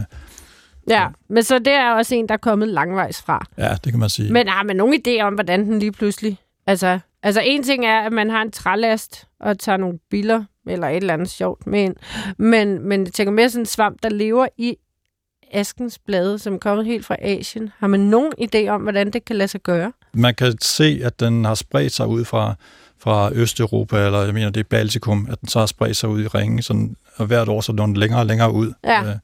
Ja, 0.90 1.08
men 1.30 1.44
så 1.44 1.60
det 1.60 1.74
er 1.74 1.92
også 1.92 2.16
en, 2.16 2.28
der 2.28 2.34
er 2.34 2.38
kommet 2.38 2.68
langvejs 2.68 3.22
fra. 3.22 3.46
ja, 3.58 3.76
det 3.84 3.94
kan 3.94 4.00
man 4.00 4.10
sige. 4.10 4.34
Men 4.34 4.48
har 4.48 4.64
man 4.64 4.76
nogen 4.76 5.02
idé 5.08 5.22
om, 5.22 5.34
hvordan 5.34 5.66
den 5.66 5.80
lige 5.80 5.92
pludselig... 5.92 6.38
Altså, 6.68 7.00
altså 7.24 7.42
en 7.46 7.64
ting 7.64 7.86
er, 7.86 8.00
at 8.00 8.14
man 8.14 8.30
har 8.30 8.42
en 8.42 8.52
trælast 8.52 9.28
og 9.40 9.60
tager 9.60 9.78
nogle 9.78 10.00
biller 10.10 10.44
eller 10.68 10.88
et 10.88 10.98
eller 10.98 11.14
andet 11.14 11.30
sjovt 11.30 11.68
med 11.68 11.84
ind. 11.84 11.96
Men, 12.38 12.88
men 12.88 13.04
jeg 13.04 13.14
tænker 13.14 13.32
mere 13.32 13.50
sådan 13.50 13.62
en 13.62 13.66
svamp, 13.66 14.04
der 14.04 14.10
lever 14.10 14.48
i 14.58 14.76
askens 15.54 16.00
blade, 16.00 16.40
som 16.40 16.54
er 16.54 16.58
kommet 16.58 16.86
helt 16.86 17.06
fra 17.06 17.16
Asien. 17.22 17.72
Har 17.78 17.88
man 17.88 18.00
nogen 18.00 18.34
idé 18.42 18.68
om, 18.68 18.82
hvordan 18.82 19.12
det 19.12 19.26
kan 19.26 19.36
lade 19.36 19.48
sig 19.48 19.62
gøre? 19.62 19.92
Man 20.14 20.36
kan 20.36 20.58
se, 20.62 21.02
at 21.04 21.20
den 21.20 21.46
har 21.46 21.56
spredt 21.56 21.94
sig 21.94 22.08
ud 22.08 22.26
fra, 22.26 22.56
fra 23.00 23.32
Østeuropa, 23.34 24.06
eller 24.06 24.22
jeg 24.22 24.34
mener, 24.34 24.50
det 24.50 24.60
er 24.60 24.64
Baltikum, 24.70 25.28
at 25.32 25.42
den 25.42 25.50
så 25.50 25.60
har 25.60 25.66
spredt 25.66 25.98
sig 25.98 26.10
ud 26.10 26.24
i 26.24 26.28
ringen, 26.28 26.62
sådan, 26.62 26.96
og 27.16 27.26
hvert 27.26 27.50
år 27.50 27.62
så 27.62 27.72
når 27.72 27.86
den 27.86 27.98
længere 27.98 28.20
og 28.20 28.26
længere 28.26 28.54
ud. 28.54 28.74
Ja. 28.84 29.04
Øh, 29.04 29.16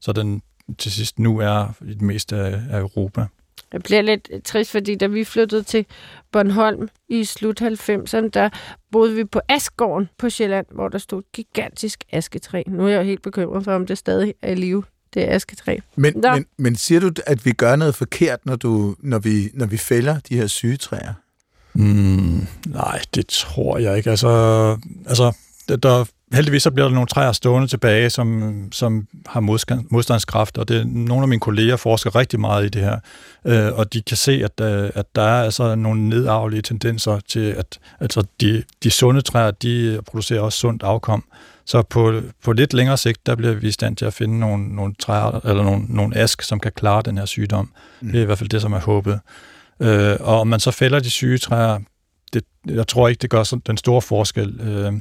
så 0.00 0.12
den 0.12 0.42
til 0.78 0.92
sidst 0.92 1.18
nu 1.18 1.38
er 1.38 1.72
i 1.84 1.94
det 1.94 2.02
meste 2.02 2.36
af, 2.36 2.60
af 2.70 2.80
Europa. 2.80 3.26
Jeg 3.72 3.82
bliver 3.82 4.02
lidt 4.02 4.30
trist, 4.44 4.70
fordi 4.70 4.94
da 4.94 5.06
vi 5.06 5.24
flyttede 5.24 5.62
til 5.62 5.86
Bornholm 6.32 6.88
i 7.08 7.24
slut 7.24 7.62
90'erne, 7.62 8.28
der 8.28 8.48
boede 8.92 9.14
vi 9.14 9.24
på 9.24 9.40
Asgården 9.48 10.08
på 10.18 10.30
Sjælland, 10.30 10.66
hvor 10.70 10.88
der 10.88 10.98
stod 10.98 11.18
et 11.18 11.32
gigantisk 11.32 12.04
asketræ. 12.12 12.62
Nu 12.66 12.86
er 12.86 12.88
jeg 12.88 13.04
helt 13.04 13.22
bekymret 13.22 13.64
for, 13.64 13.74
om 13.74 13.86
det 13.86 13.98
stadig 13.98 14.34
er 14.42 14.52
i 14.52 14.54
live, 14.54 14.84
det 15.14 15.20
asketræ. 15.20 15.78
Men, 15.96 16.12
Nå. 16.16 16.34
men, 16.34 16.46
men 16.56 16.76
siger 16.76 17.00
du, 17.00 17.10
at 17.26 17.44
vi 17.44 17.52
gør 17.52 17.76
noget 17.76 17.94
forkert, 17.94 18.46
når, 18.46 18.56
du, 18.56 18.96
når, 18.98 19.18
vi, 19.18 19.50
når 19.54 19.66
vi 19.66 19.76
fælder 19.76 20.18
de 20.28 20.36
her 20.36 20.46
sygetræer? 20.46 21.14
Mm, 21.72 22.46
nej, 22.66 23.00
det 23.14 23.26
tror 23.26 23.78
jeg 23.78 23.96
ikke. 23.96 24.10
Altså, 24.10 24.28
altså 25.06 25.36
der, 25.68 25.76
der, 25.76 26.04
heldigvis 26.32 26.62
så 26.62 26.70
bliver 26.70 26.88
der 26.88 26.94
nogle 26.94 27.06
træer 27.06 27.32
stående 27.32 27.68
tilbage, 27.68 28.10
som, 28.10 28.68
som 28.72 29.06
har 29.26 29.40
modstand, 29.40 29.86
modstandskraft, 29.90 30.58
og 30.58 30.68
det, 30.68 30.86
nogle 30.86 31.22
af 31.22 31.28
mine 31.28 31.40
kolleger 31.40 31.76
forsker 31.76 32.16
rigtig 32.16 32.40
meget 32.40 32.64
i 32.64 32.68
det 32.68 32.82
her, 32.82 32.98
øh, 33.44 33.78
og 33.78 33.92
de 33.92 34.02
kan 34.02 34.16
se, 34.16 34.44
at, 34.44 34.66
øh, 34.66 34.90
at 34.94 35.06
der 35.14 35.22
er 35.22 35.42
altså 35.42 35.74
nogle 35.74 36.08
nedarvelige 36.08 36.62
tendenser 36.62 37.20
til, 37.28 37.50
at 37.50 37.78
altså 38.00 38.24
de, 38.40 38.62
de 38.82 38.90
sunde 38.90 39.20
træer, 39.20 39.50
de 39.50 40.00
producerer 40.06 40.40
også 40.40 40.58
sundt 40.58 40.82
afkom. 40.82 41.24
Så 41.64 41.82
på, 41.82 42.20
på 42.44 42.52
lidt 42.52 42.72
længere 42.74 42.96
sigt, 42.96 43.26
der 43.26 43.34
bliver 43.34 43.52
vi 43.52 43.68
i 43.68 43.70
stand 43.70 43.96
til 43.96 44.04
at 44.04 44.14
finde 44.14 44.38
nogle, 44.38 44.74
nogle 44.74 44.94
træer, 44.98 45.46
eller 45.46 45.62
nogle, 45.62 45.84
nogle 45.88 46.16
ask, 46.16 46.42
som 46.42 46.60
kan 46.60 46.72
klare 46.72 47.02
den 47.04 47.18
her 47.18 47.24
sygdom. 47.26 47.72
Mm. 48.00 48.08
Det 48.08 48.18
er 48.18 48.22
i 48.22 48.24
hvert 48.24 48.38
fald 48.38 48.48
det, 48.48 48.62
som 48.62 48.72
er 48.72 48.80
håbet. 48.80 49.20
Øh, 49.80 50.16
og 50.20 50.40
om 50.40 50.46
man 50.46 50.60
så 50.60 50.70
fælder 50.70 51.00
de 51.00 51.10
syge 51.10 51.38
træer, 51.38 51.78
det, 52.32 52.44
jeg 52.66 52.88
tror 52.88 53.08
ikke, 53.08 53.22
det 53.22 53.30
gør 53.30 53.42
sådan 53.42 53.62
den 53.66 53.76
store 53.76 54.02
forskel. 54.02 54.60
Øh, 54.60 54.92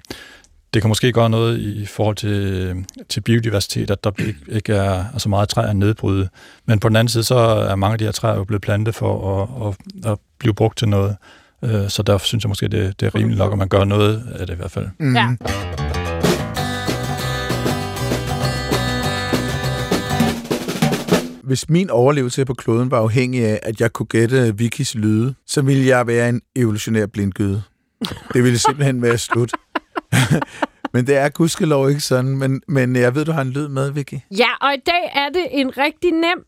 det 0.74 0.82
kan 0.82 0.90
måske 0.90 1.12
gøre 1.12 1.30
noget 1.30 1.60
i 1.60 1.86
forhold 1.86 2.16
til, 2.16 2.86
til 3.10 3.22
biodiversitet, 3.22 3.92
at 3.92 4.04
der 4.04 4.12
ikke, 4.20 4.40
ikke 4.48 4.74
er 4.74 5.06
altså 5.14 5.30
meget 5.30 5.50
træer 5.50 5.74
nedbryde. 5.74 6.30
Men 6.66 6.80
på 6.80 6.90
den 6.90 6.96
anden 6.96 7.10
side, 7.10 7.24
så 7.24 7.36
er 7.36 7.76
mange 7.76 7.94
af 7.94 7.98
de 7.98 8.06
her 8.06 8.12
træer 8.12 8.36
jo 8.36 8.44
blevet 8.44 8.62
plantet 8.62 8.96
for 8.96 9.42
at, 9.42 9.68
at, 9.68 10.12
at 10.12 10.18
blive 10.40 10.54
brugt 10.54 10.78
til 10.78 10.90
noget. 10.90 11.16
Øh, 11.64 11.90
så 11.90 12.04
derfor 12.04 12.26
synes 12.26 12.44
jeg 12.44 12.50
måske, 12.50 12.68
det, 12.68 13.00
det 13.00 13.06
er 13.06 13.16
rimeligt 13.16 13.38
nok, 13.38 13.52
at 13.52 13.58
man 13.58 13.68
gør 13.68 13.84
noget 13.84 14.24
af 14.40 14.48
det 14.48 14.54
i 14.54 14.58
hvert 14.58 14.72
fald. 14.72 14.88
Mm. 15.00 15.16
Ja. 15.16 15.36
Hvis 21.44 21.70
min 21.70 21.90
overlevelse 21.90 22.46
på 22.46 22.54
kloden 22.54 22.92
var 22.92 23.00
afhængig 23.00 23.46
af, 23.46 23.60
at 23.64 23.82
jeg 23.82 23.94
kunne 23.94 24.06
gætte 24.06 24.58
Vikis 24.58 24.96
lyde, 24.96 25.34
så 25.48 25.62
ville 25.62 25.88
jeg 25.88 26.08
være 26.08 26.30
en 26.30 26.42
evolutionær 26.56 27.06
blindgyde. 27.06 27.62
Det 28.34 28.44
ville 28.44 28.60
simpelthen 28.60 29.02
være 29.02 29.18
slut. 29.18 29.52
men 30.94 31.08
det 31.08 31.18
er 31.18 31.30
gudskelov 31.30 31.90
ikke 31.90 32.02
sådan, 32.02 32.38
men, 32.38 32.62
men 32.68 32.96
jeg 32.96 33.16
ved, 33.16 33.26
du 33.26 33.32
har 33.32 33.42
en 33.42 33.50
lyd 33.50 33.68
med, 33.68 33.92
Vicky. 33.92 34.20
Ja, 34.38 34.50
og 34.62 34.74
i 34.74 34.80
dag 34.86 35.12
er 35.16 35.30
det 35.30 35.48
en 35.52 35.78
rigtig 35.78 36.12
nem 36.12 36.46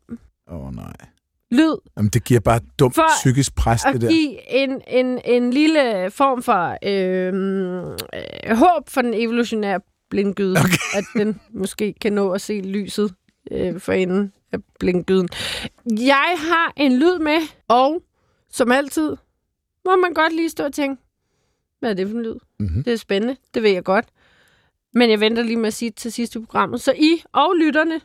Åh 0.51 0.67
oh, 0.67 0.75
nej. 0.75 0.93
lyd 1.51 1.75
Jamen, 1.97 2.09
det 2.09 2.23
giver 2.23 2.39
bare 2.39 2.59
dumt 2.79 2.95
For 2.95 3.07
psykisk 3.19 3.55
pres, 3.55 3.85
at 3.85 3.93
det 3.93 4.01
der. 4.01 4.09
give 4.09 4.51
en, 4.51 4.81
en, 4.87 5.21
en 5.25 5.53
lille 5.53 6.11
form 6.11 6.43
for 6.43 6.77
øh, 6.83 7.33
øh, 8.47 8.57
håb 8.57 8.89
for 8.89 9.01
den 9.01 9.13
evolutionære 9.13 9.79
blindgyde, 10.09 10.59
okay. 10.59 10.97
at 10.97 11.03
den 11.13 11.39
måske 11.53 11.93
kan 12.01 12.13
nå 12.13 12.31
at 12.31 12.41
se 12.41 12.61
lyset 12.61 13.13
øh, 13.51 13.79
for 13.79 13.91
enden 13.91 14.33
af 14.51 14.59
blindgyden. 14.79 15.29
Jeg 15.85 16.35
har 16.37 16.73
en 16.77 16.99
lyd 16.99 17.19
med, 17.19 17.39
og 17.67 18.01
som 18.51 18.71
altid 18.71 19.15
må 19.85 19.95
man 19.95 20.13
godt 20.13 20.35
lige 20.35 20.49
stå 20.49 20.63
og 20.65 20.73
tænke, 20.73 21.00
hvad 21.81 21.89
er 21.89 21.93
det 21.93 22.07
for 22.09 22.15
en 22.17 22.23
lyd? 22.23 22.35
Mhm. 22.59 22.83
Det 22.83 22.93
er 22.93 22.97
spændende, 22.97 23.35
det 23.53 23.63
ved 23.63 23.69
jeg 23.71 23.83
godt. 23.83 24.05
Men 24.93 25.09
jeg 25.09 25.19
venter 25.19 25.43
lige 25.43 25.57
med 25.57 25.67
at 25.67 25.73
sige 25.73 25.91
til 25.91 26.11
sidste 26.11 26.39
programmet, 26.39 26.81
så 26.81 26.93
I 26.97 27.23
og 27.33 27.55
lytterne 27.55 28.01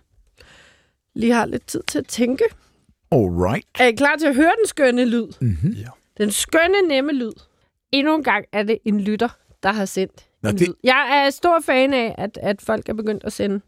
lige 1.15 1.33
har 1.33 1.47
lidt 1.47 1.67
tid 1.67 1.83
til 1.89 1.99
at 1.99 2.07
tænke. 2.07 2.45
All 3.13 3.29
right. 3.29 3.67
Er 3.79 3.87
I 3.87 3.93
klar 3.93 4.17
til 4.17 4.27
at 4.27 4.35
høre 4.35 4.53
den 4.59 4.67
skønne 4.67 5.05
lyd? 5.05 5.27
Mm-hmm. 5.41 5.71
Ja. 5.71 5.87
Den 6.19 6.31
skønne, 6.31 6.83
nemme 6.89 7.13
lyd. 7.13 7.33
Endnu 7.93 8.15
en 8.17 8.25
gang 8.25 8.45
er 8.53 8.63
det 8.63 8.79
en 8.85 9.01
lytter, 9.01 9.29
der 9.63 9.73
har 9.73 9.85
sendt 9.85 10.27
Nå, 10.43 10.49
en 10.49 10.59
det- 10.59 10.69
lyd. 10.69 10.75
Jeg 10.85 11.23
er 11.27 11.31
stor 11.31 11.61
fan 11.61 11.93
af, 11.95 12.15
at, 12.19 12.39
at 12.43 12.63
folk 12.63 12.89
er 12.89 12.95
begyndt 12.95 13.25
at 13.25 13.33
sende 13.33 13.61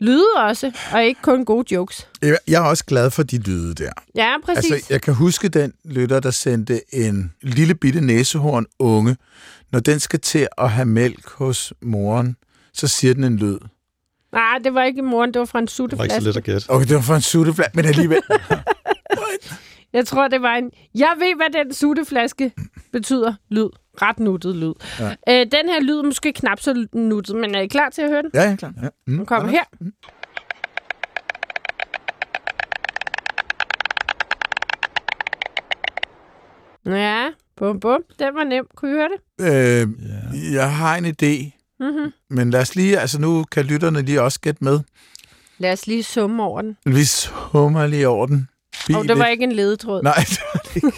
lyde 0.00 0.26
også, 0.36 0.72
og 0.92 1.04
ikke 1.04 1.22
kun 1.22 1.44
gode 1.44 1.74
jokes. 1.74 2.08
Jeg 2.22 2.38
er 2.48 2.60
også 2.60 2.84
glad 2.84 3.10
for 3.10 3.22
de 3.22 3.38
lyde 3.38 3.74
der. 3.74 3.90
Ja, 4.14 4.34
præcis. 4.44 4.70
Altså, 4.72 4.86
jeg 4.90 5.02
kan 5.02 5.14
huske 5.14 5.48
den 5.48 5.72
lytter, 5.84 6.20
der 6.20 6.30
sendte 6.30 6.80
en 6.94 7.32
lille 7.42 7.74
bitte 7.74 8.00
næsehorn 8.00 8.66
unge. 8.78 9.16
Når 9.72 9.80
den 9.80 10.00
skal 10.00 10.20
til 10.20 10.48
at 10.58 10.70
have 10.70 10.86
mælk 10.86 11.28
hos 11.30 11.72
moren, 11.82 12.36
så 12.74 12.88
siger 12.88 13.14
den 13.14 13.24
en 13.24 13.36
lyd. 13.36 13.58
Nej, 14.32 14.58
det 14.64 14.74
var 14.74 14.82
ikke 14.82 15.02
moren, 15.02 15.32
det 15.34 15.38
var 15.38 15.46
fra 15.46 15.58
en 15.58 15.66
Det 15.66 15.98
var 15.98 16.04
ikke 16.04 16.14
så 16.14 16.20
sutteflaske. 16.20 16.24
let 16.24 16.36
at 16.36 16.44
gætte. 16.44 16.70
Okay, 16.70 16.86
det 16.86 16.94
var 16.94 17.02
for 17.02 17.14
en 17.14 17.20
sutteflaske, 17.22 17.72
men 17.76 17.84
alligevel. 17.84 18.20
Jeg 19.92 20.06
tror, 20.06 20.28
det 20.28 20.42
var 20.42 20.54
en... 20.54 20.70
Jeg 20.94 21.14
ved, 21.18 21.36
hvad 21.36 21.64
den 21.64 21.74
sutteflaske 21.74 22.52
betyder. 22.92 23.34
Lyd. 23.50 23.68
Ret 24.02 24.18
nuttet 24.18 24.56
lyd. 24.56 24.72
Ja. 25.00 25.10
Øh, 25.10 25.46
den 25.52 25.68
her 25.68 25.80
lyd 25.80 25.98
er 25.98 26.02
måske 26.02 26.32
knap 26.32 26.60
så 26.60 26.86
nuttet, 26.92 27.36
men 27.36 27.54
er 27.54 27.60
I 27.60 27.66
klar 27.66 27.88
til 27.90 28.02
at 28.02 28.08
høre 28.08 28.22
den? 28.22 28.30
ja, 28.34 28.42
ja, 28.50 28.56
klar. 28.56 28.72
Ja. 28.82 28.88
Mm, 29.06 29.16
Den 29.16 29.26
kommer 29.26 29.48
her. 29.50 29.64
Ja, 36.86 37.28
bum 37.56 37.80
bum. 37.80 38.02
Den 38.18 38.34
var 38.34 38.44
nem. 38.44 38.66
Kunne 38.76 38.90
I 38.90 38.94
høre 38.94 39.08
det? 39.08 39.20
Øh, 39.40 39.88
jeg 40.54 40.76
har 40.76 40.96
en 40.96 41.04
idé, 41.06 41.54
Mm-hmm. 41.80 42.12
men 42.30 42.50
lad 42.50 42.60
os 42.60 42.74
lige, 42.76 42.98
altså 42.98 43.20
nu 43.20 43.44
kan 43.52 43.64
lytterne 43.64 44.02
lige 44.02 44.22
også 44.22 44.40
gætte 44.40 44.64
med. 44.64 44.80
Lad 45.58 45.72
os 45.72 45.86
lige 45.86 46.02
summe 46.02 46.42
over 46.42 46.62
den. 46.62 46.76
Vi 46.86 47.04
summer 47.04 47.86
lige 47.86 48.08
over 48.08 48.26
den. 48.26 48.48
Og 48.94 49.04
det 49.08 49.18
var 49.18 49.26
ikke 49.26 49.44
en 49.44 49.52
ledetråd. 49.52 50.02
Nej, 50.02 50.14
det 50.30 50.38
var 50.54 50.60
det 50.60 50.76
ikke. 50.76 50.92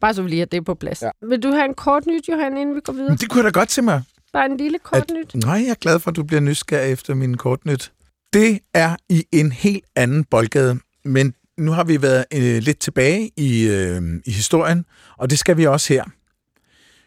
Bare 0.00 0.14
så 0.14 0.22
vi 0.22 0.28
lige 0.28 0.38
har 0.38 0.46
det 0.46 0.64
på 0.64 0.74
plads. 0.74 1.02
Ja. 1.02 1.10
Vil 1.28 1.42
du 1.42 1.48
have 1.50 1.64
en 1.64 1.74
kort 1.74 2.06
nyt, 2.06 2.28
Johan, 2.28 2.56
inden 2.56 2.74
vi 2.74 2.80
går 2.84 2.92
videre? 2.92 3.16
Det 3.16 3.30
kunne 3.30 3.44
jeg 3.44 3.54
da 3.54 3.58
godt 3.60 3.68
til 3.68 3.84
mig. 3.84 4.02
Bare 4.32 4.46
en 4.46 4.56
lille 4.56 4.78
kort 4.78 5.02
At- 5.02 5.10
nyt. 5.16 5.34
Nej, 5.34 5.54
jeg 5.54 5.68
er 5.70 5.74
glad 5.74 5.98
for, 5.98 6.10
at 6.10 6.16
du 6.16 6.22
bliver 6.22 6.40
nysgerrig 6.40 6.92
efter 6.92 7.14
min 7.14 7.36
kortnyt. 7.36 7.92
Det 8.32 8.58
er 8.74 8.96
i 9.08 9.24
en 9.32 9.52
helt 9.52 9.84
anden 9.96 10.24
boldgade, 10.24 10.78
men 11.04 11.34
nu 11.58 11.72
har 11.72 11.84
vi 11.84 12.02
været 12.02 12.24
øh, 12.34 12.58
lidt 12.62 12.78
tilbage 12.78 13.30
i, 13.36 13.68
øh, 13.68 14.02
i 14.26 14.30
historien, 14.32 14.84
og 15.18 15.30
det 15.30 15.38
skal 15.38 15.56
vi 15.56 15.66
også 15.66 15.92
her. 15.94 16.04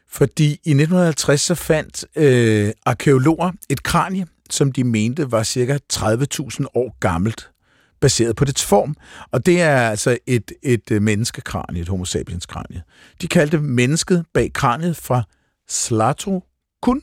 Fordi 0.10 0.46
i 0.46 0.54
1950 0.54 1.42
så 1.42 1.56
fandt 1.56 2.06
øh, 2.16 2.72
arkeologer 2.86 3.52
et 3.70 3.84
kranie, 3.84 4.28
som 4.50 4.72
de 4.72 4.84
mente 4.84 5.32
var 5.32 5.44
cirka 5.44 5.78
30.000 5.94 6.66
år 6.74 6.98
gammelt, 7.00 7.50
baseret 8.02 8.36
på 8.36 8.46
dets 8.46 8.66
form. 8.66 8.96
Og 9.32 9.46
det 9.46 9.62
er 9.62 9.90
altså 9.90 10.18
et, 10.28 10.52
et 10.64 10.92
øh, 10.92 11.02
menneskekranie, 11.02 11.82
et 11.82 11.88
homo 11.88 12.06
sapiens 12.06 12.46
kranie. 12.46 12.84
De 13.22 13.28
kaldte 13.28 13.58
mennesket 13.58 14.26
bag 14.34 14.54
kraniet 14.54 14.98
fra 14.98 15.24
Slatokun. 15.70 17.02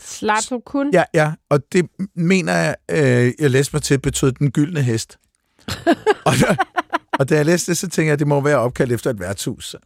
Slato 0.00 0.58
kun. 0.58 0.90
Ja, 0.92 1.04
ja, 1.14 1.32
og 1.50 1.60
det 1.72 1.86
mener 2.16 2.52
jeg, 2.52 2.76
øh, 2.90 3.32
jeg 3.38 3.50
læste 3.50 3.76
mig 3.76 3.82
til, 3.82 3.98
betød 3.98 4.32
den 4.32 4.50
gyldne 4.50 4.82
hest. 4.82 5.18
og, 6.26 6.32
da, 6.40 6.56
og 7.12 7.28
da 7.28 7.36
jeg 7.36 7.46
læste 7.46 7.70
det, 7.70 7.78
så 7.78 7.86
tænkte 7.86 8.04
jeg, 8.04 8.12
at 8.12 8.18
det 8.18 8.26
må 8.26 8.40
være 8.40 8.56
opkaldt 8.56 8.92
efter 8.92 9.10
et 9.10 9.20
værtshus. 9.20 9.76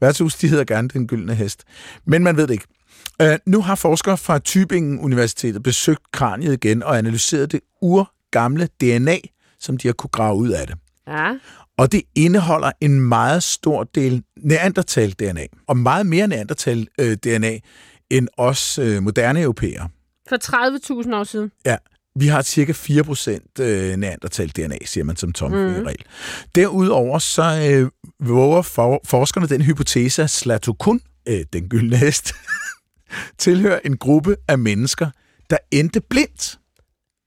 Værtshus, 0.00 0.34
de 0.34 0.48
hedder 0.48 0.64
gerne 0.64 0.88
den 0.88 1.06
gyldne 1.06 1.34
hest. 1.34 1.64
Men 2.04 2.24
man 2.24 2.36
ved 2.36 2.46
det 2.46 2.54
ikke. 2.54 2.66
Øh, 3.22 3.38
nu 3.46 3.62
har 3.62 3.74
forskere 3.74 4.16
fra 4.16 4.40
Tübingen 4.48 5.04
Universitetet 5.04 5.62
besøgt 5.62 6.12
kraniet 6.12 6.52
igen 6.52 6.82
og 6.82 6.98
analyseret 6.98 7.52
det 7.52 7.60
urgamle 7.82 8.68
DNA, 8.80 9.16
som 9.66 9.76
de 9.76 9.88
har 9.88 9.92
kunne 9.92 10.10
grave 10.10 10.36
ud 10.36 10.48
af 10.48 10.66
det. 10.66 10.76
Ja. 11.08 11.38
Og 11.78 11.92
det 11.92 12.02
indeholder 12.14 12.70
en 12.80 13.00
meget 13.00 13.42
stor 13.42 13.84
del 13.84 14.22
Neandertal-DNA, 14.36 15.46
og 15.66 15.76
meget 15.76 16.06
mere 16.06 16.26
Neandertal-DNA 16.26 17.58
end 18.10 18.28
os 18.36 18.78
øh, 18.78 19.02
moderne 19.02 19.42
europæere. 19.42 19.88
For 20.28 21.02
30.000 21.06 21.14
år 21.14 21.24
siden. 21.24 21.52
Ja, 21.66 21.76
vi 22.18 22.26
har 22.26 22.42
cirka 22.42 22.72
4% 22.72 23.62
øh, 23.62 23.96
Neandertal-DNA, 23.96 24.78
siger 24.84 25.04
man 25.04 25.16
som 25.16 25.32
tommelfingerregel. 25.32 26.04
Mm. 26.06 26.50
Derudover 26.54 27.18
så 27.18 27.68
øh, 27.70 27.90
våger 28.28 28.62
for, 28.62 29.00
forskerne 29.04 29.46
den 29.46 29.62
hypotese, 29.62 30.22
at 30.22 30.30
Slatokun, 30.30 31.00
øh, 31.28 31.44
den 31.52 31.68
gyldne 31.68 31.96
hest, 31.96 32.32
tilhører 33.38 33.80
en 33.84 33.96
gruppe 33.96 34.36
af 34.48 34.58
mennesker, 34.58 35.10
der 35.50 35.56
endte 35.70 36.00
blindt. 36.00 36.58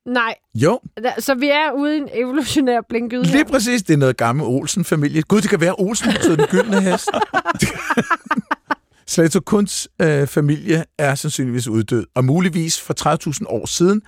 Nej, 0.09 0.35
Jo, 0.55 0.79
så 1.19 1.35
vi 1.35 1.47
er 1.49 1.71
ude 1.77 1.95
i 1.95 1.97
en 1.97 2.09
evolutionær 2.13 2.81
blinkgyde 2.89 3.23
lige 3.23 3.37
her. 3.37 3.43
præcis. 3.43 3.83
Det 3.83 3.93
er 3.93 3.97
noget 3.97 4.17
gammel 4.17 4.45
Olsen-familie. 4.45 5.21
Gud, 5.21 5.41
det 5.41 5.49
kan 5.49 5.61
være 5.61 5.75
Olsen 5.77 6.11
betød 6.13 6.37
den 6.37 6.45
gyldne 6.45 6.81
hest. 6.81 7.09
Slatokuns 9.07 9.87
øh, 10.01 10.27
familie 10.27 10.85
er 10.97 11.15
sandsynligvis 11.15 11.67
uddød, 11.67 12.05
og 12.15 12.25
muligvis 12.25 12.81
for 12.81 12.93
30.000 13.29 13.45
år 13.47 13.65
siden, 13.65 14.01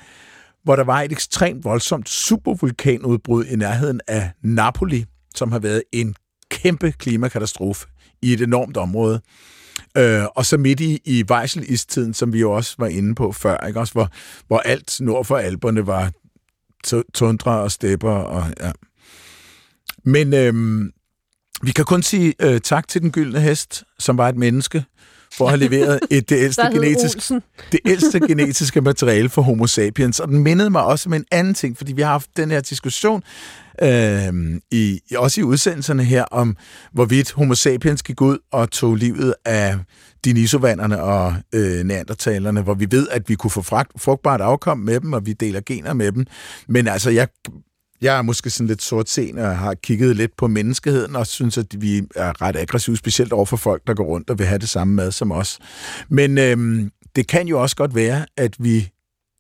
hvor 0.64 0.76
der 0.76 0.84
var 0.84 1.02
et 1.02 1.12
ekstremt 1.12 1.64
voldsomt 1.64 2.10
supervulkanudbrud 2.10 3.46
i 3.46 3.56
nærheden 3.56 4.02
af 4.08 4.32
Napoli, 4.44 5.06
som 5.36 5.52
har 5.52 5.60
været 5.60 5.84
en 5.92 6.16
kæmpe 6.52 6.92
klimakatastrofe 6.92 7.88
i 8.22 8.34
et 8.34 8.42
enormt 8.42 8.78
område. 8.78 9.22
Øh, 9.98 10.24
og 10.36 10.46
så 10.46 10.58
midt 10.58 10.80
i, 10.80 11.00
i 11.06 11.24
Vejselistiden, 11.28 12.14
som 12.14 12.34
vi 12.34 12.40
jo 12.40 12.52
også 12.52 12.76
var 12.78 12.88
inde 12.88 13.16
på 13.16 13.32
før, 13.32 13.68
ikke? 13.68 13.80
Også 13.80 13.94
hvor, 13.94 14.10
hvor 14.48 14.60
alt 14.60 14.98
nord 15.02 15.26
for 15.26 15.38
Alperne 15.38 15.88
var 15.88 16.12
tundre 16.84 17.12
tundra 17.14 17.62
og 17.62 17.72
stepper. 17.72 18.12
Og, 18.12 18.54
ja. 18.60 18.72
Men 20.04 20.34
øh, 20.34 20.54
vi 21.64 21.72
kan 21.72 21.86
kun 21.86 22.04
sige 22.04 22.34
øh, 22.40 22.62
tak 22.62 22.88
til 22.88 23.02
den 23.02 23.12
gyldne 23.12 23.40
hest, 23.40 23.84
som 24.00 24.18
var 24.18 24.30
et 24.30 24.36
menneske, 24.36 24.86
for 25.34 25.46
at 25.46 25.52
have 25.52 25.70
leveret 25.70 26.00
et, 26.10 26.30
det, 26.30 26.38
ældste 26.38 26.62
genetisk, 26.74 27.18
Olsen. 27.18 27.42
det 27.72 27.80
ældste 27.86 28.20
genetiske 28.20 28.82
materiale 28.82 29.30
for 29.30 29.42
homo 29.42 29.68
sapiens. 29.68 30.20
Og 30.20 30.28
den 30.28 30.40
mindede 30.40 30.70
mig 30.70 30.84
også 30.84 31.10
om 31.10 31.14
en 31.14 31.26
anden 31.32 31.54
ting, 31.54 31.78
fordi 31.78 31.94
vi 31.94 32.02
har 32.02 32.10
haft 32.10 32.30
den 32.38 32.52
her 32.52 32.62
diskussion, 32.62 33.24
øh, 33.82 34.34
i, 34.72 35.00
også 35.16 35.42
i 35.42 35.44
udsendelserne 35.44 36.04
her, 36.04 36.24
om 36.24 36.58
hvorvidt 36.94 37.32
homo 37.32 37.56
sapiens 37.56 38.04
gik 38.04 38.22
ud 38.22 38.38
og 38.52 38.72
tog 38.72 38.96
livet 38.96 39.34
af 39.46 39.76
denisovanderne 40.26 41.02
og 41.02 41.36
øh, 41.56 41.84
neandertalerne, 41.84 42.62
hvor 42.62 42.74
vi 42.74 42.88
ved, 42.92 43.08
at 43.12 43.30
vi 43.30 43.36
kunne 43.36 43.52
få 43.52 43.62
fragt, 43.62 43.92
frugtbart 43.98 44.42
afkom 44.42 44.78
med 44.80 45.00
dem, 45.00 45.14
og 45.14 45.26
vi 45.26 45.34
deler 45.34 45.62
gener 45.66 45.94
med 45.94 46.12
dem. 46.12 46.26
Men 46.68 46.88
altså, 46.88 47.10
jeg, 47.10 47.28
jeg 48.02 48.18
er 48.18 48.22
måske 48.22 48.50
sådan 48.50 48.68
lidt 48.68 48.82
sort 48.82 49.18
og 49.38 49.58
har 49.58 49.74
kigget 49.74 50.16
lidt 50.16 50.38
på 50.38 50.48
menneskeheden, 50.48 51.16
og 51.16 51.28
synes, 51.28 51.58
at 51.58 51.82
vi 51.82 51.98
er 52.16 52.42
ret 52.42 52.56
aggressive, 52.56 52.98
specielt 52.98 53.34
over 53.34 53.46
for 53.46 53.58
folk, 53.58 53.88
der 53.88 53.94
går 53.94 54.04
rundt 54.06 54.30
og 54.30 54.40
vil 54.40 54.48
have 54.48 54.60
det 54.60 54.70
samme 54.70 54.94
mad 54.94 55.12
som 55.12 55.32
os. 55.32 55.60
Men 56.10 56.38
øhm, 56.38 56.92
det 57.16 57.28
kan 57.28 57.48
jo 57.48 57.62
også 57.62 57.76
godt 57.76 57.96
være, 57.96 58.26
at 58.38 58.56
vi 58.60 58.90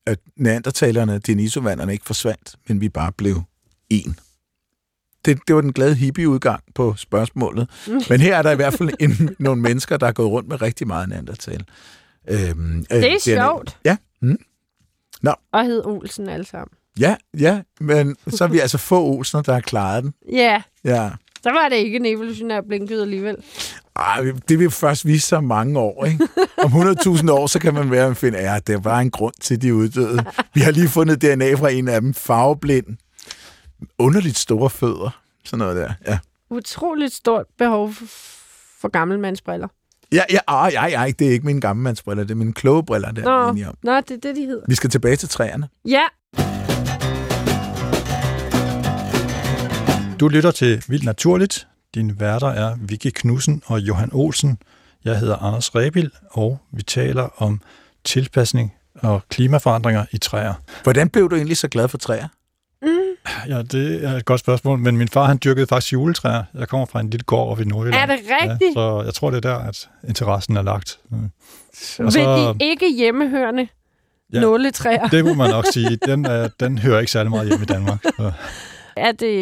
at 0.08 0.20
neandertalerne, 0.38 1.20
denisovanderne 1.20 1.92
ikke 1.94 2.06
forsvandt, 2.06 2.56
men 2.68 2.82
vi 2.82 2.90
bare 2.90 3.12
blev 3.12 3.42
en. 3.90 4.16
det, 5.26 5.40
det 5.48 5.56
var 5.56 5.62
den 5.62 5.74
glade 5.74 5.96
hippie-udgang 5.96 6.64
på 6.76 6.94
spørgsmålet. 6.98 7.70
Men 8.10 8.20
her 8.22 8.38
er 8.38 8.42
der 8.42 8.52
i 8.52 8.56
hvert 8.56 8.74
fald 8.74 8.90
en, 9.00 9.36
nogle 9.40 9.62
mennesker, 9.62 9.98
der 9.98 10.08
er 10.08 10.12
gået 10.12 10.30
rundt 10.30 10.50
med 10.50 10.62
rigtig 10.62 10.88
meget 10.88 11.10
neandertal. 11.10 11.66
Øhm, 12.30 12.86
øh, 12.92 12.98
Det 13.02 13.14
er 13.14 13.20
DNA. 13.26 13.46
sjovt. 13.46 13.78
Ja, 13.86 13.98
mm. 14.22 14.38
Og 15.52 15.66
hed 15.66 15.86
Olsen 15.86 16.30
alle 16.30 16.46
sammen. 16.46 16.74
Ja, 17.00 17.16
ja, 17.40 17.62
men 17.80 18.16
så 18.28 18.44
er 18.44 18.48
vi 18.48 18.60
altså 18.60 18.78
få 18.78 19.04
Olsener, 19.04 19.42
der 19.42 19.54
har 19.54 19.60
klaret 19.62 20.04
den. 20.04 20.14
Ja, 20.32 20.62
Ja. 20.84 21.10
så 21.44 21.50
var 21.52 21.70
det 21.70 21.76
ikke 21.76 21.96
en 21.96 22.06
evolutionær 22.06 22.62
blinklyd 22.62 23.02
alligevel. 23.02 23.38
Ej, 23.96 24.24
det 24.50 24.60
vil 24.60 24.72
først 24.72 25.06
vise 25.06 25.28
sig 25.28 25.44
mange 25.44 25.80
år, 25.80 26.06
ikke? 26.06 26.28
Om 26.64 26.72
100.000 26.72 27.32
år, 27.32 27.48
så 27.48 27.60
kan 27.60 27.74
man 27.74 27.92
være 27.92 28.08
og 28.08 28.18
finde, 28.18 28.40
ja, 28.40 28.60
det 28.68 28.86
var 28.86 29.00
en 29.00 29.12
grund 29.12 29.34
til, 29.42 29.62
de 29.62 29.76
uddøde. 29.76 30.26
Vi 30.54 30.62
har 30.62 30.72
lige 30.72 30.88
fundet 30.88 31.22
DNA 31.22 31.54
fra 31.54 31.70
en 31.70 31.88
af 31.88 32.02
dem, 32.02 32.14
farveblind. 32.14 32.86
Underligt 34.00 34.38
store 34.38 34.70
fødder. 34.70 35.22
Sådan 35.46 35.60
noget 35.60 35.76
der, 35.78 35.94
ja. 36.08 36.20
Utroligt 36.50 37.14
stort 37.14 37.46
behov 37.58 37.90
f- 37.90 38.78
for 38.82 38.88
gammelmandsbriller. 38.90 39.68
Ja, 40.12 40.22
ja, 40.30 40.40
ej, 40.48 40.70
ej, 40.70 40.88
ej, 40.90 41.14
det 41.20 41.28
er 41.28 41.32
ikke 41.32 41.46
mine 41.46 41.62
gammelmandsbriller, 41.62 42.24
det 42.24 42.32
er 42.32 42.36
mine 42.36 42.54
kloge 42.54 42.84
briller, 42.86 43.12
der 43.12 43.22
er 43.22 43.46
Nå, 43.46 43.52
enige 43.52 43.68
om. 43.70 43.76
nå, 43.84 43.96
det 43.96 44.12
er 44.12 44.18
det, 44.18 44.36
de 44.36 44.46
hedder. 44.46 44.66
Vi 44.68 44.76
skal 44.76 44.90
tilbage 44.90 45.16
til 45.16 45.30
træerne. 45.30 45.70
Ja, 45.86 46.02
Du 50.22 50.28
lytter 50.28 50.52
til 50.52 50.84
Vildt 50.88 51.06
Naturligt. 51.06 51.68
Dine 51.96 52.20
værter 52.20 52.48
er 52.48 52.76
Vicky 52.82 53.08
Knudsen 53.16 53.62
og 53.66 53.80
Johan 53.80 54.10
Olsen. 54.14 54.58
Jeg 55.06 55.20
hedder 55.20 55.36
Anders 55.38 55.76
Rebil, 55.76 56.12
og 56.32 56.60
vi 56.72 56.82
taler 56.84 57.42
om 57.42 57.62
tilpasning 58.04 58.74
og 58.96 59.22
klimaforandringer 59.30 60.06
i 60.12 60.18
træer. 60.18 60.54
Hvordan 60.84 61.10
blev 61.10 61.30
du 61.30 61.36
egentlig 61.36 61.58
så 61.58 61.68
glad 61.68 61.88
for 61.88 61.98
træer? 61.98 62.28
Ja, 63.48 63.62
det 63.62 64.06
er 64.06 64.12
et 64.12 64.26
godt 64.26 64.40
spørgsmål, 64.40 64.80
men 64.80 64.98
min 64.98 65.08
far 65.08 65.26
han 65.26 65.40
dyrkede 65.44 65.68
faktisk 65.68 65.94
juletræer. 65.94 66.44
Jeg 66.54 66.68
kommer 66.68 66.86
fra 66.86 67.00
en 67.00 67.10
lille 67.10 67.24
gård 67.24 67.52
oppe 67.52 67.64
i 67.64 67.68
Nordjylland. 67.68 68.12
er 68.12 68.16
det 68.16 68.26
rigtigt? 68.42 68.70
Ja, 68.70 68.74
så 68.74 69.02
jeg 69.06 69.14
tror, 69.14 69.30
det 69.30 69.46
er 69.46 69.50
der, 69.50 69.58
at 69.58 69.90
interessen 70.08 70.58
er 70.58 70.62
lagt. 70.62 71.00
Mm. 71.10 71.30
Og 72.00 72.06
Ved 72.14 72.56
de 72.60 72.66
ikke 72.66 72.96
hjemmehørende 72.98 73.68
Ja. 74.34 74.40
nåletræer? 74.40 75.08
Det 75.08 75.26
må 75.26 75.34
man 75.34 75.50
nok 75.50 75.66
sige. 75.74 75.96
Den, 76.06 76.26
er, 76.26 76.48
den 76.60 76.78
hører 76.78 77.00
ikke 77.00 77.12
særlig 77.12 77.30
meget 77.30 77.48
hjem 77.48 77.62
i 77.62 77.66
Danmark. 77.66 78.04
Så. 78.04 78.32
Er 79.02 79.12
det 79.12 79.38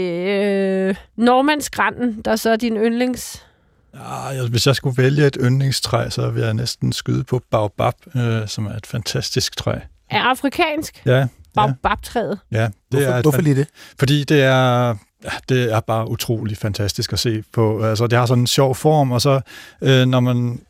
øh, 0.89 0.95
Normandsgranden, 1.17 2.21
der 2.25 2.35
så 2.35 2.49
er 2.49 2.55
din 2.55 2.77
yndlings? 2.77 3.45
Ja, 3.93 4.13
jeg- 4.25 4.47
hvis 4.49 4.67
jeg 4.67 4.75
skulle 4.75 5.03
vælge 5.03 5.27
et 5.27 5.37
yndlingstræ, 5.41 6.09
så 6.09 6.29
vil 6.29 6.43
jeg 6.43 6.53
næsten 6.53 6.93
skyde 6.93 7.23
på 7.23 7.41
baobab, 7.51 7.93
øh, 8.15 8.47
som 8.47 8.65
er 8.65 8.75
et 8.75 8.85
fantastisk 8.85 9.57
træ. 9.57 9.75
Er 10.09 10.21
afrikansk? 10.21 11.01
Ja, 11.05 11.27
Baobabtræet. 11.55 12.39
ja 12.51 12.61
det 12.63 12.71
Hvorfor, 12.89 13.07
er 13.07 13.17
et 13.17 13.21
hvorfor 13.25 13.41
lige 13.41 13.55
det? 13.55 13.67
Fordi 13.99 14.23
det 14.23 14.41
er, 14.43 14.87
ja, 15.23 15.29
det 15.49 15.73
er 15.73 15.79
bare 15.79 16.09
utrolig 16.09 16.57
fantastisk 16.57 17.13
at 17.13 17.19
se 17.19 17.43
på. 17.53 17.83
Altså, 17.83 18.07
det 18.07 18.19
har 18.19 18.25
sådan 18.25 18.43
en 18.43 18.47
sjov 18.47 18.75
form, 18.75 19.11
og 19.11 19.21
så 19.21 19.41
øh, 19.81 20.05
når 20.05 20.19
man, 20.19 20.61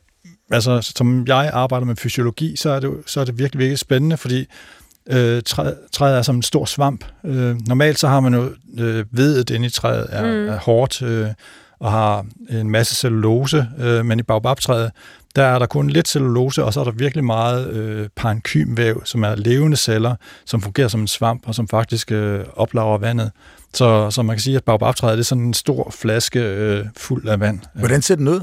altså 0.52 0.82
som 0.96 1.28
jeg 1.28 1.50
arbejder 1.54 1.86
med 1.86 1.96
fysiologi, 1.96 2.56
så 2.56 2.70
er 2.70 2.80
det, 2.80 2.92
så 3.06 3.22
er 3.22 3.26
det 3.26 3.38
virkelig, 3.40 3.60
virkelig 3.60 3.80
spændende, 3.80 4.18
fordi 4.18 4.46
øh, 5.10 5.42
træ, 5.46 5.72
træet 5.92 6.18
er 6.18 6.22
som 6.22 6.36
en 6.36 6.44
stor 6.44 6.66
svamp. 6.66 7.06
Øh, 7.26 7.56
normalt 7.68 8.00
så 8.00 8.08
har 8.08 8.20
man 8.20 8.34
jo 8.34 8.50
øh, 8.80 9.06
vedet 9.12 9.50
inde 9.50 9.66
i 9.66 9.70
træet 9.70 10.08
er, 10.10 10.22
Mm. 10.24 10.28
mm. 10.44 10.48
er 10.50 10.58
hårdt 10.58 11.02
øh, 11.02 11.28
og 11.80 11.92
har 11.92 12.26
en 12.50 12.70
masse 12.70 12.96
cellulose, 12.96 13.68
øh, 13.80 14.06
men 14.06 14.20
i 14.20 14.24
baobabtræet, 14.24 14.92
der 15.36 15.44
er 15.44 15.60
der 15.60 15.66
kun 15.66 15.90
lidt 15.90 16.08
cellulose, 16.08 16.64
og 16.64 16.74
så 16.74 16.80
er 16.80 16.84
der 16.84 16.92
virkelig 16.92 17.24
meget 17.24 17.68
øh, 17.70 18.10
parenkymvæv, 18.16 19.02
som 19.06 19.24
er 19.24 19.36
levende 19.36 19.78
celler, 19.78 20.16
som 20.46 20.62
fungerer 20.62 20.88
som 20.88 21.02
en 21.02 21.08
svamp, 21.08 21.44
og 21.48 21.56
som 21.56 21.68
faktisk 21.68 22.12
øh, 22.12 22.40
oplager 22.56 22.98
vandet. 22.98 23.32
Så, 23.74 24.12
så 24.12 24.22
man 24.22 24.36
kan 24.36 24.42
sige, 24.42 24.56
at 24.58 24.64
baobabtræet 24.64 25.18
det 25.18 25.24
er 25.24 25.26
sådan 25.26 25.44
en 25.44 25.54
stor 25.54 25.94
flaske 26.00 26.40
øh, 26.40 26.86
fuld 26.98 27.28
af 27.28 27.40
vand. 27.40 27.60
Hvordan 27.74 28.02
ser 28.02 28.16
den 28.16 28.28
ud? 28.28 28.42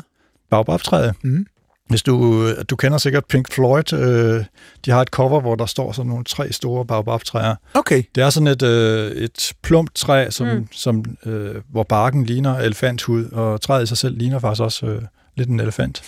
Baobabtræet, 0.50 1.14
Mhm. 1.22 1.46
Hvis 1.88 2.02
du, 2.02 2.46
du 2.62 2.76
kender 2.76 2.98
sikkert 2.98 3.24
Pink 3.24 3.52
Floyd, 3.52 3.92
øh, 3.92 4.44
de 4.84 4.90
har 4.90 5.02
et 5.02 5.08
cover, 5.08 5.40
hvor 5.40 5.54
der 5.54 5.66
står 5.66 5.92
sådan 5.92 6.08
nogle 6.08 6.24
tre 6.24 6.52
store 6.52 6.84
baobabtræer. 6.86 7.54
Okay, 7.74 8.02
Det 8.14 8.22
er 8.22 8.30
sådan 8.30 8.46
et, 8.46 8.62
øh, 8.62 9.10
et 9.12 9.52
plumpt 9.62 9.94
træ, 9.94 10.30
som, 10.30 10.46
Mm. 10.46 10.52
mm. 10.54 10.68
som, 10.72 11.04
øh, 11.26 11.54
hvor 11.70 11.82
barken 11.82 12.24
ligner 12.24 12.58
elefanthud, 12.58 13.30
og 13.30 13.60
træet 13.60 13.82
i 13.82 13.86
sig 13.86 13.98
selv 13.98 14.18
ligner 14.18 14.38
faktisk 14.38 14.62
også 14.62 14.86
øh, 14.86 15.02
lidt 15.36 15.48
en 15.48 15.60
elefant. 15.60 16.02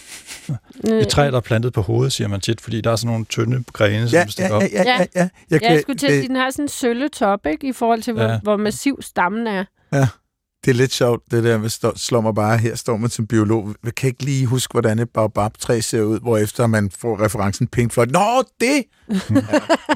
Øh, 0.91 0.99
Et 1.01 1.09
træ, 1.09 1.31
der 1.31 1.37
er 1.37 1.41
plantet 1.41 1.72
på 1.72 1.83
hovedet, 1.83 2.12
siger 2.12 2.29
man 2.29 2.41
tit, 2.41 2.61
fordi 2.61 2.81
der 2.81 2.91
er 2.93 2.97
sådan 2.97 3.11
nogle 3.12 3.24
tynde 3.24 3.64
grene, 3.72 3.95
ja, 3.97 4.07
som 4.07 4.16
ja, 4.18 4.26
stikker 4.26 4.51
ja, 4.55 4.57
op. 4.57 4.62
ja, 4.72 4.83
ja, 4.83 5.07
ja. 5.14 5.29
Jeg, 5.51 5.62
Ja, 5.62 5.72
jeg 5.72 5.81
skulle 5.83 5.99
til 5.99 6.07
at 6.07 6.12
sige, 6.12 6.29
den 6.29 6.37
har 6.37 6.51
sådan 6.51 6.64
en 6.64 6.68
sølle 6.68 7.09
top, 7.09 7.47
ikke? 7.47 7.68
I 7.68 7.72
forhold 7.72 8.03
til, 8.03 8.12
hvor, 8.12 8.22
Ja. 8.22 8.39
hvor 8.43 8.57
massiv 8.57 8.99
stammen 9.03 9.47
er. 9.47 9.64
Det 10.65 10.71
er 10.71 10.75
lidt 10.75 10.93
sjovt, 10.93 11.23
det 11.31 11.45
der, 11.45 11.57
hvis 11.57 11.79
der 11.79 11.91
slår 11.97 12.21
mig 12.21 12.35
bare, 12.35 12.59
her 12.59 12.75
står 12.75 12.97
man 12.97 13.11
som 13.11 13.27
biolog, 13.27 13.75
jeg 13.85 13.95
kan 13.95 14.09
ikke 14.09 14.25
lige 14.25 14.47
huske, 14.47 14.73
hvordan 14.73 14.99
et 14.99 15.11
baobab-træ 15.11 15.81
ser 15.81 16.03
ud, 16.03 16.21
hvor 16.21 16.39
efter 16.39 16.67
man 16.67 16.91
får 16.99 17.25
referencen 17.25 17.67
Pink 17.67 17.93
Floyd. 17.93 18.07
Nå, 18.07 18.43
det! 18.61 18.85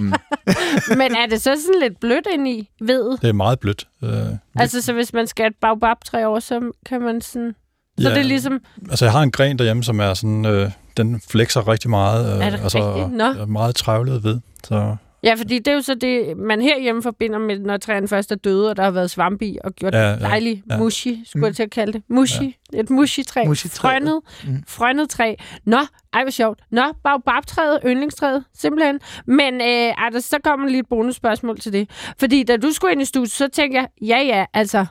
Men 1.01 1.17
er 1.17 1.27
det 1.31 1.43
så 1.43 1.57
sådan 1.67 1.81
lidt 1.81 2.01
blødt 2.01 2.27
ind 2.35 2.49
i 2.49 2.69
ved? 2.81 3.19
Det 3.19 3.29
er 3.29 3.33
meget 3.33 3.61
blødt. 3.61 3.89
Øh, 4.05 4.11
Altså, 4.57 4.83
så 4.83 4.93
hvis 4.93 5.13
man 5.13 5.27
skal 5.27 5.47
et 5.47 5.57
baobab-træ 5.61 6.25
over, 6.25 6.41
så 6.41 6.73
kan 6.87 7.01
man 7.03 7.21
sådan... 7.21 7.55
Så 7.99 8.09
ja, 8.09 8.15
det 8.15 8.19
er 8.19 8.23
ligesom... 8.25 8.59
Altså, 8.91 9.05
jeg 9.05 9.13
har 9.13 9.23
en 9.23 9.31
gren 9.31 9.59
derhjemme, 9.59 9.85
som 9.85 10.01
er 10.01 10.15
sådan, 10.15 10.45
øh, 10.47 10.71
den 10.97 11.21
flexer 11.29 11.69
rigtig 11.69 11.91
meget. 11.91 12.37
Øh, 12.37 12.47
Er 12.47 12.51
det 12.51 12.61
altså, 12.61 12.95
rigtigt? 12.95 13.17
Nå. 13.19 13.25
er 13.25 13.47
meget 13.47 13.75
trævlet 13.75 14.25
ved. 14.25 14.41
Så 14.65 14.97
Ja, 15.25 15.35
fordi 15.35 15.59
det 15.59 15.69
er 15.69 15.73
jo 15.75 15.81
så 15.81 15.95
det, 15.95 16.37
man 16.37 16.61
herhjemme 16.61 17.03
forbinder 17.03 17.39
med, 17.39 17.59
når 17.59 17.77
træerne 17.77 18.09
først 18.09 18.33
er 18.33 18.37
døde, 18.37 18.71
og 18.71 18.77
der 18.77 18.83
har 18.83 18.91
været 18.91 19.11
svamp 19.11 19.43
i, 19.43 19.59
og 19.65 19.73
gjort 19.73 19.95
Ja, 19.95 20.11
ja, 20.11 20.17
dejlig 20.19 20.63
ja. 20.71 20.79
mushy, 20.79 21.09
skulle 21.25 21.41
Mm. 21.41 21.45
jeg 21.47 21.57
til 21.57 21.63
at 21.63 21.71
kalde 21.71 21.93
det. 21.93 22.03
Mushy. 22.09 22.43
Ja. 22.73 22.81
Et 22.81 22.91
mushy-træ. 22.91 23.45
Mushy-træet. 23.47 23.93
Frønnet, 24.03 24.21
Mm. 24.45 24.63
frønnet 24.69 25.11
træ. 25.11 25.35
Nå, 25.67 25.79
ej, 26.13 26.23
hvor 26.23 26.31
sjovt. 26.31 26.61
Nå, 26.71 26.83
baobab-træet, 27.05 27.79
yndlingstræet, 27.87 28.45
simpelthen. 28.55 29.01
Men 29.27 29.55
øh, 29.55 29.67
er 29.69 30.09
der, 30.13 30.21
så 30.21 30.39
kommer 30.45 30.69
lige 30.69 30.81
et 30.81 30.89
bonusspørgsmål 30.91 31.59
til 31.59 31.73
det. 31.73 31.91
Fordi 32.19 32.43
da 32.43 32.57
du 32.57 32.71
skulle 32.73 32.93
ind 32.93 33.03
i 33.03 33.05
studiet, 33.05 33.31
så 33.31 33.49
tænkte 33.49 33.79
jeg, 33.81 33.89
ja, 34.03 34.19
ja, 34.27 34.45
altså, 34.55 34.87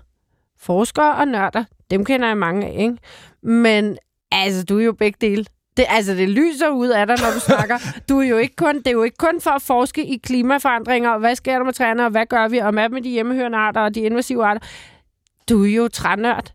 forskere 0.59 1.15
og 1.15 1.27
nørder, 1.27 1.63
dem 1.91 2.05
kender 2.05 2.27
jeg 2.27 2.37
mange 2.37 2.67
af, 2.67 2.75
ikke? 2.79 2.97
Men 3.43 3.97
altså, 4.31 4.63
du 4.63 4.79
er 4.79 4.83
jo 4.83 4.93
begge 4.93 5.17
dele. 5.21 5.45
Det, 5.81 5.87
altså, 5.89 6.13
det 6.13 6.29
lyser 6.29 6.69
ud 6.69 6.87
af 6.87 7.07
dig, 7.07 7.15
når 7.21 7.31
du 7.33 7.39
snakker. 7.39 7.77
Du 8.09 8.19
er 8.19 8.23
jo 8.27 8.37
ikke 8.37 8.55
kun, 8.55 8.77
det 8.77 8.87
er 8.87 8.91
jo 8.91 9.03
ikke 9.03 9.17
kun 9.17 9.41
for 9.41 9.49
at 9.49 9.61
forske 9.61 10.05
i 10.05 10.17
klimaforandringer, 10.23 11.09
og 11.09 11.19
hvad 11.19 11.35
sker 11.35 11.57
der 11.57 11.63
med 11.65 11.73
træerne, 11.73 12.05
og 12.05 12.11
hvad 12.11 12.25
gør 12.25 12.47
vi, 12.47 12.57
og 12.57 12.71
hvad 12.71 12.89
med 12.89 13.01
de 13.01 13.09
hjemmehørende 13.09 13.57
arter 13.57 13.81
og 13.81 13.95
de 13.95 13.99
invasive 13.99 14.45
arter. 14.45 14.61
Du 15.49 15.63
er 15.65 15.69
jo 15.69 15.87
trænørd. 15.87 16.53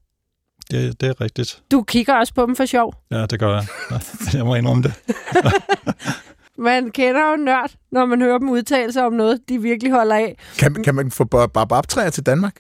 det, 0.71 1.01
det 1.01 1.09
er 1.09 1.21
rigtigt. 1.21 1.63
Du 1.71 1.83
kigger 1.83 2.15
også 2.15 2.35
på 2.35 2.47
dem 2.47 2.57
for 2.57 2.65
sjov. 2.65 2.95
Ja, 3.11 3.27
det 3.27 3.39
gør 3.41 3.55
jeg. 3.55 3.65
Ja, 3.91 3.99
jeg 4.39 4.45
må 4.47 4.55
indrømme 4.55 4.83
det. 4.83 4.93
Man 6.59 6.91
kender 6.91 7.31
jo 7.31 7.37
nørd, 7.37 7.71
når 7.93 8.07
man 8.07 8.23
hører 8.23 8.39
dem 8.39 8.49
udtale 8.49 8.93
sig 8.93 9.07
om 9.07 9.13
noget, 9.13 9.41
de 9.49 9.63
virkelig 9.63 9.93
holder 9.93 10.17
af. 10.17 10.37
Kan, 10.59 10.73
man- 10.73 10.85
kan 10.85 10.95
man 10.95 11.11
få 11.11 11.25
baobab-træer 11.25 12.11
til 12.11 12.27
Danmark? 12.27 12.55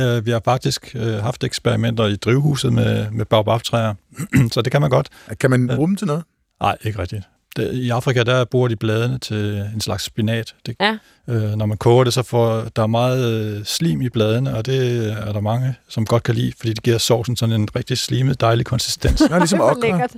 Øh, 0.00 0.26
vi 0.26 0.30
har 0.30 0.40
faktisk 0.44 0.96
øh, 0.98 1.14
haft 1.14 1.44
eksperimenter 1.44 2.06
i 2.06 2.16
drivhuset 2.16 2.72
med, 2.72 3.10
med 3.10 3.24
baobabtræer, 3.24 3.94
så 4.52 4.62
det 4.62 4.72
kan 4.72 4.80
man 4.80 4.90
godt. 4.90 5.08
Kan 5.40 5.50
man 5.50 5.70
bruge 5.76 5.88
dem 5.88 5.96
til 5.96 6.06
noget? 6.06 6.22
Nej, 6.60 6.76
ikke 6.82 6.98
rigtigt. 6.98 7.22
Det, 7.56 7.72
I 7.72 7.90
Afrika, 7.90 8.22
der 8.22 8.44
bruger 8.44 8.68
de 8.68 8.76
bladene 8.76 9.18
til 9.18 9.68
en 9.74 9.80
slags 9.80 10.04
spinat. 10.04 10.54
Det, 10.66 10.76
Ja. 10.80 10.98
øh, 11.28 11.42
når 11.54 11.66
man 11.66 11.76
koger 11.78 12.04
det, 12.04 12.12
så 12.14 12.22
får 12.22 12.62
der 12.76 12.82
er 12.82 12.86
meget 12.86 13.56
øh, 13.58 13.64
slim 13.64 14.00
i 14.02 14.08
bladene, 14.08 14.56
og 14.56 14.66
det 14.66 15.08
er 15.28 15.32
der 15.32 15.40
mange, 15.40 15.74
som 15.88 16.04
godt 16.06 16.22
kan 16.22 16.34
lide, 16.34 16.52
fordi 16.58 16.72
det 16.72 16.82
giver 16.82 16.98
sovsen 16.98 17.36
sådan 17.36 17.60
en 17.60 17.68
rigtig 17.76 17.98
slimet, 17.98 18.40
dejlig 18.40 18.66
konsistens. 18.66 19.22
Nå, 19.30 19.38
ligesom 19.38 19.60
okra. 19.70 19.80
lækkert. 19.80 20.16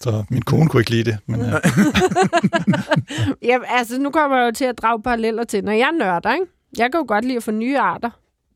Så 0.00 0.24
min 0.30 0.42
kone 0.42 0.68
kunne 0.68 0.80
ikke 0.80 0.90
lide 0.90 1.04
det, 1.04 1.18
men 1.26 1.40
øh, 1.40 1.52
Ja, 3.42 3.58
altså, 3.68 3.98
nu 3.98 4.10
kommer 4.10 4.36
jeg 4.38 4.46
jo 4.46 4.52
til 4.52 4.64
at 4.64 4.78
drage 4.78 5.02
paralleller 5.02 5.44
til, 5.44 5.64
når 5.64 5.72
jeg 5.72 5.90
nørder, 5.98 6.32
ikke? 6.32 6.46
Jeg 6.78 6.88
kan 6.92 7.00
jo 7.00 7.04
godt 7.08 7.24
lide 7.24 7.36
at 7.36 7.42
få 7.42 7.50
nye 7.50 7.78
arter. 7.78 8.10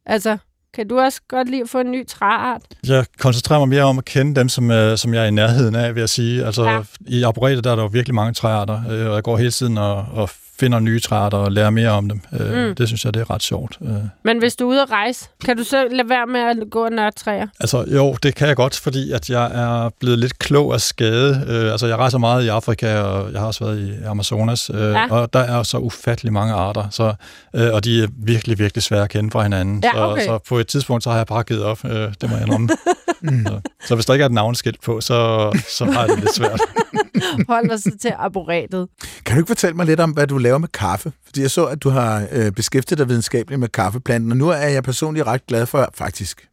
Altså, 0.06 0.36
kan 0.74 0.88
du 0.88 0.98
også 1.00 1.20
godt 1.28 1.48
lide 1.50 1.62
at 1.62 1.68
få 1.68 1.80
en 1.80 1.90
ny 1.90 2.06
træart? 2.06 2.62
jeg 2.86 3.04
koncentrerer 3.18 3.58
mig 3.58 3.68
mere 3.68 3.82
om 3.82 3.98
at 3.98 4.04
kende 4.04 4.34
dem, 4.40 4.48
som, 4.48 4.70
øh, 4.70 4.98
som 4.98 5.14
jeg 5.14 5.22
er 5.22 5.26
i 5.26 5.30
nærheden 5.30 5.74
af, 5.74 5.94
vil 5.94 6.00
jeg 6.00 6.08
sige. 6.08 6.44
Altså, 6.46 6.64
Ja. 6.64 6.80
i 7.00 7.22
Arboretet, 7.22 7.64
der 7.64 7.70
er 7.72 7.76
der 7.76 7.82
jo 7.82 7.88
virkelig 7.92 8.14
mange 8.14 8.34
træarter, 8.34 8.82
øh, 8.90 9.06
og 9.08 9.14
jeg 9.14 9.22
går 9.22 9.36
hele 9.36 9.50
tiden 9.50 9.78
og, 9.78 9.94
og 10.12 10.30
finder 10.62 10.80
nye 10.80 11.00
træarter 11.00 11.38
og 11.38 11.52
lærer 11.52 11.70
mere 11.70 11.90
om 11.90 12.08
dem. 12.08 12.20
Øh, 12.40 12.52
Mm. 12.52 12.74
Det 12.74 12.86
synes 12.88 13.04
jeg, 13.04 13.14
det 13.14 13.20
er 13.20 13.30
ret 13.30 13.42
sjovt. 13.42 13.78
Øh. 13.82 13.88
Men 14.24 14.38
hvis 14.38 14.56
du 14.56 14.64
er 14.64 14.68
ude 14.68 14.82
at 14.82 14.90
rejse, 14.90 15.28
kan 15.44 15.56
du 15.56 15.64
så 15.64 15.86
lade 15.90 16.08
være 16.08 16.26
med 16.26 16.40
at 16.40 16.56
gå 16.70 16.84
og 16.84 16.90
nørde 16.92 17.16
træer? 17.16 17.46
Altså, 17.60 17.84
jo, 17.88 18.16
det 18.22 18.34
kan 18.34 18.48
jeg 18.48 18.56
godt, 18.56 18.76
fordi 18.76 19.12
at 19.12 19.30
jeg 19.30 19.44
er 19.44 19.90
blevet 20.00 20.18
lidt 20.18 20.38
klog 20.38 20.74
af 20.74 20.80
skade. 20.80 21.44
Øh, 21.48 21.72
altså, 21.72 21.86
jeg 21.86 21.96
rejser 21.96 22.18
meget 22.18 22.44
i 22.44 22.48
Afrika, 22.48 23.00
og 23.00 23.32
jeg 23.32 23.40
har 23.40 23.46
også 23.46 23.64
været 23.64 23.78
i 23.78 24.04
Amazonas, 24.06 24.70
øh, 24.74 24.80
ja. 24.80 25.10
og 25.10 25.32
der 25.32 25.38
er 25.40 25.62
så 25.62 25.78
ufattelig 25.78 26.32
mange 26.32 26.54
arter, 26.54 26.84
så, 26.90 27.14
øh, 27.54 27.72
og 27.72 27.84
de 27.84 28.02
er 28.02 28.08
virkelig, 28.18 28.58
virkelig 28.58 28.82
svære 28.82 29.02
at 29.02 29.10
kende 29.10 29.30
fra 29.30 29.42
hinanden. 29.42 29.82
Ja, 29.84 30.10
okay. 30.12 30.20
så, 30.22 30.26
så 30.26 30.38
på 30.48 30.58
et 30.58 30.66
tidspunkt, 30.66 31.04
så 31.04 31.10
har 31.10 31.16
jeg 31.16 31.26
bare 31.26 31.42
givet 31.42 31.62
op, 31.64 31.84
øh, 31.84 31.90
det 32.20 32.30
må 32.30 32.36
jeg 32.36 32.42
indrømme. 32.46 32.68
så, 33.22 33.60
så 33.86 33.94
hvis 33.94 34.06
der 34.06 34.12
ikke 34.12 34.22
er 34.22 34.26
et 34.26 34.32
navnskilt 34.32 34.82
på, 34.82 35.00
så, 35.00 35.50
så 35.68 35.84
har 35.84 36.06
det 36.06 36.18
lidt 36.18 36.34
svært. 36.34 36.60
Hold 37.48 37.68
dig 37.68 37.80
så 37.80 37.90
til 38.00 38.12
arboretet. 38.18 38.88
Kan 39.24 39.34
du 39.36 39.40
ikke 39.40 39.48
fortælle 39.48 39.76
mig 39.76 39.86
lidt 39.86 40.00
om, 40.00 40.10
hvad 40.10 40.26
du 40.26 40.38
laver 40.38 40.58
med 40.58 40.68
kaffe? 40.68 41.12
Fordi 41.26 41.40
jeg 41.40 41.50
så, 41.50 41.66
at 41.66 41.82
du 41.82 41.90
har 41.90 42.26
øh, 42.32 42.52
beskæftiget 42.52 42.98
dig 42.98 43.08
videnskabeligt 43.08 43.60
med 43.60 43.68
kaffeplanten, 43.68 44.30
og 44.30 44.36
nu 44.36 44.48
er 44.48 44.56
jeg 44.56 44.82
personligt 44.82 45.26
ret 45.26 45.46
glad 45.46 45.66
for, 45.66 45.90
faktisk, 45.94 46.48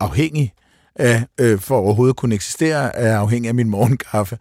afhængig 0.00 0.52
af, 0.96 1.26
øh, 1.40 1.58
for 1.58 1.76
overhovedet 1.76 2.12
at 2.12 2.16
kunne 2.16 2.34
eksistere, 2.34 2.96
er 2.96 3.18
afhængig 3.18 3.48
af 3.48 3.54
min 3.54 3.68
morgenkaffe. 3.68 4.38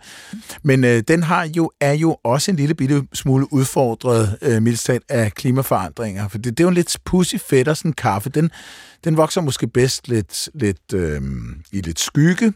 Men 0.64 0.84
øh, 0.84 1.04
den 1.08 1.24
har 1.24 1.50
jo 1.56 1.72
er 1.80 1.94
jo 1.94 2.18
også 2.24 2.52
en 2.52 2.58
lille 2.58 2.76
bitte 2.76 3.04
smule 3.14 3.54
udfordret, 3.54 4.38
øh, 4.42 4.62
mildt 4.62 5.04
af 5.10 5.34
klimaforandringer. 5.34 6.28
For 6.28 6.38
det, 6.38 6.58
det 6.58 6.64
er 6.64 6.66
jo 6.66 6.70
en 6.70 6.74
lidt 6.74 6.98
pussy 7.06 7.36
fætter, 7.36 7.74
sådan 7.74 7.94
kaffe. 7.94 8.30
Den, 8.30 8.52
den 9.04 9.18
vokser 9.18 9.42
måske 9.42 9.68
bedst 9.68 10.08
lidt, 10.08 10.50
lidt 10.54 10.94
øh, 10.94 11.22
i 11.72 11.82
lidt 11.82 12.00
skygge, 12.00 12.54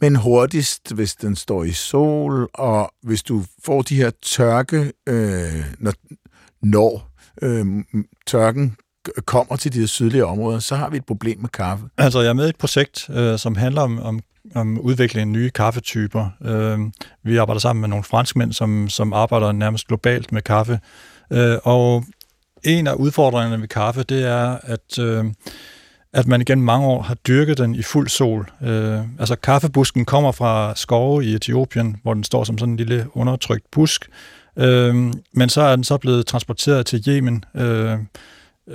men 0.00 0.16
hurtigst, 0.16 0.92
hvis 0.92 1.14
den 1.14 1.36
står 1.36 1.64
i 1.64 1.72
sol, 1.72 2.48
og 2.54 2.92
hvis 3.02 3.22
du 3.22 3.44
får 3.64 3.82
de 3.82 3.96
her 3.96 4.10
tørke, 4.22 4.92
øh, 5.08 5.64
når, 5.78 5.92
når 6.62 7.10
øh, 7.42 7.66
tørken 8.26 8.76
kommer 9.24 9.56
til 9.56 9.72
de 9.72 9.88
sydlige 9.88 10.26
områder, 10.26 10.58
så 10.58 10.76
har 10.76 10.90
vi 10.90 10.96
et 10.96 11.04
problem 11.04 11.38
med 11.40 11.48
kaffe. 11.48 11.84
Altså, 11.98 12.20
jeg 12.20 12.28
er 12.28 12.32
med 12.32 12.46
i 12.46 12.48
et 12.48 12.56
projekt, 12.56 13.10
øh, 13.10 13.38
som 13.38 13.56
handler 13.56 13.82
om, 13.82 14.02
om, 14.02 14.20
om 14.54 14.80
udvikling 14.80 15.20
af 15.20 15.28
nye 15.28 15.50
kaffetyper. 15.50 16.28
Øh, 16.44 16.78
vi 17.22 17.36
arbejder 17.36 17.60
sammen 17.60 17.80
med 17.80 17.88
nogle 17.88 18.04
franskmænd, 18.04 18.52
som, 18.52 18.88
som 18.88 19.12
arbejder 19.12 19.52
nærmest 19.52 19.86
globalt 19.86 20.32
med 20.32 20.42
kaffe. 20.42 20.80
Øh, 21.32 21.58
og 21.62 22.04
en 22.64 22.86
af 22.86 22.94
udfordringerne 22.94 23.60
ved 23.60 23.68
kaffe, 23.68 24.02
det 24.02 24.24
er, 24.24 24.58
at... 24.62 24.98
Øh, 24.98 25.24
at 26.12 26.26
man 26.26 26.40
igen 26.40 26.62
mange 26.62 26.86
år 26.86 27.02
har 27.02 27.14
dyrket 27.14 27.58
den 27.58 27.74
i 27.74 27.82
fuld 27.82 28.08
sol. 28.08 28.50
Øh, 28.62 29.00
altså 29.18 29.36
kaffebusken 29.36 30.04
kommer 30.04 30.32
fra 30.32 30.72
skove 30.76 31.24
i 31.24 31.34
Etiopien, 31.34 31.96
hvor 32.02 32.14
den 32.14 32.24
står 32.24 32.44
som 32.44 32.58
sådan 32.58 32.72
en 32.72 32.76
lille 32.76 33.06
undertrykt 33.14 33.70
busk, 33.70 34.08
øh, 34.56 34.94
men 35.32 35.48
så 35.48 35.60
er 35.60 35.76
den 35.76 35.84
så 35.84 35.96
blevet 35.98 36.26
transporteret 36.26 36.86
til 36.86 37.04
Yemen, 37.08 37.44
øh, 37.54 37.98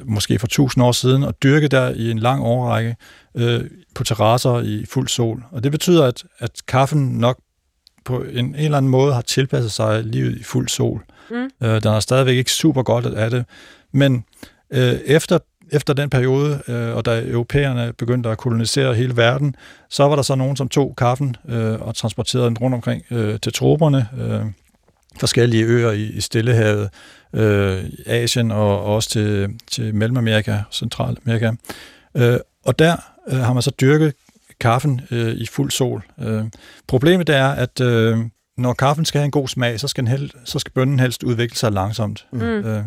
måske 0.03 0.39
for 0.39 0.47
tusind 0.47 0.83
år 0.83 0.91
siden, 0.91 1.23
og 1.23 1.43
dyrket 1.43 1.71
der 1.71 1.89
i 1.89 2.11
en 2.11 2.19
lang 2.19 2.43
årrække 2.43 2.95
øh, 3.35 3.61
på 3.95 4.03
terrasser 4.03 4.59
i 4.59 4.85
fuld 4.89 5.07
sol. 5.07 5.43
Og 5.51 5.63
det 5.63 5.71
betyder, 5.71 6.05
at, 6.05 6.23
at 6.39 6.51
kaffen 6.67 6.99
nok 6.99 7.39
på 8.05 8.23
en, 8.23 8.45
en 8.45 8.55
eller 8.55 8.77
anden 8.77 8.91
måde 8.91 9.13
har 9.13 9.21
tilpasset 9.21 9.71
sig 9.71 10.03
livet 10.03 10.37
i 10.37 10.43
fuld 10.43 10.67
sol. 10.67 11.03
Mm. 11.29 11.49
Øh, 11.63 11.83
den 11.83 11.91
er 11.91 11.99
stadigvæk 11.99 12.37
ikke 12.37 12.51
super 12.51 12.83
godt 12.83 13.05
af 13.05 13.29
det, 13.29 13.45
men 13.91 14.25
øh, 14.71 14.93
efter 15.05 15.37
efter 15.71 15.93
den 15.93 16.09
periode, 16.09 16.61
øh, 16.67 16.95
og 16.95 17.05
da 17.05 17.23
europæerne 17.25 17.93
begyndte 17.93 18.29
at 18.29 18.37
kolonisere 18.37 18.93
hele 18.93 19.17
verden, 19.17 19.55
så 19.89 20.03
var 20.03 20.15
der 20.15 20.23
så 20.23 20.35
nogen, 20.35 20.57
som 20.57 20.69
tog 20.69 20.93
kaffen 20.97 21.35
øh, 21.49 21.81
og 21.81 21.95
transporterede 21.95 22.47
den 22.47 22.57
rundt 22.57 22.73
omkring 22.75 23.03
øh, 23.11 23.39
til 23.39 23.53
troberne, 23.53 24.07
øh, 24.19 24.41
forskellige 25.19 25.65
øer 25.65 25.91
i, 25.91 26.03
i 26.03 26.21
Stillehavet, 26.21 26.89
øh, 27.33 27.83
Asien 28.05 28.51
og, 28.51 28.83
og 28.83 28.95
også 28.95 29.09
til, 29.09 29.49
til 29.71 29.95
Mellemamerika, 29.95 30.57
Centralamerika. 30.71 31.51
Øh, 32.15 32.39
og 32.65 32.79
der 32.79 32.95
øh, 33.29 33.39
har 33.39 33.53
man 33.53 33.61
så 33.61 33.71
dyrket 33.81 34.13
kaffen 34.59 35.01
øh, 35.11 35.33
i 35.33 35.45
fuld 35.45 35.71
sol. 35.71 36.03
Øh, 36.19 36.43
problemet 36.87 37.29
er, 37.29 37.47
at 37.47 37.81
øh, 37.81 38.17
når 38.57 38.73
kaffen 38.73 39.05
skal 39.05 39.19
have 39.19 39.25
en 39.25 39.31
god 39.31 39.47
smag, 39.47 39.79
så 39.79 39.87
skal, 39.87 40.01
den 40.01 40.11
hel, 40.11 40.33
så 40.45 40.59
skal 40.59 40.71
bønnen 40.71 40.99
helst 40.99 41.23
udvikle 41.23 41.57
sig 41.57 41.71
langsomt. 41.71 42.25
Mm. 42.31 42.41
Øh, 42.41 42.83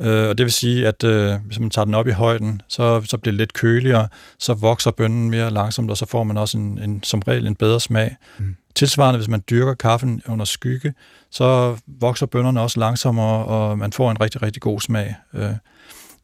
Øh, 0.00 0.28
og 0.28 0.38
det 0.38 0.44
vil 0.44 0.52
sige, 0.52 0.88
at 0.88 1.04
øh, 1.04 1.34
hvis 1.46 1.60
man 1.60 1.70
tager 1.70 1.84
den 1.84 1.94
op 1.94 2.08
i 2.08 2.10
højden, 2.10 2.62
så, 2.68 3.02
så 3.04 3.18
bliver 3.18 3.32
det 3.32 3.38
lidt 3.38 3.52
køligere, 3.52 4.08
så 4.38 4.54
vokser 4.54 4.90
bønnen 4.90 5.30
mere 5.30 5.50
langsomt, 5.50 5.90
og 5.90 5.96
så 5.96 6.06
får 6.06 6.24
man 6.24 6.36
også 6.36 6.58
en, 6.58 6.78
en, 6.78 7.02
som 7.02 7.20
regel 7.20 7.46
en 7.46 7.54
bedre 7.54 7.80
smag. 7.80 8.16
Mm. 8.38 8.56
Tilsvarende, 8.74 9.18
hvis 9.18 9.28
man 9.28 9.42
dyrker 9.50 9.74
kaffen 9.74 10.22
under 10.28 10.44
skygge, 10.44 10.94
så 11.30 11.76
vokser 11.86 12.26
bønnerne 12.26 12.60
også 12.60 12.80
langsommere, 12.80 13.44
og 13.44 13.78
man 13.78 13.92
får 13.92 14.10
en 14.10 14.20
rigtig, 14.20 14.42
rigtig 14.42 14.62
god 14.62 14.80
smag. 14.80 15.14
Øh, 15.34 15.52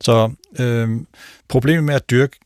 så 0.01 0.31
øh, 0.61 0.89
problemet 1.49 1.85
med 1.85 1.95
at 1.95 2.11
dyrke 2.11 2.39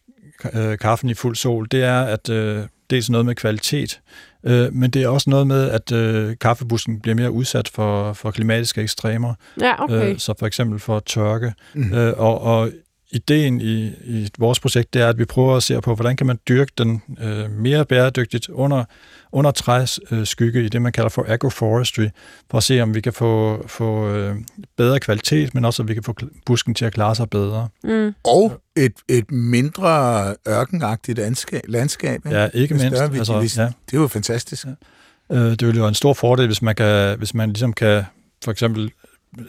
øh, 0.53 0.79
kaffen 0.79 1.11
i 1.11 1.15
fuld 1.15 1.37
sol, 1.37 1.69
det 1.71 1.85
er, 1.85 2.01
at 2.01 2.29
øh, 2.29 2.65
dels 2.91 3.11
noget 3.11 3.27
med 3.27 3.35
kvalitet, 3.35 4.01
øh, 4.45 4.75
men 4.75 4.91
det 4.91 5.03
er 5.03 5.09
også 5.09 5.31
noget 5.31 5.47
med, 5.47 5.71
at 5.71 5.93
øh, 5.93 6.37
kaffebusken 6.41 7.01
bliver 7.01 7.15
mere 7.15 7.31
udsat 7.31 7.69
for, 7.69 8.13
for 8.13 8.31
klimatiske 8.31 8.83
ekstremer. 8.83 9.35
Ja, 9.61 9.85
okay. 9.85 10.11
øh, 10.11 10.19
så 10.19 10.35
for 10.39 10.47
eksempel 10.47 10.79
for 10.79 11.01
tørke. 11.01 11.55
Mm. 11.75 11.95
Øh, 11.95 12.15
og, 12.17 12.41
og 12.41 12.71
ideen 13.13 13.61
i, 13.61 13.87
i 13.87 14.29
vores 14.39 14.61
projekt, 14.61 14.95
det 14.95 15.03
er, 15.03 15.09
at 15.09 15.19
vi 15.19 15.25
prøver 15.25 15.57
at 15.57 15.63
se 15.63 15.81
på, 15.81 15.95
hvordan 15.95 16.17
kan 16.17 16.27
man 16.27 16.39
dyrke 16.49 16.73
den 16.79 17.03
øh, 17.21 17.51
mere 17.51 17.85
bæredygtigt 17.85 18.49
under, 18.49 18.85
under 19.33 19.51
træs 19.51 20.01
øh, 20.11 20.27
skygge 20.27 20.65
i 20.65 20.69
det, 20.69 20.83
man 20.83 20.93
kalder 20.93 21.09
for 21.09 21.25
agroforestry, 21.29 22.07
for 22.51 22.59
at 22.59 22.65
se, 22.65 22.81
om 22.81 22.95
vi 22.95 23.01
kan 23.01 23.13
få, 23.13 23.65
få 23.67 24.09
øh, 24.09 24.37
bedre 24.77 25.01
kvalitet, 25.01 25.55
men 25.55 25.65
også, 25.65 25.83
at 25.83 25.89
vi 25.89 25.95
kan 25.95 26.03
få 26.03 26.15
busken 26.47 26.75
til 26.75 26.85
at 26.85 26.93
klare 26.93 27.15
sig 27.15 27.31
bedre. 27.31 27.69
Mm. 27.85 28.15
Og 28.25 28.61
et, 28.77 28.93
et 29.09 29.31
mindre 29.31 30.35
ørkenagtigt 30.49 31.19
landskab. 31.19 31.63
landskab 31.69 32.27
ikke? 32.27 32.39
Ja, 32.39 32.49
ikke 32.55 32.75
mindst. 32.75 32.97
Større, 32.97 33.39
altså, 33.39 33.63
ja. 33.63 33.67
Det 33.91 33.97
er 33.97 34.01
jo 34.01 34.09
fantastisk. 34.09 34.67
Ja. 34.67 35.37
Øh, 35.37 35.51
det 35.51 35.67
vil 35.67 35.77
jo 35.77 35.81
være 35.81 35.89
en 35.89 35.95
stor 35.95 36.13
fordel, 36.13 36.47
hvis 36.47 36.63
man, 36.63 36.75
kan, 36.75 37.19
hvis 37.19 37.35
man 37.35 37.49
ligesom 37.49 37.73
kan 37.73 38.05
for 38.45 38.51
eksempel 38.51 38.91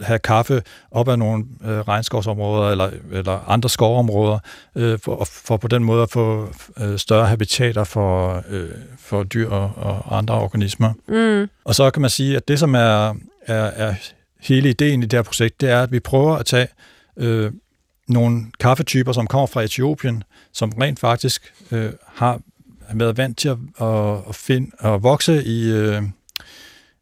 have 0.01 0.19
kaffe 0.19 0.61
op 0.91 1.07
af 1.07 1.19
nogle 1.19 1.45
øh, 1.63 1.79
regnskovsområder 1.79 2.71
eller, 2.71 2.89
eller 3.11 3.49
andre 3.49 3.69
skovområder, 3.69 4.39
øh, 4.75 4.99
for, 4.99 5.23
for 5.23 5.57
på 5.57 5.67
den 5.67 5.83
måde 5.83 6.03
at 6.03 6.11
få 6.11 6.53
øh, 6.77 6.97
større 6.97 7.27
habitater 7.27 7.83
for, 7.83 8.43
øh, 8.49 8.69
for 8.97 9.23
dyr 9.23 9.49
og, 9.49 9.71
og 9.75 10.17
andre 10.17 10.35
organismer. 10.35 10.93
Mm. 11.07 11.49
Og 11.63 11.75
så 11.75 11.91
kan 11.91 12.01
man 12.01 12.09
sige, 12.09 12.35
at 12.35 12.47
det, 12.47 12.59
som 12.59 12.75
er, 12.75 13.15
er, 13.47 13.63
er 13.65 13.93
hele 14.41 14.69
ideen 14.69 15.03
i 15.03 15.05
det 15.05 15.17
her 15.17 15.23
projekt, 15.23 15.61
det 15.61 15.69
er, 15.69 15.83
at 15.83 15.91
vi 15.91 15.99
prøver 15.99 16.35
at 16.35 16.45
tage 16.45 16.67
øh, 17.17 17.51
nogle 18.07 18.45
kaffetyper, 18.59 19.11
som 19.11 19.27
kommer 19.27 19.47
fra 19.47 19.61
Etiopien, 19.61 20.23
som 20.53 20.71
rent 20.81 20.99
faktisk 20.99 21.53
øh, 21.71 21.91
har 22.07 22.41
været 22.93 23.17
vant 23.17 23.37
til 23.37 23.49
at, 23.49 23.57
at, 23.81 24.17
at, 24.29 24.35
finde, 24.35 24.71
at 24.79 25.03
vokse 25.03 25.43
i 25.43 25.71
øh, 25.71 26.01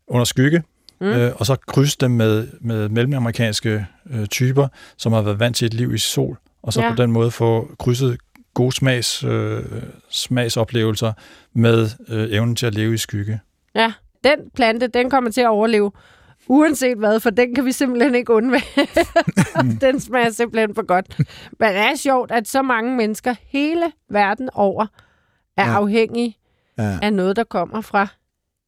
under 0.08 0.26
skygge, 0.26 0.64
mm. 1.02 1.08
øh, 1.08 1.32
og 1.36 1.46
så 1.46 1.56
krydse 1.56 1.98
dem 2.02 2.12
med, 2.12 2.48
med 2.62 2.90
mellemamerikanske 2.90 3.86
øh, 4.12 4.28
typer, 4.28 4.68
som 4.98 5.14
har 5.14 5.22
været 5.22 5.40
vant 5.40 5.56
til 5.56 5.66
et 5.66 5.74
liv 5.74 5.94
i 5.94 5.98
sol, 5.98 6.38
og 6.64 6.74
så 6.74 6.82
ja. 6.82 6.90
på 6.90 6.96
den 6.96 7.12
måde 7.12 7.32
få 7.32 7.72
krydset 7.80 8.18
gode 8.54 8.72
smags, 8.72 9.24
øh, 9.24 9.64
smagsoplevelser 10.10 11.14
med 11.54 11.90
øh, 12.08 12.28
evnen 12.32 12.56
til 12.56 12.66
at 12.66 12.76
leve 12.76 12.94
i 12.94 12.98
skygge. 12.98 13.40
Ja, 13.76 13.94
den 14.24 14.40
plante, 14.56 14.88
den 14.88 15.10
kommer 15.10 15.32
til 15.32 15.42
at 15.42 15.48
overleve 15.48 15.92
uanset 16.48 16.98
hvad, 16.98 17.20
for 17.20 17.30
den 17.30 17.56
kan 17.56 17.66
vi 17.66 17.72
simpelthen 17.72 18.16
ikke 18.16 18.34
undvære. 18.34 18.62
den 19.92 20.00
smager 20.00 20.30
simpelthen 20.30 20.76
for 20.76 20.86
godt. 20.86 21.20
Men 21.60 21.70
det 21.70 21.78
er 21.78 21.96
sjovt, 21.96 22.32
at 22.32 22.48
så 22.48 22.62
mange 22.62 22.96
mennesker 22.96 23.36
hele 23.48 23.92
verden 24.10 24.50
over 24.54 24.86
er 25.58 25.66
ja. 25.66 25.76
afhængige 25.76 26.38
ja. 26.78 27.00
af 27.02 27.14
noget, 27.14 27.36
der 27.36 27.44
kommer 27.44 27.82
fra, 27.82 28.08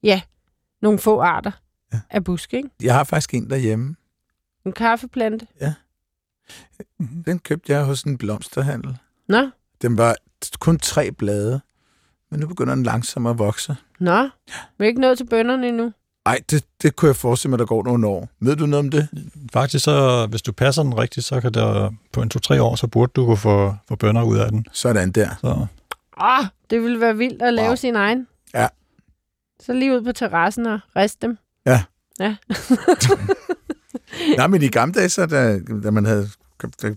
ja, 0.04 0.22
nogle 0.82 1.00
få 1.00 1.20
arter 1.20 1.52
ja. 1.94 2.00
af 2.10 2.24
busk, 2.24 2.54
ikke? 2.54 2.70
Jeg 2.84 2.94
har 2.94 3.04
faktisk 3.04 3.34
en 3.34 3.50
derhjemme. 3.50 3.96
En 4.66 4.72
kaffeplante? 4.72 5.48
Ja. 5.62 5.74
Den 7.26 7.40
købte 7.40 7.74
jeg 7.74 7.84
hos 7.84 8.04
en 8.04 8.18
blomsterhandel. 8.18 8.98
Nå? 9.28 9.50
Den 9.82 9.98
var 9.98 10.16
kun 10.60 10.80
tre 10.80 11.12
blade, 11.12 11.62
men 12.30 12.40
nu 12.40 12.48
begynder 12.48 12.76
den 12.76 12.84
langsomt 12.84 13.28
at 13.28 13.40
vokse. 13.40 13.76
Nå, 14.00 14.18
ja. 14.22 14.30
vi 14.78 14.86
er 14.86 14.88
ikke 14.88 15.02
nået 15.02 15.18
til 15.18 15.26
bønderne 15.26 15.68
endnu. 15.68 15.94
Nej, 16.26 16.40
det, 16.52 16.66
det 16.82 16.96
kunne 16.96 17.08
jeg 17.08 17.16
forestille 17.16 17.50
mig, 17.50 17.60
der 17.60 17.66
går 17.66 17.84
nogle 17.84 18.08
år. 18.08 18.30
Ved 18.40 18.56
du 18.56 18.66
noget 18.66 18.86
om 18.86 18.92
det? 18.92 19.08
Faktisk, 19.54 19.84
så, 19.84 20.28
hvis 20.30 20.42
du 20.42 20.52
passer 20.52 20.84
den 20.84 20.98
rigtigt, 20.98 21.26
så 21.26 21.42
kan 21.42 21.54
der 21.54 21.92
på 22.12 22.22
en 22.22 22.30
to-tre 22.30 22.62
år, 22.62 22.76
så 22.76 22.88
burde 22.88 23.12
du 23.16 23.26
kunne 23.26 23.38
få, 23.38 23.76
få 23.88 23.96
bønder 23.96 24.24
ud 24.24 24.38
af 24.38 24.52
den. 24.52 24.66
Sådan 24.72 25.12
der. 25.12 25.30
Så. 25.42 25.66
Ah, 26.18 26.46
det 26.70 26.84
ville 26.84 27.00
være 27.00 27.18
vildt 27.18 27.42
at 27.42 27.54
lave 27.54 27.68
wow. 27.68 27.76
sin 27.76 27.96
egen. 27.96 28.28
Ja. 28.54 28.68
Så 29.60 29.74
lige 29.74 29.96
ud 29.96 30.02
på 30.02 30.12
terrassen 30.12 30.66
og 30.66 30.80
riste 30.96 31.28
dem. 31.28 31.38
Ja. 31.66 31.84
Ja. 32.20 32.36
Nej, 34.38 34.48
men 34.48 34.62
i 34.62 34.68
gamle 34.68 34.94
dage, 34.94 35.10
så 35.10 35.26
da, 35.26 35.60
da 35.84 35.92
man 35.92 36.06
havde 36.06 36.30
da 36.82 36.94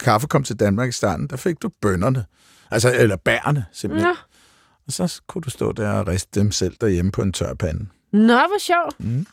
kaffe 0.00 0.26
kom 0.26 0.44
til 0.44 0.56
Danmark 0.56 0.88
i 0.88 0.92
starten, 0.92 1.26
der 1.26 1.36
fik 1.36 1.62
du 1.62 1.70
bønderne. 1.82 2.24
Altså, 2.70 2.94
eller 2.94 3.16
bærene, 3.16 3.64
simpelthen. 3.72 4.08
Ja. 4.08 4.14
Og 4.86 4.92
så 4.92 5.20
kunne 5.26 5.42
du 5.42 5.50
stå 5.50 5.72
der 5.72 5.90
og 5.90 6.08
riste 6.08 6.40
dem 6.40 6.52
selv 6.52 6.76
derhjemme 6.80 7.12
på 7.12 7.22
en 7.22 7.32
tørpande. 7.32 7.86
Nå, 8.12 8.26
hvor 8.26 8.60
sjovt. 8.60 9.00
Mm. 9.00 9.26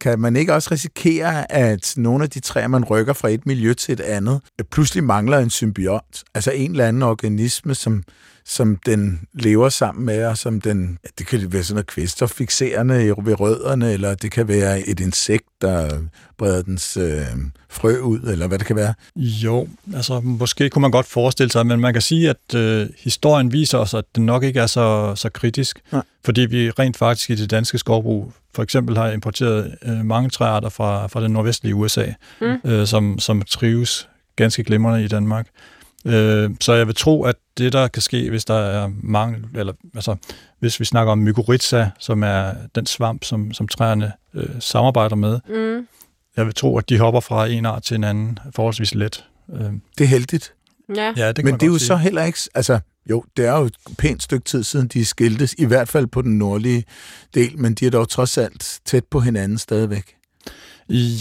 Kan 0.00 0.20
man 0.20 0.36
ikke 0.36 0.54
også 0.54 0.68
risikere, 0.70 1.52
at 1.52 1.94
nogle 1.96 2.24
af 2.24 2.30
de 2.30 2.40
træer, 2.40 2.68
man 2.68 2.84
rykker 2.84 3.12
fra 3.12 3.28
et 3.28 3.46
miljø 3.46 3.74
til 3.74 3.92
et 3.92 4.00
andet, 4.00 4.40
pludselig 4.70 5.04
mangler 5.04 5.38
en 5.38 5.50
symbiont? 5.50 6.24
Altså 6.34 6.50
en 6.50 6.70
eller 6.70 6.86
anden 6.86 7.02
organisme, 7.02 7.74
som 7.74 8.02
som 8.48 8.76
den 8.86 9.20
lever 9.32 9.68
sammen 9.68 10.06
med, 10.06 10.24
og 10.24 10.38
som 10.38 10.60
den, 10.60 10.98
det 11.18 11.26
kan 11.26 11.52
være 11.52 11.62
sådan 11.62 11.74
noget 11.74 11.86
kvælstoffixerende 11.86 13.14
ved 13.22 13.40
rødderne, 13.40 13.92
eller 13.92 14.14
det 14.14 14.30
kan 14.30 14.48
være 14.48 14.88
et 14.88 15.00
insekt, 15.00 15.44
der 15.60 15.98
breder 16.38 16.62
dens 16.62 16.96
øh, 16.96 17.26
frø 17.68 17.98
ud, 17.98 18.20
eller 18.20 18.46
hvad 18.46 18.58
det 18.58 18.66
kan 18.66 18.76
være. 18.76 18.94
Jo, 19.16 19.68
altså 19.94 20.20
måske 20.20 20.70
kunne 20.70 20.82
man 20.82 20.90
godt 20.90 21.06
forestille 21.06 21.50
sig, 21.50 21.66
men 21.66 21.80
man 21.80 21.92
kan 21.92 22.02
sige, 22.02 22.30
at 22.30 22.54
øh, 22.54 22.86
historien 22.98 23.52
viser 23.52 23.78
os, 23.78 23.94
at 23.94 24.04
det 24.14 24.22
nok 24.22 24.42
ikke 24.42 24.60
er 24.60 24.66
så, 24.66 25.14
så 25.14 25.28
kritisk, 25.28 25.80
Nej. 25.92 26.02
fordi 26.24 26.40
vi 26.40 26.70
rent 26.70 26.96
faktisk 26.96 27.30
i 27.30 27.34
det 27.34 27.50
danske 27.50 27.78
skovbrug 27.78 28.32
for 28.54 28.62
eksempel 28.62 28.96
har 28.96 29.10
importeret 29.10 29.74
øh, 29.82 30.04
mange 30.04 30.30
træarter 30.30 30.68
fra, 30.68 31.06
fra 31.06 31.22
den 31.22 31.30
nordvestlige 31.30 31.74
USA, 31.74 32.06
mm. 32.40 32.56
øh, 32.64 32.86
som, 32.86 33.18
som 33.18 33.42
trives 33.42 34.08
ganske 34.36 34.64
glimrende 34.64 35.04
i 35.04 35.08
Danmark. 35.08 35.46
Øh, 36.04 36.50
så 36.60 36.72
jeg 36.72 36.86
vil 36.86 36.94
tro, 36.94 37.22
at 37.22 37.34
det, 37.58 37.72
der 37.72 37.88
kan 37.88 38.02
ske, 38.02 38.30
hvis 38.30 38.44
der 38.44 38.54
er 38.54 38.90
mangel, 39.02 39.44
eller 39.54 39.72
altså, 39.94 40.16
hvis 40.60 40.80
vi 40.80 40.84
snakker 40.84 41.12
om 41.12 41.18
mykorrhiza, 41.18 41.90
som 41.98 42.22
er 42.22 42.52
den 42.74 42.86
svamp, 42.86 43.24
som, 43.24 43.52
som 43.52 43.68
træerne 43.68 44.12
øh, 44.34 44.48
samarbejder 44.60 45.16
med, 45.16 45.40
Mm. 45.48 45.86
jeg 46.36 46.46
vil 46.46 46.54
tro, 46.54 46.78
at 46.78 46.88
de 46.88 46.98
hopper 46.98 47.20
fra 47.20 47.46
en 47.46 47.66
art 47.66 47.82
til 47.82 47.94
en 47.94 48.04
anden 48.04 48.38
forholdsvis 48.54 48.94
let. 48.94 49.24
Øh, 49.54 49.60
Det 49.98 50.04
er 50.04 50.08
heldigt. 50.08 50.52
Ja. 50.96 51.12
ja, 51.16 51.28
det 51.28 51.36
kan 51.36 51.44
Men 51.44 51.54
det 51.54 51.62
er 51.62 51.66
jo 51.66 51.72
godt 51.72 51.80
så 51.82 51.86
sige. 51.86 51.98
heller 51.98 52.24
ikke... 52.24 52.38
Altså, 52.54 52.80
jo, 53.10 53.24
det 53.36 53.46
er 53.46 53.58
jo 53.58 53.64
et 53.64 53.74
pænt 53.98 54.22
stykke 54.22 54.44
tid 54.44 54.62
siden, 54.64 54.88
de 54.88 55.04
skiltes, 55.04 55.54
i 55.58 55.64
hvert 55.64 55.88
fald 55.88 56.06
på 56.06 56.22
den 56.22 56.38
nordlige 56.38 56.84
del, 57.34 57.58
men 57.58 57.74
de 57.74 57.86
er 57.86 57.90
dog 57.90 58.08
trods 58.08 58.38
alt 58.38 58.80
tæt 58.84 59.04
på 59.04 59.20
hinanden 59.20 59.58
stadigvæk. 59.58 60.14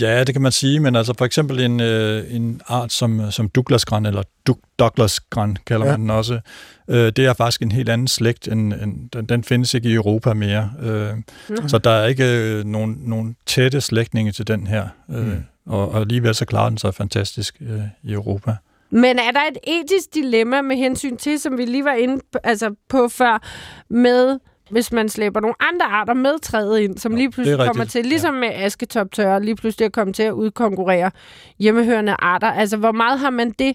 Ja, 0.02 0.24
det 0.24 0.36
kan 0.36 0.42
man 0.42 0.52
sige, 0.52 0.80
men 0.80 0.96
altså 0.96 1.14
for 1.18 1.26
eksempel 1.26 1.60
en, 1.60 1.80
øh, 1.80 2.36
en 2.36 2.62
art 2.68 2.92
som, 2.94 3.32
som 3.32 3.50
Douglasgran, 3.50 4.06
eller 4.06 4.24
Dug- 4.50 4.62
Douglasgran 4.80 5.58
kalder 5.66 5.86
Ja. 5.86 5.92
man 5.92 6.02
den 6.02 6.10
også, 6.10 6.40
øh, 6.88 6.98
det 7.16 7.20
er 7.20 7.34
faktisk 7.34 7.62
en 7.62 7.72
helt 7.72 7.90
anden 7.90 8.08
slægt, 8.08 8.48
end, 8.48 8.74
end 8.74 9.10
den, 9.10 9.26
den 9.26 9.44
findes 9.44 9.74
ikke 9.74 9.90
i 9.90 9.94
Europa 9.94 10.34
mere. 10.34 10.72
Øh, 10.82 11.10
Nå. 11.50 11.68
så 11.68 11.78
der 11.78 11.90
er 11.90 12.06
ikke 12.08 12.26
øh, 12.26 12.66
nogen, 12.66 12.98
nogen 13.06 13.36
tætte 13.46 13.82
slægtninge 13.82 14.32
til 14.32 14.48
den 14.48 14.68
her, 14.68 14.88
øh, 15.10 15.18
Mm. 15.18 15.24
mm. 15.30 15.44
og, 15.66 15.92
og 15.92 16.00
alligevel 16.02 16.36
så 16.36 16.46
klarer 16.46 16.70
den 16.70 16.78
sig 16.78 16.94
fantastisk 16.94 17.56
øh, 17.62 17.80
i 18.04 18.12
Europa. 18.14 18.56
Men 18.90 19.20
er 19.20 19.32
der 19.32 19.40
et 19.52 19.58
etisk 19.82 20.14
dilemma 20.14 20.62
med 20.62 20.76
hensyn 20.76 21.18
til, 21.18 21.40
som 21.40 21.58
vi 21.58 21.66
lige 21.66 21.84
var 21.86 21.94
inde 21.94 22.22
på, 22.32 22.40
altså 22.44 22.76
på 22.90 23.08
før, 23.08 23.44
med 23.90 24.40
hvis 24.70 24.92
man 24.92 25.10
slæber 25.10 25.40
nogle 25.40 25.56
andre 25.60 25.86
arter 25.86 26.14
med 26.14 26.42
træet 26.42 26.80
ind, 26.80 26.98
som 26.98 27.12
Jo, 27.12 27.18
lige 27.18 27.32
pludselig 27.32 27.60
er 27.60 27.66
kommer 27.66 27.86
til, 27.86 28.06
ligesom 28.06 28.34
med 28.34 28.50
asketoptørre, 28.54 29.44
lige 29.44 29.56
pludselig 29.56 29.86
at 29.86 29.92
komme 29.92 30.14
til 30.14 30.24
at 30.24 30.32
udkonkurrere 30.32 31.12
hjemmehørende 31.60 32.16
arter. 32.20 32.48
Altså, 32.48 32.78
hvor 32.78 32.92
meget 32.92 33.20
har 33.20 33.30
man 33.30 33.52
det 33.60 33.74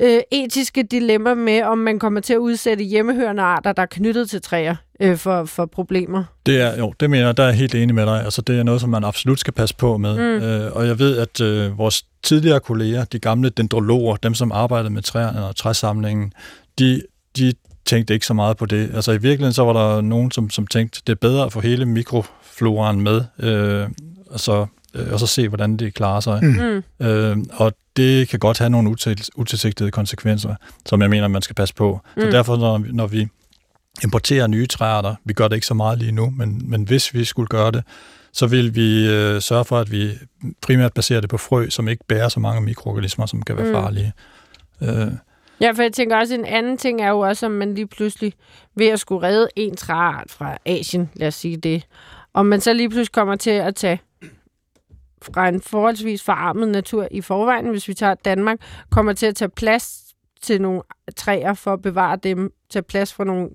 øh, 0.00 0.20
etiske 0.32 0.82
dilemma 0.82 1.34
med, 1.34 1.62
om 1.62 1.78
man 1.78 1.98
kommer 1.98 2.20
til 2.20 2.34
at 2.34 2.38
udsætte 2.38 2.84
hjemmehørende 2.84 3.42
arter, 3.42 3.72
der 3.72 3.82
er 3.82 3.86
knyttet 3.86 4.30
til 4.30 4.42
træer, 4.42 4.76
øh, 5.00 5.16
for, 5.16 5.44
for 5.44 5.66
problemer? 5.66 6.24
Det 6.46 6.60
er, 6.60 6.78
jo, 6.78 6.94
det 7.00 7.10
mener 7.10 7.26
jeg, 7.26 7.36
der 7.36 7.42
er 7.42 7.48
jeg 7.48 7.56
helt 7.56 7.74
enig 7.74 7.94
med 7.94 8.06
dig. 8.06 8.24
Altså, 8.24 8.42
det 8.42 8.58
er 8.58 8.62
noget, 8.62 8.80
som 8.80 8.90
man 8.90 9.04
absolut 9.04 9.40
skal 9.40 9.52
passe 9.52 9.76
på 9.76 9.96
med. 9.96 10.16
Mm. 10.16 10.44
Øh, 10.44 10.76
og 10.76 10.86
jeg 10.86 10.98
ved, 10.98 11.18
at 11.18 11.40
øh, 11.40 11.78
vores 11.78 12.04
tidligere 12.22 12.60
kolleger, 12.60 13.04
de 13.04 13.18
gamle 13.18 13.48
dendrologer, 13.48 14.16
dem 14.16 14.34
som 14.34 14.52
arbejdede 14.52 14.92
med 14.92 15.02
træerne 15.02 15.46
og 15.46 15.56
træsamlingen, 15.56 16.32
de, 16.78 17.02
de 17.36 17.52
tænkte 17.86 18.14
ikke 18.14 18.26
så 18.26 18.34
meget 18.34 18.56
på 18.56 18.66
det. 18.66 18.90
Altså 18.94 19.12
i 19.12 19.18
virkeligheden 19.18 19.52
så 19.52 19.64
var 19.64 19.72
der 19.72 20.00
nogen, 20.00 20.30
som, 20.30 20.50
som 20.50 20.66
tænkte, 20.66 21.00
det 21.06 21.12
er 21.12 21.16
bedre 21.20 21.44
at 21.44 21.52
få 21.52 21.60
hele 21.60 21.86
mikrofloraen 21.86 23.00
med, 23.00 23.24
øh, 23.38 23.88
og, 24.30 24.40
så, 24.40 24.66
øh, 24.94 25.12
og 25.12 25.20
så 25.20 25.26
se, 25.26 25.48
hvordan 25.48 25.76
det 25.76 25.94
klarer 25.94 26.20
sig. 26.20 26.44
Mm. 26.44 26.82
Øh, 27.06 27.36
og 27.52 27.72
det 27.96 28.28
kan 28.28 28.38
godt 28.38 28.58
have 28.58 28.70
nogle 28.70 28.90
util- 28.90 29.28
utilsigtede 29.36 29.90
konsekvenser, 29.90 30.54
som 30.86 31.02
jeg 31.02 31.10
mener, 31.10 31.28
man 31.28 31.42
skal 31.42 31.54
passe 31.54 31.74
på. 31.74 32.00
Så 32.18 32.24
Mm. 32.24 32.30
derfor, 32.30 32.56
når, 32.56 32.78
vi- 32.78 32.92
når 32.92 33.06
vi 33.06 33.28
importerer 34.04 34.46
nye 34.46 34.66
træarter, 34.66 35.14
vi 35.24 35.32
gør 35.32 35.48
det 35.48 35.54
ikke 35.56 35.66
så 35.66 35.74
meget 35.74 35.98
lige 35.98 36.12
nu, 36.12 36.30
men, 36.30 36.70
men 36.70 36.84
hvis 36.84 37.14
vi 37.14 37.24
skulle 37.24 37.46
gøre 37.48 37.70
det, 37.70 37.84
så 38.32 38.46
vil 38.46 38.74
vi 38.74 39.08
øh, 39.08 39.40
sørge 39.42 39.64
for, 39.64 39.78
at 39.78 39.90
vi 39.90 40.10
primært 40.62 40.92
baserer 40.92 41.20
det 41.20 41.30
på 41.30 41.38
frø, 41.38 41.68
som 41.70 41.88
ikke 41.88 42.04
bærer 42.08 42.28
så 42.28 42.40
mange 42.40 42.60
mikroorganismer, 42.60 43.26
som 43.26 43.42
kan 43.42 43.56
være 43.56 43.66
Mm. 43.66 43.72
farlige. 43.72 44.12
Øh, 44.82 45.06
Ja, 45.60 45.70
for 45.70 45.82
jeg 45.82 45.92
tænker 45.92 46.16
også, 46.16 46.34
en 46.34 46.44
anden 46.44 46.78
ting 46.78 47.00
er 47.00 47.08
jo 47.08 47.20
også, 47.20 47.46
om 47.46 47.52
man 47.52 47.74
lige 47.74 47.86
pludselig 47.86 48.32
ved 48.74 48.86
at 48.86 49.00
skulle 49.00 49.26
redde 49.26 49.48
en 49.56 49.76
træart 49.76 50.30
fra 50.30 50.58
Asien, 50.66 51.10
lad 51.14 51.28
os 51.28 51.34
sige 51.34 51.56
det, 51.56 51.86
om 52.34 52.46
man 52.46 52.60
så 52.60 52.72
lige 52.72 52.88
pludselig 52.88 53.12
kommer 53.12 53.36
til 53.36 53.50
at 53.50 53.74
tage 53.74 54.00
fra 55.22 55.48
en 55.48 55.60
forholdsvis 55.60 56.22
forarmet 56.22 56.68
natur 56.68 57.08
i 57.10 57.20
forvejen, 57.20 57.68
hvis 57.68 57.88
vi 57.88 57.94
tager 57.94 58.14
Danmark, 58.14 58.58
kommer 58.90 59.12
til 59.12 59.26
at 59.26 59.34
tage 59.34 59.48
plads 59.48 60.02
til 60.42 60.62
nogle 60.62 60.82
træer 61.16 61.54
for 61.54 61.72
at 61.72 61.82
bevare 61.82 62.16
dem, 62.16 62.52
tage 62.70 62.82
plads 62.82 63.12
for 63.12 63.24
nogle 63.24 63.48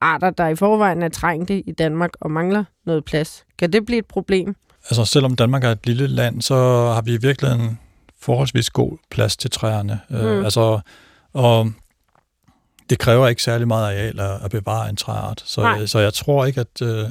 arter, 0.00 0.30
der 0.30 0.48
i 0.48 0.56
forvejen 0.56 1.02
er 1.02 1.08
trængte 1.08 1.60
i 1.60 1.72
Danmark 1.72 2.10
og 2.20 2.30
mangler 2.30 2.64
noget 2.86 3.04
plads. 3.04 3.44
Kan 3.58 3.72
det 3.72 3.86
blive 3.86 3.98
et 3.98 4.06
problem? 4.06 4.56
altså 4.90 5.04
selvom 5.04 5.36
Danmark 5.36 5.64
er 5.64 5.70
et 5.70 5.86
lille 5.86 6.06
land, 6.06 6.42
så 6.42 6.54
har 6.94 7.02
vi 7.02 7.14
i 7.14 7.16
virkeligheden 7.16 7.78
forholdsvis 8.24 8.70
god 8.70 8.98
plads 9.10 9.36
til 9.36 9.50
træerne. 9.50 10.00
Mm. 10.10 10.16
Øh, 10.16 10.44
altså, 10.44 10.80
og 11.32 11.72
det 12.90 12.98
kræver 12.98 13.28
ikke 13.28 13.42
særlig 13.42 13.68
meget 13.68 13.86
areal 13.86 14.20
at, 14.20 14.44
at 14.44 14.50
bevare 14.50 14.88
en 14.90 14.96
træart, 14.96 15.44
Nej. 15.58 15.78
så, 15.80 15.86
så 15.86 15.98
jeg 15.98 16.14
tror 16.14 16.44
ikke, 16.46 16.60
at, 16.60 16.82
øh, 16.82 17.04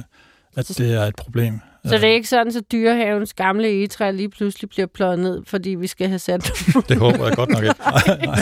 at 0.56 0.66
Så- 0.66 0.82
det 0.82 0.94
er 0.94 1.02
et 1.02 1.16
problem. 1.16 1.60
Så 1.86 1.94
det 1.94 2.04
er 2.04 2.08
ikke 2.14 2.28
sådan, 2.28 2.56
at 2.56 2.72
dyrehavens 2.72 3.34
gamle 3.34 3.68
egetræ 3.68 4.10
lige 4.12 4.28
pludselig 4.28 4.70
bliver 4.70 4.86
pløjet 4.86 5.18
ned, 5.18 5.42
fordi 5.46 5.70
vi 5.70 5.86
skal 5.86 6.08
have 6.08 6.18
sat 6.18 6.52
Det 6.88 6.96
håber 6.98 7.26
jeg 7.26 7.36
godt 7.36 7.48
nok 7.50 7.62
ikke. 7.64 7.74
Nej, 7.80 8.18
nej. 8.24 8.38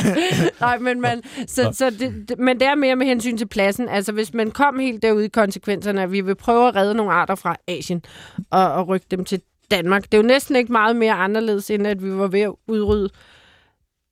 Nej, 0.60 0.78
men, 0.78 1.00
man, 1.00 1.22
så, 1.46 1.70
så 1.72 1.90
det, 1.90 2.38
men 2.38 2.60
det 2.60 2.66
er 2.68 2.74
mere 2.74 2.96
med 2.96 3.06
hensyn 3.06 3.38
til 3.38 3.48
pladsen. 3.48 3.88
Altså, 3.88 4.12
hvis 4.12 4.34
man 4.34 4.50
kom 4.50 4.78
helt 4.78 5.02
derud 5.02 5.22
i 5.22 5.28
konsekvenserne, 5.28 6.02
at 6.02 6.12
vi 6.12 6.20
vil 6.20 6.34
prøve 6.34 6.68
at 6.68 6.74
redde 6.76 6.94
nogle 6.94 7.12
arter 7.12 7.34
fra 7.34 7.56
Asien 7.68 8.02
og, 8.50 8.72
og 8.72 8.88
rykke 8.88 9.06
dem 9.10 9.24
til 9.24 9.40
Danmark. 9.76 10.02
Det 10.04 10.14
er 10.14 10.18
jo 10.18 10.22
næsten 10.28 10.56
ikke 10.56 10.72
meget 10.72 10.96
mere 10.96 11.12
anderledes, 11.12 11.70
end 11.70 11.86
at 11.86 12.02
vi 12.04 12.10
var 12.18 12.26
ved 12.26 12.40
at 12.40 12.52
udrydde 12.68 13.08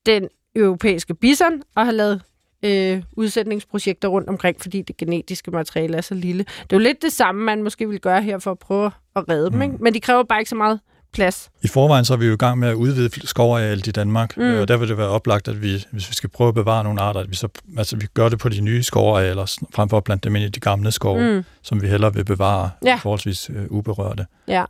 den 0.06 0.28
europæiske 0.56 1.14
bison 1.14 1.62
og 1.76 1.84
have 1.86 1.96
lavet 1.96 2.22
øh, 2.64 3.02
udsætningsprojekter 3.16 4.08
rundt 4.08 4.28
omkring, 4.28 4.56
fordi 4.60 4.82
det 4.82 4.96
genetiske 4.96 5.50
materiale 5.50 5.96
er 5.96 6.00
så 6.00 6.14
lille. 6.14 6.44
Det 6.44 6.72
er 6.72 6.76
jo 6.76 6.78
lidt 6.78 7.02
det 7.02 7.12
samme, 7.12 7.44
man 7.44 7.62
måske 7.62 7.88
vil 7.88 8.00
gøre 8.00 8.22
her 8.22 8.38
for 8.38 8.50
at 8.50 8.58
prøve 8.58 8.90
at 9.16 9.28
redde 9.28 9.46
dem, 9.50 9.54
Mm. 9.56 9.62
ikke? 9.62 9.74
men 9.80 9.94
de 9.94 10.00
kræver 10.00 10.22
bare 10.22 10.38
ikke 10.40 10.48
så 10.48 10.54
meget 10.56 10.80
plads. 11.12 11.50
I 11.62 11.68
forvejen 11.68 12.04
så 12.04 12.12
er 12.12 12.16
vi 12.16 12.26
jo 12.26 12.32
i 12.32 12.36
gang 12.36 12.58
med 12.58 12.68
at 12.68 12.74
udvide 12.74 13.26
skovarealet 13.28 13.86
i 13.86 13.90
Danmark, 13.90 14.36
Mm. 14.36 14.42
og 14.60 14.68
der 14.68 14.76
vil 14.76 14.88
det 14.88 14.98
være 14.98 15.08
oplagt, 15.08 15.48
at 15.48 15.62
vi, 15.62 15.84
hvis 15.92 16.08
vi 16.10 16.14
skal 16.14 16.30
prøve 16.30 16.48
at 16.48 16.54
bevare 16.54 16.84
nogle 16.84 17.00
arter, 17.00 17.20
at 17.20 17.30
vi 17.30 17.34
så 17.36 17.48
altså, 17.78 17.96
vi 17.96 18.06
gør 18.14 18.28
det 18.28 18.38
på 18.38 18.48
de 18.48 18.60
nye 18.60 18.82
skovarealer, 18.82 19.56
frem 19.74 19.88
for 19.88 19.96
at 19.96 20.04
plante 20.04 20.28
dem 20.28 20.36
ind 20.36 20.44
i 20.44 20.48
de 20.48 20.60
gamle 20.60 20.92
skove. 20.92 21.34
Mm. 21.36 21.44
som 21.62 21.82
vi 21.82 21.86
hellere 21.88 22.14
vil 22.14 22.24
bevare 22.24 22.70
Ja. 22.84 22.94
forholdsvis 23.02 23.50
øh, 23.50 23.66
uberørte. 23.70 24.26
Ja. 24.48 24.64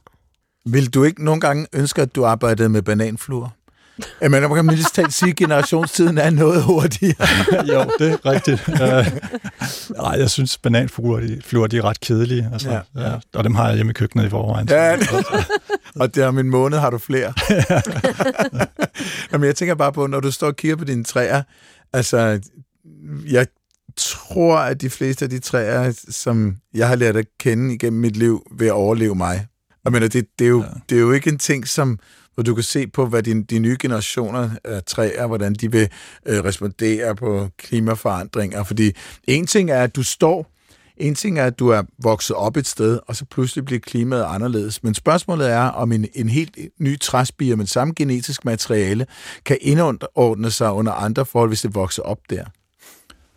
Vil 0.66 0.94
du 0.94 1.04
ikke 1.04 1.24
nogle 1.24 1.40
gange 1.40 1.66
ønske, 1.72 2.02
at 2.02 2.14
du 2.14 2.24
arbejdede 2.24 2.68
med 2.68 2.82
bananfluer? 2.82 3.48
Men 4.20 4.30
man 4.30 4.54
kan 4.54 4.66
mildest 4.66 4.94
talt 4.94 5.12
sige, 5.14 5.30
at 5.30 5.36
generationstiden 5.36 6.18
er 6.18 6.30
noget 6.30 6.62
hurtigere. 6.62 7.26
jo, 7.72 7.84
det 7.98 8.12
er 8.12 8.26
rigtigt. 8.26 8.68
uh, 8.68 9.96
nej, 10.02 10.18
jeg 10.18 10.30
synes, 10.30 10.58
bananfluer, 10.58 11.20
de, 11.20 11.40
fluer, 11.44 11.66
de 11.66 11.78
er 11.78 11.84
ret 11.84 12.00
kedelige. 12.00 12.50
Altså, 12.52 12.70
Ja, 12.70 12.80
ja. 13.10 13.14
Og 13.34 13.44
dem 13.44 13.54
har 13.54 13.66
jeg 13.66 13.74
hjemme 13.74 13.90
i 13.90 13.92
køkkenet 13.92 14.26
i 14.26 14.30
forvejen. 14.30 14.68
Ja, 14.70 14.98
og 15.96 16.14
der 16.14 16.26
om 16.26 16.38
en 16.38 16.50
måned 16.50 16.78
har 16.78 16.90
du 16.90 16.98
flere. 16.98 17.32
Jamen, 19.32 19.46
jeg 19.46 19.56
tænker 19.56 19.74
bare 19.74 19.92
på, 19.92 20.06
når 20.06 20.20
du 20.20 20.30
står 20.30 20.46
og 20.46 20.56
kigger 20.56 20.76
på 20.76 20.84
dine 20.84 21.04
træer, 21.04 21.42
altså, 21.92 22.40
jeg 23.30 23.46
tror, 23.96 24.58
at 24.58 24.80
de 24.80 24.90
fleste 24.90 25.24
af 25.24 25.30
de 25.30 25.38
træer, 25.38 25.92
som 26.08 26.56
jeg 26.74 26.88
har 26.88 26.96
lært 26.96 27.16
at 27.16 27.26
kende 27.40 27.74
igennem 27.74 28.00
mit 28.00 28.16
liv, 28.16 28.46
vil 28.58 28.72
overleve 28.72 29.14
mig. 29.14 29.46
Jeg 29.84 29.92
mener, 29.92 30.08
det, 30.08 30.26
det, 30.38 30.44
er, 30.44 30.48
jo, 30.48 30.62
ja. 30.62 30.68
Det 30.88 30.96
er 30.96 31.00
jo 31.00 31.12
ikke 31.12 31.30
en 31.30 31.38
ting, 31.38 31.68
som 31.68 31.98
hvor 32.34 32.42
du 32.42 32.54
kan 32.54 32.64
se 32.64 32.86
på, 32.86 33.06
hvad 33.06 33.22
de, 33.22 33.44
de 33.44 33.58
nye 33.58 33.76
generationer 33.80 34.50
af 34.64 34.84
træer, 34.84 35.26
hvordan 35.26 35.54
de 35.54 35.72
vil 35.72 35.88
øh, 36.26 36.44
respondere 36.44 37.16
på 37.16 37.48
klimaforandringer. 37.58 38.64
Fordi 38.64 38.92
en 39.24 39.46
ting 39.46 39.70
er, 39.70 39.82
at 39.82 39.96
du 39.96 40.02
står 40.02 40.50
en 41.00 41.14
ting 41.14 41.38
er, 41.38 41.44
at 41.44 41.58
du 41.58 41.68
er 41.68 41.82
vokset 41.98 42.36
op 42.36 42.56
et 42.56 42.66
sted, 42.66 42.98
og 43.06 43.16
så 43.16 43.24
pludselig 43.24 43.64
bliver 43.64 43.80
klimaet 43.80 44.24
anderledes. 44.24 44.82
Men 44.82 44.94
spørgsmålet 44.94 45.50
er, 45.50 45.62
om 45.62 45.92
en, 45.92 46.06
en 46.14 46.28
helt 46.28 46.58
ny 46.78 46.98
træspire 46.98 47.56
med 47.56 47.66
samme 47.66 47.94
genetisk 47.96 48.44
materiale 48.44 49.06
kan 49.44 49.58
indordne 49.60 50.50
sig 50.50 50.72
under 50.72 50.92
andre 50.92 51.26
forhold, 51.26 51.50
hvis 51.50 51.62
det 51.62 51.74
vokser 51.74 52.02
op 52.02 52.18
der. 52.30 52.44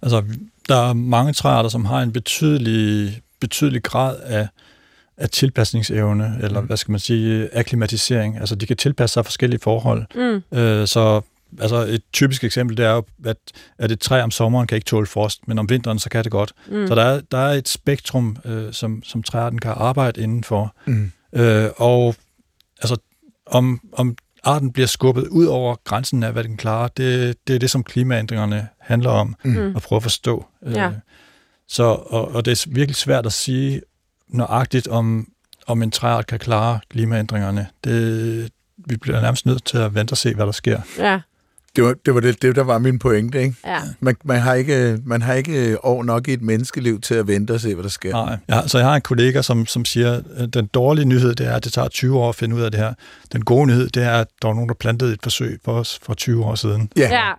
Altså, 0.01 0.23
der 0.69 0.75
er 0.75 0.93
mange 0.93 1.33
træarter, 1.33 1.69
som 1.69 1.85
har 1.85 2.01
en 2.01 2.11
betydelig, 2.11 3.21
betydelig 3.41 3.83
grad 3.83 4.19
af, 4.23 4.47
af 5.17 5.29
tilpasningsevne, 5.29 6.37
eller 6.41 6.61
Mm. 6.61 6.67
hvad 6.67 6.77
skal 6.77 6.91
man 6.91 6.99
sige, 6.99 7.49
akklimatisering. 7.57 8.37
Altså, 8.39 8.55
de 8.55 8.65
kan 8.65 8.77
tilpasse 8.77 9.13
sig 9.13 9.25
forskellige 9.25 9.59
forhold. 9.63 10.05
Mm. 10.51 10.57
Øh, 10.59 10.87
så 10.87 11.21
altså, 11.61 11.75
et 11.75 12.01
typisk 12.13 12.43
eksempel, 12.43 12.77
det 12.77 12.85
er 12.85 12.91
jo, 12.91 13.03
at, 13.25 13.37
at 13.79 13.91
et 13.91 13.99
træ 13.99 14.21
om 14.21 14.31
sommeren 14.31 14.67
kan 14.67 14.75
ikke 14.75 14.85
tåle 14.85 15.07
frost, 15.07 15.47
men 15.47 15.59
om 15.59 15.69
vinteren, 15.69 15.99
så 15.99 16.09
kan 16.09 16.23
det 16.23 16.31
godt. 16.31 16.53
Mm. 16.67 16.87
Så 16.87 16.95
der 16.95 17.03
er, 17.03 17.21
der 17.31 17.37
er 17.37 17.53
et 17.53 17.67
spektrum, 17.69 18.37
øh, 18.45 18.73
som, 18.73 19.03
som 19.03 19.23
træarten 19.23 19.59
kan 19.59 19.71
arbejde 19.75 20.21
indenfor. 20.21 20.75
Mm. 20.85 21.11
Øh, 21.33 21.69
og 21.77 22.15
altså, 22.81 22.97
om, 23.45 23.79
om 23.93 24.15
arten 24.43 24.71
bliver 24.73 24.87
skubbet 24.87 25.27
ud 25.27 25.45
over 25.45 25.75
grænsen 25.83 26.23
af, 26.23 26.31
hvad 26.33 26.43
den 26.43 26.57
klarer, 26.57 26.87
det, 26.87 27.35
det 27.47 27.55
er 27.55 27.59
det, 27.59 27.69
som 27.69 27.83
klimaændringerne 27.83 28.67
handler 28.79 29.09
om 29.09 29.35
Mm. 29.43 29.75
at 29.75 29.81
prøve 29.81 29.97
at 29.97 30.03
forstå. 30.03 30.45
Ja. 30.65 30.87
Øh, 30.87 30.93
så, 31.67 31.83
og, 31.83 32.27
og 32.35 32.45
det 32.45 32.51
er 32.51 32.69
virkelig 32.71 32.95
svært 32.95 33.25
at 33.25 33.33
sige 33.33 33.81
nøjagtigt, 34.33 34.87
om, 34.87 35.27
om 35.67 35.83
en 35.83 35.91
træart 35.91 36.27
kan 36.27 36.39
klare 36.39 36.79
klimaændringerne. 36.89 37.67
Det, 37.83 38.49
vi 38.77 38.97
bliver 38.97 39.21
nærmest 39.21 39.45
nødt 39.45 39.65
til 39.65 39.77
at 39.77 39.95
vente 39.95 40.13
og 40.13 40.17
se, 40.17 40.33
hvad 40.35 40.45
der 40.45 40.51
sker. 40.51 40.81
Ja, 40.99 41.19
Det 41.75 41.83
var 41.83 41.93
det, 42.05 42.15
var 42.15 42.19
det, 42.19 42.41
det 42.41 42.55
der 42.55 42.63
var 42.63 42.77
min 42.77 42.99
pointe. 42.99 43.41
Ikke? 43.41 43.55
ja. 43.65 43.79
Man, 43.99 44.15
man, 44.23 44.39
har 44.41 44.53
ikke, 44.53 44.99
man 45.05 45.21
har 45.21 45.33
ikke 45.33 45.85
år 45.85 46.03
nok 46.03 46.27
i 46.27 46.33
et 46.33 46.41
menneskeliv 46.41 47.01
til 47.01 47.15
at 47.15 47.27
vente 47.27 47.51
og 47.51 47.59
se, 47.59 47.73
hvad 47.73 47.83
der 47.83 47.89
sker. 47.89 48.11
Nej. 48.11 48.37
Ja, 48.49 48.67
så 48.67 48.77
jeg 48.77 48.87
har 48.87 48.95
en 48.95 49.01
kollega, 49.01 49.41
som, 49.41 49.65
som 49.65 49.85
siger, 49.85 50.21
at 50.35 50.53
den 50.53 50.65
dårlige 50.65 51.05
nyhed, 51.05 51.35
det 51.35 51.47
er, 51.47 51.55
at 51.55 51.63
det 51.63 51.73
tager 51.73 51.87
20 51.87 52.19
år 52.19 52.29
at 52.29 52.35
finde 52.35 52.55
ud 52.55 52.61
af 52.61 52.71
det 52.71 52.79
her. 52.79 52.93
Den 53.33 53.45
gode 53.45 53.67
nyhed, 53.67 53.89
det 53.89 54.03
er, 54.03 54.11
at 54.11 54.27
der 54.41 54.47
var 54.47 54.55
nogen, 54.55 54.69
der 54.69 54.75
plantede 54.75 55.13
et 55.13 55.19
forsøg 55.23 55.59
for 55.65 55.73
os 55.79 55.99
for 56.03 56.13
20 56.13 56.45
år 56.45 56.55
siden. 56.55 56.89
Ja, 56.97 57.09
ja. 57.09 57.31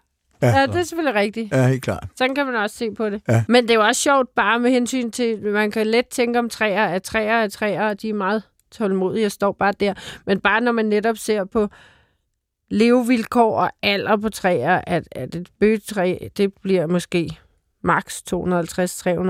Ja, 0.47 0.59
ja 0.59 0.67
det 0.67 0.77
er 0.77 0.83
selvfølgelig 0.83 1.21
rigtigt. 1.21 1.53
Ja, 1.53 1.69
helt 1.69 1.83
klart. 1.83 2.05
Sådan 2.17 2.35
kan 2.35 2.47
man 2.47 2.55
også 2.55 2.77
se 2.77 2.91
på 2.91 3.11
det. 3.11 3.23
Ja. 3.29 3.45
Men 3.49 3.63
det 3.63 3.71
er 3.71 3.75
jo 3.75 3.87
også 3.87 4.03
sjovt 4.03 4.35
bare 4.35 4.61
med 4.61 4.71
hensyn 4.71 5.11
til, 5.11 5.43
man 5.43 5.71
kan 5.71 5.87
let 5.87 6.07
tænke 6.07 6.39
om 6.39 6.49
træer, 6.49 6.85
at 6.85 7.03
træer 7.03 7.35
er 7.35 7.49
træer, 7.49 7.89
og 7.89 8.03
de 8.03 8.09
er 8.09 8.15
meget 8.15 8.43
tålmodige 8.71 9.27
og 9.27 9.33
står 9.33 9.53
bare 9.53 9.73
der. 9.81 9.95
Men 10.27 10.41
bare 10.41 10.61
når 10.61 10.73
man 10.73 10.85
netop 10.85 11.17
ser 11.17 11.45
på 11.45 11.69
levevilkår 12.71 13.61
og 13.61 13.71
alder 13.83 14.17
på 14.17 14.29
træer, 14.29 14.81
at, 14.87 15.09
at 15.13 15.35
et 15.35 15.49
bøgetræ, 15.61 16.19
det 16.37 16.53
bliver 16.63 16.87
måske 16.87 17.39
maks 17.83 18.23
250-300 18.35 18.35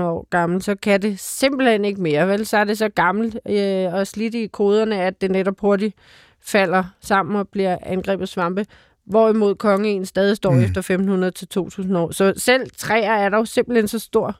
år 0.01 0.27
gammel, 0.29 0.61
så 0.61 0.75
kan 0.75 1.01
det 1.01 1.19
simpelthen 1.19 1.85
ikke 1.85 2.01
mere. 2.01 2.27
Vel, 2.27 2.45
så 2.45 2.57
er 2.57 2.63
det 2.63 2.77
så 2.77 2.89
gammelt 2.89 3.39
øh, 3.49 3.93
og 3.93 4.07
slidt 4.07 4.35
i 4.35 4.47
koderne, 4.47 5.01
at 5.01 5.21
det 5.21 5.31
netop 5.31 5.59
hurtigt 5.59 5.95
falder 6.41 6.83
sammen 7.01 7.35
og 7.35 7.49
bliver 7.49 7.77
angrebet 7.81 8.29
svampe. 8.29 8.65
Hvorimod 9.05 9.55
kongen 9.55 10.05
stadig 10.05 10.37
står 10.37 10.51
mm. 10.51 10.63
efter 10.63 10.81
500 10.81 11.31
til 11.31 11.47
2000 11.47 11.97
år. 11.97 12.11
Så 12.11 12.33
selv 12.37 12.71
træer 12.77 13.13
er 13.13 13.29
der 13.29 13.37
jo 13.37 13.45
simpelthen 13.45 13.87
så 13.87 13.99
stor 13.99 14.39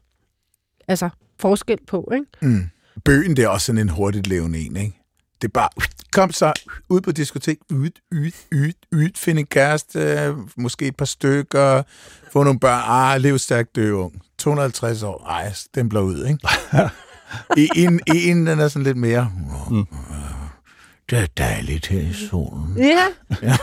altså, 0.88 1.10
forskel 1.40 1.78
på, 1.88 2.12
ikke? 2.14 2.26
Mm. 2.42 2.70
Bøgen, 3.06 3.36
det 3.36 3.44
er 3.44 3.48
også 3.48 3.66
sådan 3.66 3.82
en 3.82 3.90
hurtigt 3.90 4.28
levende 4.28 4.60
en, 4.60 4.76
ikke? 4.78 5.02
Det 5.42 5.48
er 5.48 5.52
bare, 5.52 5.70
kom 6.12 6.32
så 6.32 6.54
ud 6.90 7.02
på 7.02 7.12
diskotek, 7.12 7.58
ud, 7.74 7.90
ud, 8.12 8.32
ud, 8.56 8.72
ud, 8.92 9.10
finde 9.16 9.40
en 9.40 9.46
kæreste, 9.46 10.36
måske 10.58 10.88
et 10.88 10.96
par 10.96 11.06
stykker, 11.06 11.84
få 12.32 12.44
nogle 12.44 12.60
børn, 12.60 12.82
ah, 12.86 13.22
lev 13.22 13.38
stærkt, 13.38 13.76
dø 13.76 13.92
ung. 13.92 14.22
250 14.38 15.04
år, 15.04 15.26
ej, 15.28 15.54
stempler 15.54 16.02
ud, 16.02 16.26
ikke? 16.26 16.40
I, 17.62 17.70
en, 17.76 18.00
i 18.16 18.30
en, 18.30 18.48
den 18.48 18.60
er 18.60 18.68
sådan 18.68 18.84
lidt 18.84 18.98
mere, 18.98 19.32
mm. 19.70 19.86
det 21.10 21.20
er 21.20 21.26
dejligt 21.38 21.88
her 21.88 22.00
i 22.00 22.14
solen. 22.14 22.78
Ja. 22.78 23.06
ja. 23.42 23.58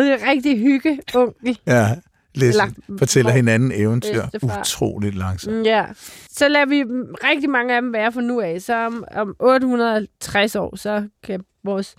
Er 0.00 0.28
rigtig 0.30 0.58
hygge, 0.58 1.00
onkel. 1.14 1.58
Ja, 1.66 1.96
læser, 2.34 2.66
fortæller 2.98 3.30
hinanden 3.30 3.72
eventyr 3.72 4.22
utroligt 4.42 5.14
langsomt. 5.14 5.56
Mm, 5.56 5.62
ja. 5.62 5.84
Så 6.30 6.48
lader 6.48 6.66
vi 6.66 6.82
rigtig 7.24 7.50
mange 7.50 7.74
af 7.76 7.82
dem 7.82 7.92
være 7.92 8.12
for 8.12 8.20
nu 8.20 8.40
af. 8.40 8.62
Så 8.62 8.74
om, 8.74 9.04
om 9.10 9.36
860 9.40 10.56
år, 10.56 10.76
så 10.76 11.08
kan 11.22 11.40
vores 11.64 11.94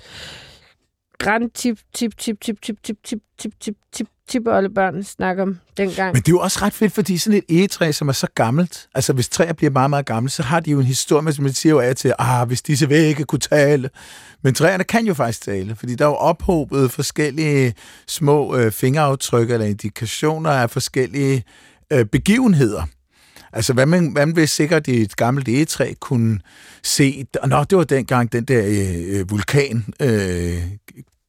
grand 1.17 1.49
tip, 1.49 1.79
tip, 1.93 2.17
tip, 2.17 2.41
tip, 2.41 2.61
tip, 2.61 2.77
tip, 2.83 2.97
tip, 3.03 3.19
tip, 3.37 3.53
tip, 3.59 3.75
tip, 3.91 4.07
tibollebørn 4.29 4.57
alle 4.57 4.69
børn 4.69 5.03
snakke 5.03 5.41
om 5.41 5.59
dengang. 5.77 6.13
Men 6.13 6.21
det 6.21 6.27
er 6.27 6.31
jo 6.31 6.39
også 6.39 6.59
ret 6.61 6.73
fedt, 6.73 6.93
fordi 6.93 7.17
sådan 7.17 7.37
et 7.37 7.55
egetræ, 7.57 7.91
som 7.91 8.07
er 8.07 8.13
så 8.13 8.27
gammelt, 8.35 8.87
altså 8.95 9.13
hvis 9.13 9.29
træer 9.29 9.53
bliver 9.53 9.71
meget, 9.71 9.89
meget 9.89 10.05
gamle, 10.05 10.29
så 10.29 10.43
har 10.43 10.59
de 10.59 10.71
jo 10.71 10.79
en 10.79 10.85
historie, 10.85 11.33
som 11.33 11.43
man 11.43 11.53
siger 11.53 11.73
jo 11.73 11.79
af 11.79 11.95
til, 11.95 12.13
ah, 12.19 12.47
hvis 12.47 12.61
disse 12.61 12.89
vægge 12.89 13.23
kunne 13.23 13.39
tale. 13.39 13.89
Men 14.41 14.53
træerne 14.53 14.83
kan 14.83 15.05
jo 15.05 15.13
faktisk 15.13 15.41
tale, 15.41 15.75
fordi 15.75 15.95
der 15.95 16.05
er 16.05 16.09
jo 16.09 16.15
ophobet 16.15 16.91
forskellige 16.91 17.73
små 18.07 18.55
øh, 18.55 18.71
fingeraftryk 18.71 19.51
eller 19.51 19.65
indikationer 19.65 20.49
af 20.49 20.69
forskellige 20.69 21.43
øh, 21.93 22.05
begivenheder. 22.05 22.83
Altså, 23.53 23.73
hvad 23.73 23.85
man, 23.85 24.11
hvad 24.11 24.25
man 24.25 24.35
vil 24.35 24.47
sikkert 24.47 24.87
i 24.87 25.01
et 25.01 25.15
gammelt 25.15 25.47
egetræ 25.47 25.93
kunne 25.99 26.39
se, 26.83 27.25
nå, 27.45 27.63
det 27.63 27.77
var 27.77 27.83
dengang 27.83 28.31
den 28.31 28.45
der 28.45 28.65
øh, 28.65 29.19
øh 29.19 29.31
vulkan 29.31 29.85
øh, 30.01 30.61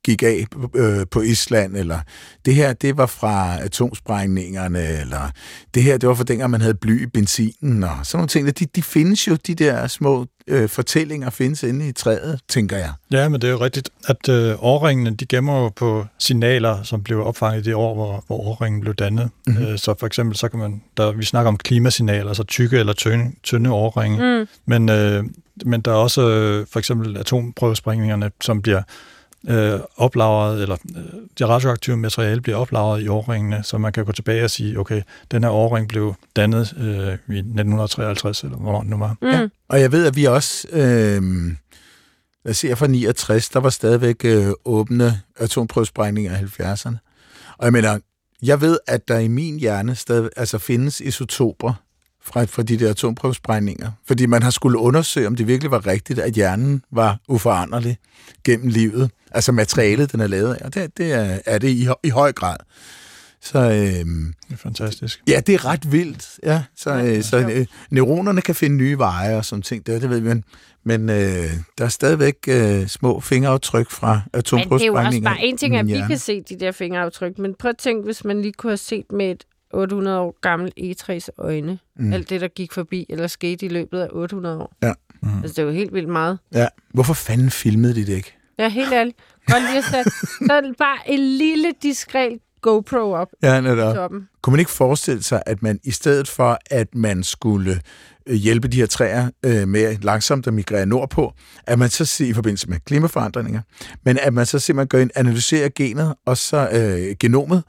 gik 0.06 0.22
af 0.22 0.46
øh, 0.74 1.06
på 1.10 1.20
Island, 1.20 1.76
eller 1.76 1.98
det 2.44 2.54
her, 2.54 2.72
det 2.72 2.96
var 2.96 3.06
fra 3.06 3.60
atomsprægningerne, 3.60 5.00
eller 5.00 5.30
det 5.74 5.82
her, 5.82 5.98
det 5.98 6.08
var 6.08 6.14
fra 6.14 6.24
dengang, 6.24 6.50
man 6.50 6.60
havde 6.60 6.74
bly 6.74 7.02
i 7.02 7.06
benzinen, 7.06 7.84
og 7.84 7.90
sådan 8.02 8.18
nogle 8.18 8.28
ting. 8.28 8.58
De, 8.58 8.66
de 8.76 8.82
findes 8.82 9.28
jo, 9.28 9.36
de 9.46 9.54
der 9.54 9.86
små 9.86 10.26
øh, 10.48 10.68
fortællinger 10.68 11.30
findes 11.30 11.62
inde 11.62 11.88
i 11.88 11.92
træet, 11.92 12.40
tænker 12.48 12.76
jeg. 12.76 12.92
Ja, 13.10 13.28
men 13.28 13.40
det 13.40 13.48
er 13.48 13.52
jo 13.52 13.60
rigtigt, 13.60 13.90
at 14.08 14.28
øh, 14.28 14.54
årringene, 14.58 15.10
de 15.10 15.26
gemmer 15.26 15.62
jo 15.62 15.68
på 15.68 16.06
signaler, 16.18 16.82
som 16.82 17.02
blev 17.02 17.26
opfanget 17.26 17.60
i 17.60 17.62
det 17.62 17.74
år, 17.74 17.94
hvor, 17.94 18.24
hvor 18.26 18.36
årringen 18.36 18.80
blev 18.80 18.94
dannet. 18.94 19.30
Mm-hmm. 19.46 19.64
Øh, 19.64 19.78
så 19.78 19.94
for 19.98 20.06
eksempel, 20.06 20.36
så 20.36 20.48
kan 20.48 20.58
man, 20.58 20.82
der, 20.96 21.12
vi 21.12 21.24
snakker 21.24 21.48
om 21.48 21.56
klimasignaler, 21.56 22.28
altså 22.28 22.44
tykke 22.44 22.78
eller 22.78 22.92
tynde, 22.92 23.32
tynde 23.42 23.70
årringe, 23.70 24.38
mm. 24.40 24.48
men, 24.66 24.88
øh, 24.88 25.24
men 25.64 25.80
der 25.80 25.90
er 25.90 25.96
også 25.96 26.28
øh, 26.28 26.66
for 26.72 26.78
eksempel 26.78 27.16
atomprøvesprængningerne, 27.16 28.30
som 28.40 28.62
bliver 28.62 28.82
øh, 29.48 29.80
oplagret, 29.96 30.62
eller 30.62 30.76
øh, 30.96 31.02
det 31.38 31.48
radioaktive 31.48 31.96
materiale 31.96 32.40
bliver 32.40 32.58
oplagret 32.58 33.02
i 33.02 33.08
årringene, 33.08 33.62
så 33.62 33.78
man 33.78 33.92
kan 33.92 34.04
gå 34.04 34.12
tilbage 34.12 34.44
og 34.44 34.50
sige, 34.50 34.78
okay, 34.80 35.02
den 35.30 35.42
her 35.42 35.50
årring 35.50 35.88
blev 35.88 36.14
dannet 36.36 36.74
øh, 36.78 37.36
i 37.36 37.38
1953, 37.38 38.42
eller 38.42 38.56
hvornår 38.56 38.80
det 38.80 38.90
nu 38.90 38.98
var. 38.98 39.16
Mm. 39.22 39.28
Ja. 39.28 39.48
Og 39.68 39.80
jeg 39.80 39.92
ved, 39.92 40.06
at 40.06 40.16
vi 40.16 40.24
også, 40.24 40.68
øh, 40.72 41.22
lad 42.44 42.50
os 42.50 42.56
se, 42.56 42.76
fra 42.76 42.86
69, 42.86 43.48
der 43.48 43.60
var 43.60 43.70
stadigvæk 43.70 44.24
øh, 44.24 44.48
åbne 44.64 45.20
atomprøvesprængninger 45.36 46.38
i 46.38 46.42
70'erne. 46.42 46.96
Og 47.58 47.64
jeg 47.64 47.72
mener, 47.72 47.98
jeg 48.42 48.60
ved, 48.60 48.78
at 48.86 49.08
der 49.08 49.18
i 49.18 49.28
min 49.28 49.58
hjerne 49.58 49.94
stadig 49.94 50.30
altså 50.36 50.58
findes 50.58 51.00
isotoper, 51.00 51.72
fra, 52.26 52.44
fra 52.44 52.62
de 52.62 52.76
der 52.76 52.90
atomprøvesprængninger. 52.90 53.90
Fordi 54.06 54.26
man 54.26 54.42
har 54.42 54.50
skulle 54.50 54.78
undersøge, 54.78 55.26
om 55.26 55.36
det 55.36 55.46
virkelig 55.46 55.70
var 55.70 55.86
rigtigt, 55.86 56.18
at 56.18 56.32
hjernen 56.32 56.82
var 56.92 57.18
uforanderlig 57.28 57.98
gennem 58.44 58.68
livet. 58.68 59.10
Altså 59.30 59.52
materialet, 59.52 60.12
den 60.12 60.20
er 60.20 60.26
lavet 60.26 60.54
af. 60.54 60.64
Og 60.64 60.74
det, 60.74 60.98
det 60.98 61.12
er, 61.12 61.38
er 61.46 61.58
det 61.58 61.68
i, 61.68 61.88
i 62.02 62.08
høj 62.08 62.32
grad. 62.32 62.56
Så, 63.40 63.58
øhm, 63.58 64.34
det 64.48 64.54
er 64.54 64.56
fantastisk. 64.56 65.22
Ja, 65.28 65.40
det 65.46 65.54
er 65.54 65.64
ret 65.64 65.92
vildt. 65.92 66.38
Ja, 66.42 66.62
så, 66.76 66.92
ja, 66.92 67.16
øh, 67.16 67.22
så 67.22 67.38
øh, 67.38 67.66
neuronerne 67.90 68.40
kan 68.40 68.54
finde 68.54 68.76
nye 68.76 68.98
veje 68.98 69.36
og 69.36 69.44
sådan 69.44 69.62
ting. 69.62 69.86
Det, 69.86 70.02
det 70.02 70.10
ved 70.10 70.20
vi, 70.20 70.28
men, 70.28 70.44
men 70.84 71.10
øh, 71.10 71.50
der 71.78 71.84
er 71.84 71.88
stadigvæk 71.88 72.36
øh, 72.48 72.86
små 72.86 73.20
fingeraftryk 73.20 73.90
fra 73.90 74.20
atomprøvesprængninger. 74.32 75.02
Men 75.02 75.12
det 75.12 75.26
er 75.26 75.30
jo 75.30 75.30
også 75.30 75.40
bare 75.40 75.46
en 75.46 75.56
ting, 75.56 75.76
at 75.76 75.86
vi 75.86 76.08
kan 76.08 76.18
se 76.18 76.40
de 76.40 76.60
der 76.60 76.72
fingeraftryk, 76.72 77.38
men 77.38 77.54
prøv 77.58 77.68
at 77.68 77.78
tænke, 77.78 78.04
hvis 78.04 78.24
man 78.24 78.42
lige 78.42 78.52
kunne 78.52 78.70
have 78.70 78.76
set 78.76 79.12
med 79.12 79.30
et 79.30 79.44
800 79.76 80.18
år 80.18 80.36
gammel 80.40 80.72
egetræs 80.76 81.30
øjne. 81.38 81.78
Mm. 81.96 82.12
Alt 82.12 82.30
det, 82.30 82.40
der 82.40 82.48
gik 82.48 82.72
forbi 82.72 83.06
eller 83.08 83.26
skete 83.26 83.66
i 83.66 83.68
løbet 83.68 84.00
af 84.00 84.08
800 84.12 84.58
år. 84.58 84.76
Ja. 84.82 84.92
Mm. 85.22 85.42
Altså, 85.42 85.52
det 85.52 85.58
er 85.58 85.62
jo 85.62 85.70
helt 85.70 85.94
vildt 85.94 86.08
meget. 86.08 86.38
Ja. 86.54 86.66
Hvorfor 86.94 87.14
fanden 87.14 87.50
filmede 87.50 87.94
de 87.94 88.06
det 88.06 88.16
ikke? 88.16 88.36
Ja, 88.58 88.68
helt 88.68 88.92
ærligt. 88.92 89.16
Godt 89.46 89.62
lige 89.62 89.78
at 89.78 89.84
sætte 89.84 90.10
så 90.48 90.74
bare 90.78 91.10
en 91.10 91.20
lille 91.20 91.72
diskret 91.82 92.38
GoPro 92.60 93.12
op 93.12 93.28
ja, 93.42 93.60
netop. 93.60 93.94
toppen. 93.94 94.28
Kunne 94.42 94.52
man 94.52 94.60
ikke 94.60 94.70
forestille 94.70 95.22
sig, 95.22 95.42
at 95.46 95.62
man 95.62 95.80
i 95.84 95.90
stedet 95.90 96.28
for, 96.28 96.58
at 96.70 96.94
man 96.94 97.22
skulle 97.22 97.80
øh, 98.26 98.34
hjælpe 98.34 98.68
de 98.68 98.76
her 98.76 98.86
træer 98.86 99.30
øh, 99.42 99.68
med 99.68 99.96
langsomt 100.02 100.46
at 100.46 100.54
migrere 100.54 100.86
nordpå, 100.86 101.32
at 101.66 101.78
man 101.78 101.90
så 101.90 102.04
siger 102.04 102.30
i 102.30 102.32
forbindelse 102.32 102.68
med 102.70 102.78
klimaforandringer, 102.84 103.60
men 104.04 104.18
at 104.22 104.34
man 104.34 104.46
så 104.46 104.58
simpelthen 104.58 104.88
går 104.88 104.98
ind 104.98 105.10
analyserer 105.14 105.68
genet 105.74 106.14
og 106.26 106.36
så 106.36 106.68
øh, 106.72 107.16
genomet, 107.20 107.64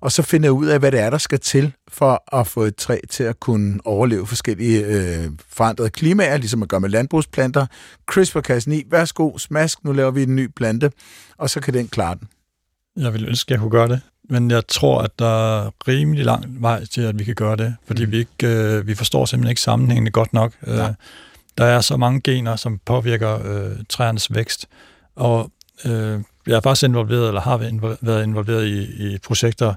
og 0.00 0.12
så 0.12 0.22
finder 0.22 0.50
ud 0.50 0.66
af, 0.66 0.78
hvad 0.78 0.92
det 0.92 1.00
er, 1.00 1.10
der 1.10 1.18
skal 1.18 1.40
til 1.40 1.72
for 1.88 2.36
at 2.40 2.46
få 2.46 2.62
et 2.62 2.76
træ 2.76 2.98
til 3.10 3.24
at 3.24 3.40
kunne 3.40 3.80
overleve 3.84 4.26
forskellige 4.26 4.84
øh, 4.84 5.30
forandrede 5.48 5.90
klimaer, 5.90 6.36
ligesom 6.36 6.58
man 6.58 6.68
gør 6.68 6.78
med 6.78 6.88
landbrugsplanter. 6.88 7.66
CRISPR-kassen 8.06 8.72
i, 8.72 8.82
værsgo, 8.90 9.38
smask, 9.38 9.84
nu 9.84 9.92
laver 9.92 10.10
vi 10.10 10.22
en 10.22 10.36
ny 10.36 10.46
plante, 10.56 10.90
og 11.38 11.50
så 11.50 11.60
kan 11.60 11.74
den 11.74 11.88
klare 11.88 12.14
den. 12.14 12.28
Jeg 12.96 13.12
vil 13.12 13.28
ønske, 13.28 13.48
at 13.48 13.50
jeg 13.50 13.60
kunne 13.60 13.70
gøre 13.70 13.88
det, 13.88 14.00
men 14.30 14.50
jeg 14.50 14.66
tror, 14.66 15.02
at 15.02 15.18
der 15.18 15.64
er 15.64 15.70
rimelig 15.88 16.24
lang 16.24 16.62
vej 16.62 16.84
til, 16.84 17.00
at 17.00 17.18
vi 17.18 17.24
kan 17.24 17.34
gøre 17.34 17.56
det, 17.56 17.76
fordi 17.86 18.04
mm. 18.04 18.10
vi, 18.12 18.18
ikke, 18.18 18.46
øh, 18.46 18.86
vi 18.86 18.94
forstår 18.94 19.24
simpelthen 19.24 19.50
ikke 19.50 19.60
sammenhængende 19.60 20.10
godt 20.10 20.32
nok. 20.32 20.52
Øh, 20.66 20.78
der 21.58 21.64
er 21.64 21.80
så 21.80 21.96
mange 21.96 22.20
gener, 22.20 22.56
som 22.56 22.80
påvirker 22.84 23.46
øh, 23.46 23.76
træernes 23.88 24.34
vækst, 24.34 24.66
og 25.16 25.50
øh, 25.84 26.20
jeg 26.46 26.56
er 26.56 26.60
faktisk 26.60 26.84
involveret, 26.84 27.28
eller 27.28 27.40
har 27.40 27.56
været 28.00 28.22
involveret 28.22 28.66
i, 28.66 29.12
i 29.14 29.18
projekter, 29.18 29.74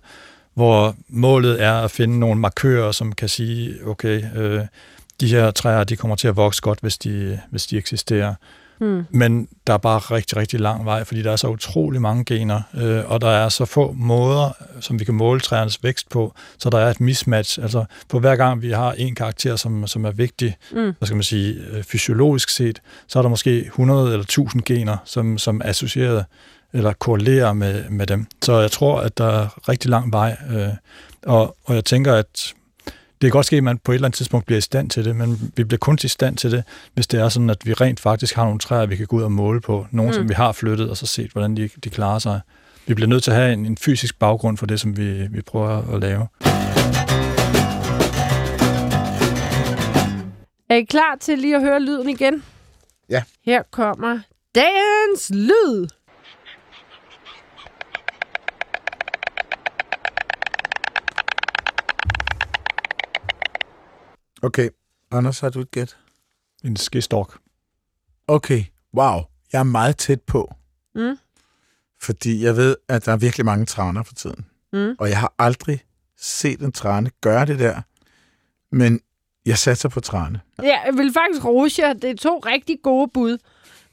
hvor 0.54 0.96
målet 1.08 1.64
er 1.64 1.74
at 1.74 1.92
finde 1.92 2.20
nogle 2.20 2.40
markører, 2.40 2.92
som 2.92 3.12
kan 3.12 3.30
sige, 3.30 3.88
okay, 3.88 4.24
øh, 4.36 4.62
de 5.22 5.28
her 5.28 5.52
træer, 5.52 5.84
de 5.84 5.96
kommer 5.96 6.16
til 6.16 6.28
at 6.28 6.36
vokse 6.36 6.62
godt, 6.62 6.80
hvis 6.82 6.98
de, 6.98 7.40
hvis 7.50 7.68
de 7.68 7.78
eksisterer. 7.78 8.36
Hmm. 8.80 9.04
Men 9.12 9.48
der 9.68 9.74
er 9.74 9.78
bare 9.78 10.00
rigtig, 10.00 10.38
rigtig 10.38 10.60
lang 10.60 10.86
vej, 10.86 11.04
fordi 11.04 11.22
der 11.22 11.32
er 11.32 11.36
så 11.36 11.48
utrolig 11.48 12.02
mange 12.02 12.26
gener, 12.26 12.62
øh, 12.74 13.12
og 13.12 13.22
der 13.22 13.30
er 13.30 13.50
så 13.50 13.66
få 13.66 13.92
måder, 13.98 14.52
som 14.80 15.00
vi 15.00 15.06
kan 15.06 15.14
måle 15.14 15.40
træernes 15.40 15.84
vækst 15.84 16.10
på, 16.10 16.34
så 16.58 16.70
der 16.70 16.78
er 16.78 16.90
et 16.90 17.02
mismatch. 17.02 17.60
Altså 17.62 17.86
på 18.10 18.20
hver 18.20 18.36
gang 18.36 18.62
vi 18.62 18.72
har 18.72 18.92
en 18.92 19.16
karakter, 19.16 19.56
som, 19.56 19.88
som 19.88 20.06
er 20.06 20.12
vigtig, 20.12 20.56
mm. 20.72 20.94
hvad 20.98 21.06
skal 21.06 21.16
man 21.16 21.24
sige, 21.24 21.56
øh, 21.72 21.84
fysiologisk 21.84 22.50
set, 22.50 22.82
så 23.08 23.20
er 23.20 23.24
der 23.24 23.30
måske 23.30 23.60
100 23.66 24.12
eller 24.12 24.24
1000 24.24 24.64
gener, 24.64 24.98
som, 25.06 25.38
som 25.38 25.62
er 25.64 25.70
associeret 25.70 26.26
eller 26.74 26.94
korrelerer 26.94 27.54
med, 27.54 27.90
med 27.90 28.08
dem. 28.08 28.26
Så 28.42 28.60
jeg 28.60 28.72
tror, 28.72 29.00
at 29.00 29.18
der 29.18 29.26
er 29.26 29.70
rigtig 29.70 29.90
lang 29.90 30.12
vej, 30.12 30.38
øh, 30.52 30.70
og, 31.24 31.58
og 31.66 31.76
jeg 31.76 31.86
tænker, 31.86 32.14
at 32.14 32.54
kan 33.30 33.32
godt 33.32 33.46
ske, 33.46 33.58
at 33.58 33.64
man 33.64 33.78
på 33.78 33.92
et 33.92 33.96
eller 33.96 34.08
andet 34.08 34.18
tidspunkt 34.18 34.46
bliver 34.46 34.58
i 34.58 34.62
stand 34.62 34.90
til 34.90 35.06
det, 35.06 35.16
men 35.16 35.52
vi 35.56 35.64
bliver 35.64 35.78
kun 35.78 35.98
i 36.04 36.08
stand 36.08 36.38
til 36.38 36.52
det, 36.52 36.64
hvis 36.94 37.08
det 37.08 37.20
er 37.20 37.30
sådan, 37.30 37.50
at 37.50 37.58
vi 37.66 37.74
rent 37.74 38.00
faktisk 38.00 38.36
har 38.36 38.44
nogle 38.44 38.60
træer, 38.60 38.86
vi 38.86 38.96
kan 38.96 39.08
gå 39.08 39.16
ud 39.16 39.22
og 39.22 39.32
måle 39.32 39.62
på. 39.62 39.88
Nogle, 39.92 40.12
mm. 40.12 40.14
som 40.14 40.30
vi 40.30 40.34
har 40.34 40.52
flyttet, 40.52 40.90
og 40.90 40.98
så 40.98 41.06
set, 41.06 41.32
hvordan 41.32 41.58
de, 41.58 41.70
de 41.84 41.90
klarer 41.90 42.20
sig. 42.20 42.42
Vi 42.88 42.94
bliver 42.94 43.08
nødt 43.08 43.24
til 43.24 43.32
at 43.32 43.38
have 43.38 43.54
en, 43.54 43.66
en 43.66 43.78
fysisk 43.78 44.20
baggrund 44.20 44.58
for 44.58 44.66
det, 44.66 44.80
som 44.80 44.98
vi, 44.98 45.28
vi 45.28 45.42
prøver 45.42 45.94
at 45.94 46.00
lave. 46.00 46.28
Er 50.70 50.76
I 50.76 50.84
klar 50.84 51.18
til 51.22 51.40
lige 51.40 51.56
at 51.56 51.62
høre 51.62 51.80
lyden 51.80 52.10
igen? 52.10 52.44
Ja. 53.10 53.24
Her 53.46 53.64
kommer 53.72 54.20
dagens 54.56 55.30
lyd. 55.30 55.88
Okay. 64.44 64.70
Anders, 65.12 65.40
har 65.40 65.50
du 65.50 65.60
et 65.60 65.72
gæt? 65.72 65.98
En 66.64 66.76
skistork. 66.76 67.38
Okay. 68.28 68.64
Wow. 68.94 69.22
Jeg 69.54 69.60
er 69.60 69.64
meget 69.64 69.98
tæt 69.98 70.22
på. 70.22 70.54
Mm. 70.96 71.18
Fordi 72.02 72.44
jeg 72.44 72.58
ved, 72.58 72.76
at 72.88 73.06
der 73.06 73.12
er 73.12 73.18
virkelig 73.18 73.46
mange 73.46 73.66
traner 73.66 74.04
for 74.04 74.14
tiden. 74.14 74.46
Mm. 74.74 74.96
Og 75.00 75.10
jeg 75.10 75.20
har 75.20 75.34
aldrig 75.40 75.84
set 76.18 76.60
en 76.60 76.72
trane 76.72 77.12
gøre 77.22 77.46
det 77.46 77.60
der. 77.60 77.82
Men 78.72 79.00
jeg 79.46 79.58
satser 79.58 79.90
på 79.90 80.00
trane. 80.00 80.42
Ja, 80.64 80.82
jeg 80.86 80.94
vil 80.98 81.14
faktisk 81.14 81.46
rose 81.46 81.82
jer. 81.82 81.94
Det 81.94 82.10
er 82.10 82.16
to 82.16 82.40
rigtig 82.46 82.80
gode 82.84 83.12
bud 83.14 83.38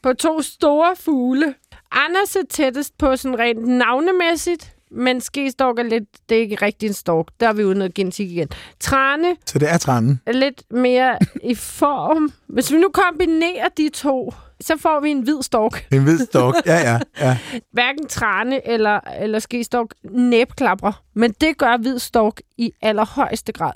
på 0.02 0.12
to 0.12 0.42
store 0.42 0.96
fugle. 0.96 1.54
Anders 1.90 2.36
er 2.36 2.42
tættest 2.50 2.98
på 2.98 3.16
sådan 3.16 3.38
rent 3.38 3.68
navnemæssigt, 3.68 4.76
men 4.90 5.20
skestork 5.20 5.78
er 5.78 5.82
lidt, 5.82 6.04
det 6.28 6.36
er 6.36 6.40
ikke 6.40 6.56
rigtig 6.56 6.86
en 6.86 6.92
stork. 6.92 7.26
Der 7.40 7.48
er 7.48 7.52
vi 7.52 7.64
ude 7.64 7.74
noget 7.74 7.94
genetik 7.94 8.30
igen. 8.30 8.48
Trane 8.80 9.36
Så 9.46 9.58
det 9.58 9.70
er 9.70 9.78
tranen. 9.78 10.20
er 10.26 10.32
lidt 10.32 10.62
mere 10.70 11.18
i 11.44 11.54
form. 11.54 12.32
Hvis 12.46 12.72
vi 12.72 12.76
nu 12.76 12.88
kombinerer 12.92 13.68
de 13.76 13.88
to, 13.88 14.34
så 14.60 14.76
får 14.76 15.00
vi 15.00 15.10
en 15.10 15.20
hvid 15.20 15.42
stork. 15.42 15.86
En 15.92 16.02
hvid 16.02 16.18
stok. 16.18 16.54
Ja, 16.66 16.92
ja, 16.92 16.98
ja. 17.20 17.38
Hverken 17.72 18.06
trane 18.08 18.68
eller, 18.68 19.00
eller 19.20 19.38
skestork 19.38 19.90
næbklapper, 20.10 21.02
men 21.14 21.32
det 21.40 21.58
gør 21.58 21.76
hvid 21.76 21.98
stork 21.98 22.40
i 22.58 22.72
allerhøjeste 22.82 23.52
grad. 23.52 23.72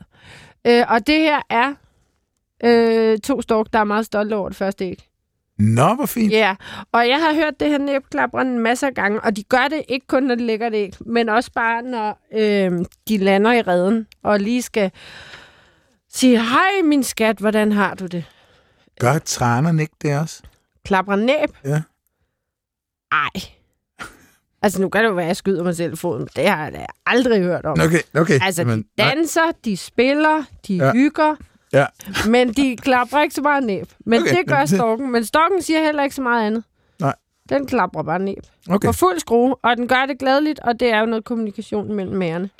Øh, 0.67 0.85
og 0.89 1.07
det 1.07 1.19
her 1.19 1.41
er 1.51 1.75
øh, 2.65 3.19
to 3.19 3.43
stork, 3.43 3.67
der 3.73 3.79
er 3.79 3.85
meget 3.85 4.07
stolte 4.07 4.35
over 4.35 4.49
det 4.49 4.57
første 4.57 4.85
æg. 4.85 5.05
Nå, 5.59 5.95
hvor 5.95 6.07
fint. 6.07 6.33
Ja, 6.33 6.55
og 6.93 7.09
jeg 7.09 7.21
har 7.21 7.35
hørt 7.35 7.61
det 7.61 7.69
her 7.69 7.79
næbklapper 7.79 8.41
en 8.41 8.59
masse 8.59 8.87
af 8.87 8.95
gange, 8.95 9.21
og 9.21 9.37
de 9.37 9.43
gør 9.43 9.69
det 9.71 9.83
ikke 9.89 10.07
kun, 10.07 10.23
når 10.23 10.35
de 10.35 10.47
lægger 10.47 10.69
det 10.69 10.77
æg, 10.77 10.93
men 11.07 11.29
også 11.29 11.51
bare, 11.55 11.83
når 11.83 12.19
øh, 12.35 12.85
de 13.09 13.19
lander 13.19 13.53
i 13.53 13.63
redden, 13.63 14.07
og 14.23 14.41
lige 14.41 14.63
skal 14.63 14.91
sige, 16.13 16.41
hej 16.41 16.83
min 16.85 17.03
skat, 17.03 17.39
hvordan 17.39 17.73
har 17.73 17.95
du 17.95 18.07
det? 18.07 18.25
Gør 19.01 19.19
tranerne 19.19 19.83
ikke 19.83 19.95
det 20.03 20.19
også? 20.19 20.43
Klapper 20.85 21.17
næb? 21.17 21.51
Ja. 21.65 21.83
Ej. 23.13 23.41
Altså, 24.63 24.81
nu 24.81 24.89
kan 24.89 25.03
det 25.03 25.09
jo 25.09 25.15
være, 25.15 25.25
at 25.25 25.29
jeg 25.29 25.37
skyder 25.37 25.63
mig 25.65 25.77
selv 25.77 25.93
i 25.93 25.97
foden, 25.97 26.29
det 26.37 26.49
har 26.49 26.65
jeg 26.65 26.73
da 26.73 26.87
aldrig 27.07 27.43
hørt 27.43 27.65
om. 27.65 27.81
Okay, 27.81 28.01
okay. 28.15 28.39
Altså, 28.43 28.63
Jamen, 28.63 28.83
de 28.83 28.89
danser, 28.99 29.53
de 29.65 29.77
spiller, 29.77 30.45
de 30.69 30.75
ja. 30.77 30.93
hygger, 30.93 31.37
Ja. 31.75 31.87
men 32.29 32.53
de 32.53 32.77
klapper 32.77 33.21
ikke 33.23 33.35
så 33.35 33.43
meget 33.43 33.65
næb. 33.65 33.87
Men 34.07 34.23
Okay, 34.23 34.37
det 34.37 34.47
gør 34.47 34.65
storken. 34.65 35.13
Men 35.13 35.25
storken 35.25 35.63
siger 35.63 35.81
heller 35.85 36.03
ikke 36.03 36.15
så 36.15 36.23
meget 36.23 36.47
andet. 36.47 36.65
Nej. 37.01 37.15
Den 37.49 37.67
klapper 37.67 38.03
bare 38.03 38.19
næb. 38.19 38.43
Okay. 38.71 38.87
På 38.89 38.93
fuld 38.93 39.19
skrue, 39.21 39.55
og 39.63 39.77
den 39.77 39.89
gør 39.89 40.07
det 40.07 40.19
glædeligt, 40.19 40.61
og 40.61 40.81
det 40.81 40.89
er 40.89 41.01
jo 41.01 41.07
noget 41.07 41.25
kommunikation 41.25 41.93
mellem 41.95 42.17
magerne. 42.17 42.51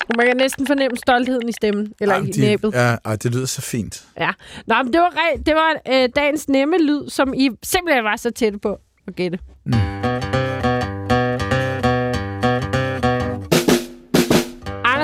Og 0.00 0.14
Man 0.16 0.26
kan 0.26 0.36
næsten 0.36 0.66
fornemme 0.66 0.96
stoltheden 0.96 1.48
i 1.48 1.52
stemmen, 1.52 1.92
eller 2.00 2.14
Jamen, 2.14 2.28
i 2.28 2.32
de- 2.32 2.40
næbet. 2.40 2.72
Ja, 2.74 2.96
ej, 3.04 3.16
det 3.16 3.34
lyder 3.34 3.46
så 3.46 3.62
fint. 3.62 4.04
Ja. 4.20 4.30
Nå, 4.66 4.74
men 4.82 4.92
det 4.92 5.00
var, 5.00 5.12
det 5.46 5.54
var 5.54 5.76
øh, 5.92 6.08
dagens 6.16 6.48
nemme 6.48 6.78
lyd, 6.78 7.08
som 7.08 7.34
I 7.34 7.50
simpelthen 7.62 8.04
var 8.04 8.16
så 8.16 8.30
tætte 8.30 8.58
på 8.58 8.78
at 9.06 9.16
gætte. 9.16 9.38
Mm. 9.64 9.72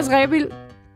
Anders 0.05 0.23
Rebild, 0.23 0.47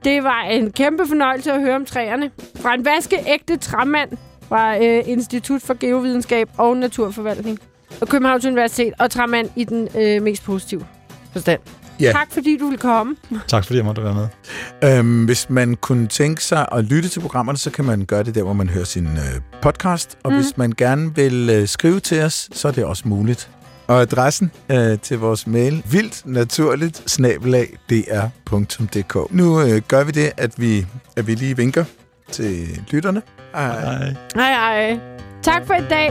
det 0.05 0.25
var 0.25 0.43
en 0.43 0.73
kæmpe 0.73 1.09
fornøjelse 1.09 1.53
at 1.53 1.61
høre 1.61 1.77
om 1.77 1.85
træerne. 1.85 2.31
Fra 2.61 2.75
en 2.75 2.85
vaskeægte 2.85 3.57
træmand 3.57 4.11
fra 4.49 4.77
øh, 4.85 5.03
Institut 5.07 5.63
for 5.63 5.75
Geovidenskab 5.75 6.49
og 6.59 6.77
Naturforvaltning 6.77 7.59
og 8.01 8.09
Københavns 8.09 8.45
Universitet, 8.45 8.93
og 8.99 9.11
træmand 9.11 9.51
i 9.57 9.65
den 9.65 9.89
øh, 9.99 10.23
mest 10.23 10.45
positive 10.45 10.87
forstand. 11.33 11.61
Ja. 12.01 12.13
Tak 12.13 12.33
fordi 12.33 12.57
du 12.57 12.65
ville 12.65 12.79
komme. 12.79 13.17
Tak 13.49 13.65
fordi 13.65 13.77
jeg 13.77 13.85
måtte 13.85 14.05
være 14.05 14.15
med. 14.15 14.99
Øhm, 14.99 15.25
hvis 15.25 15.51
man 15.51 15.75
kunne 15.75 16.07
tænke 16.07 16.45
sig 16.45 16.67
at 16.73 16.85
lytte 16.85 17.09
til 17.09 17.21
programmerne, 17.21 17.59
så 17.59 17.71
kan 17.71 17.85
man 17.85 18.05
gøre 18.05 18.23
det 18.23 18.35
der, 18.35 18.43
hvor 18.43 18.53
man 18.53 18.69
hører 18.69 18.85
sin 18.85 19.07
øh, 19.07 19.41
podcast. 19.63 20.19
Og 20.25 20.33
mm. 20.33 20.37
hvis 20.37 20.57
man 20.57 20.73
gerne 20.73 21.15
vil 21.15 21.51
øh, 21.51 21.69
skrive 21.69 22.01
til 22.01 22.23
os, 22.23 22.49
så 22.53 22.69
er 22.69 22.73
det 22.73 22.85
også 22.85 23.09
muligt. 23.09 23.51
Og 23.89 24.01
adressen 24.01 24.53
øh, 24.71 24.99
til 24.99 25.19
vores 25.19 25.47
mail, 25.47 25.83
vildt 25.91 26.23
naturligt, 26.27 27.11
snabelag, 27.11 27.77
dr.dk. 27.91 29.33
Nu 29.33 29.61
øh, 29.61 29.83
gør 29.89 30.05
vi 30.05 30.11
det, 30.11 30.33
at 30.37 30.61
vi, 30.61 30.87
at 31.17 31.27
vi 31.27 31.35
lige 31.35 31.57
vinker 31.57 31.85
til 32.33 32.81
lytterne. 32.91 33.23
Hej. 33.55 33.81
Hej. 33.81 34.15
Hej 34.35 34.53
hej. 34.53 35.01
Tak 35.43 35.67
for 35.67 35.75
i 35.75 35.85
dag. 35.91 36.11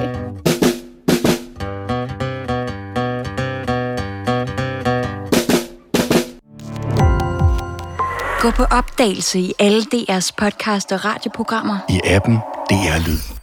Gå 8.41 8.51
på 8.51 8.63
opdagelse 8.63 9.39
i 9.39 9.53
alle 9.59 9.82
DR's 9.82 10.32
podcast 10.38 10.91
og 10.91 11.05
radioprogrammer. 11.05 11.78
I 11.89 11.99
appen 12.05 12.36
DR 12.69 13.07
Lyd. 13.07 13.36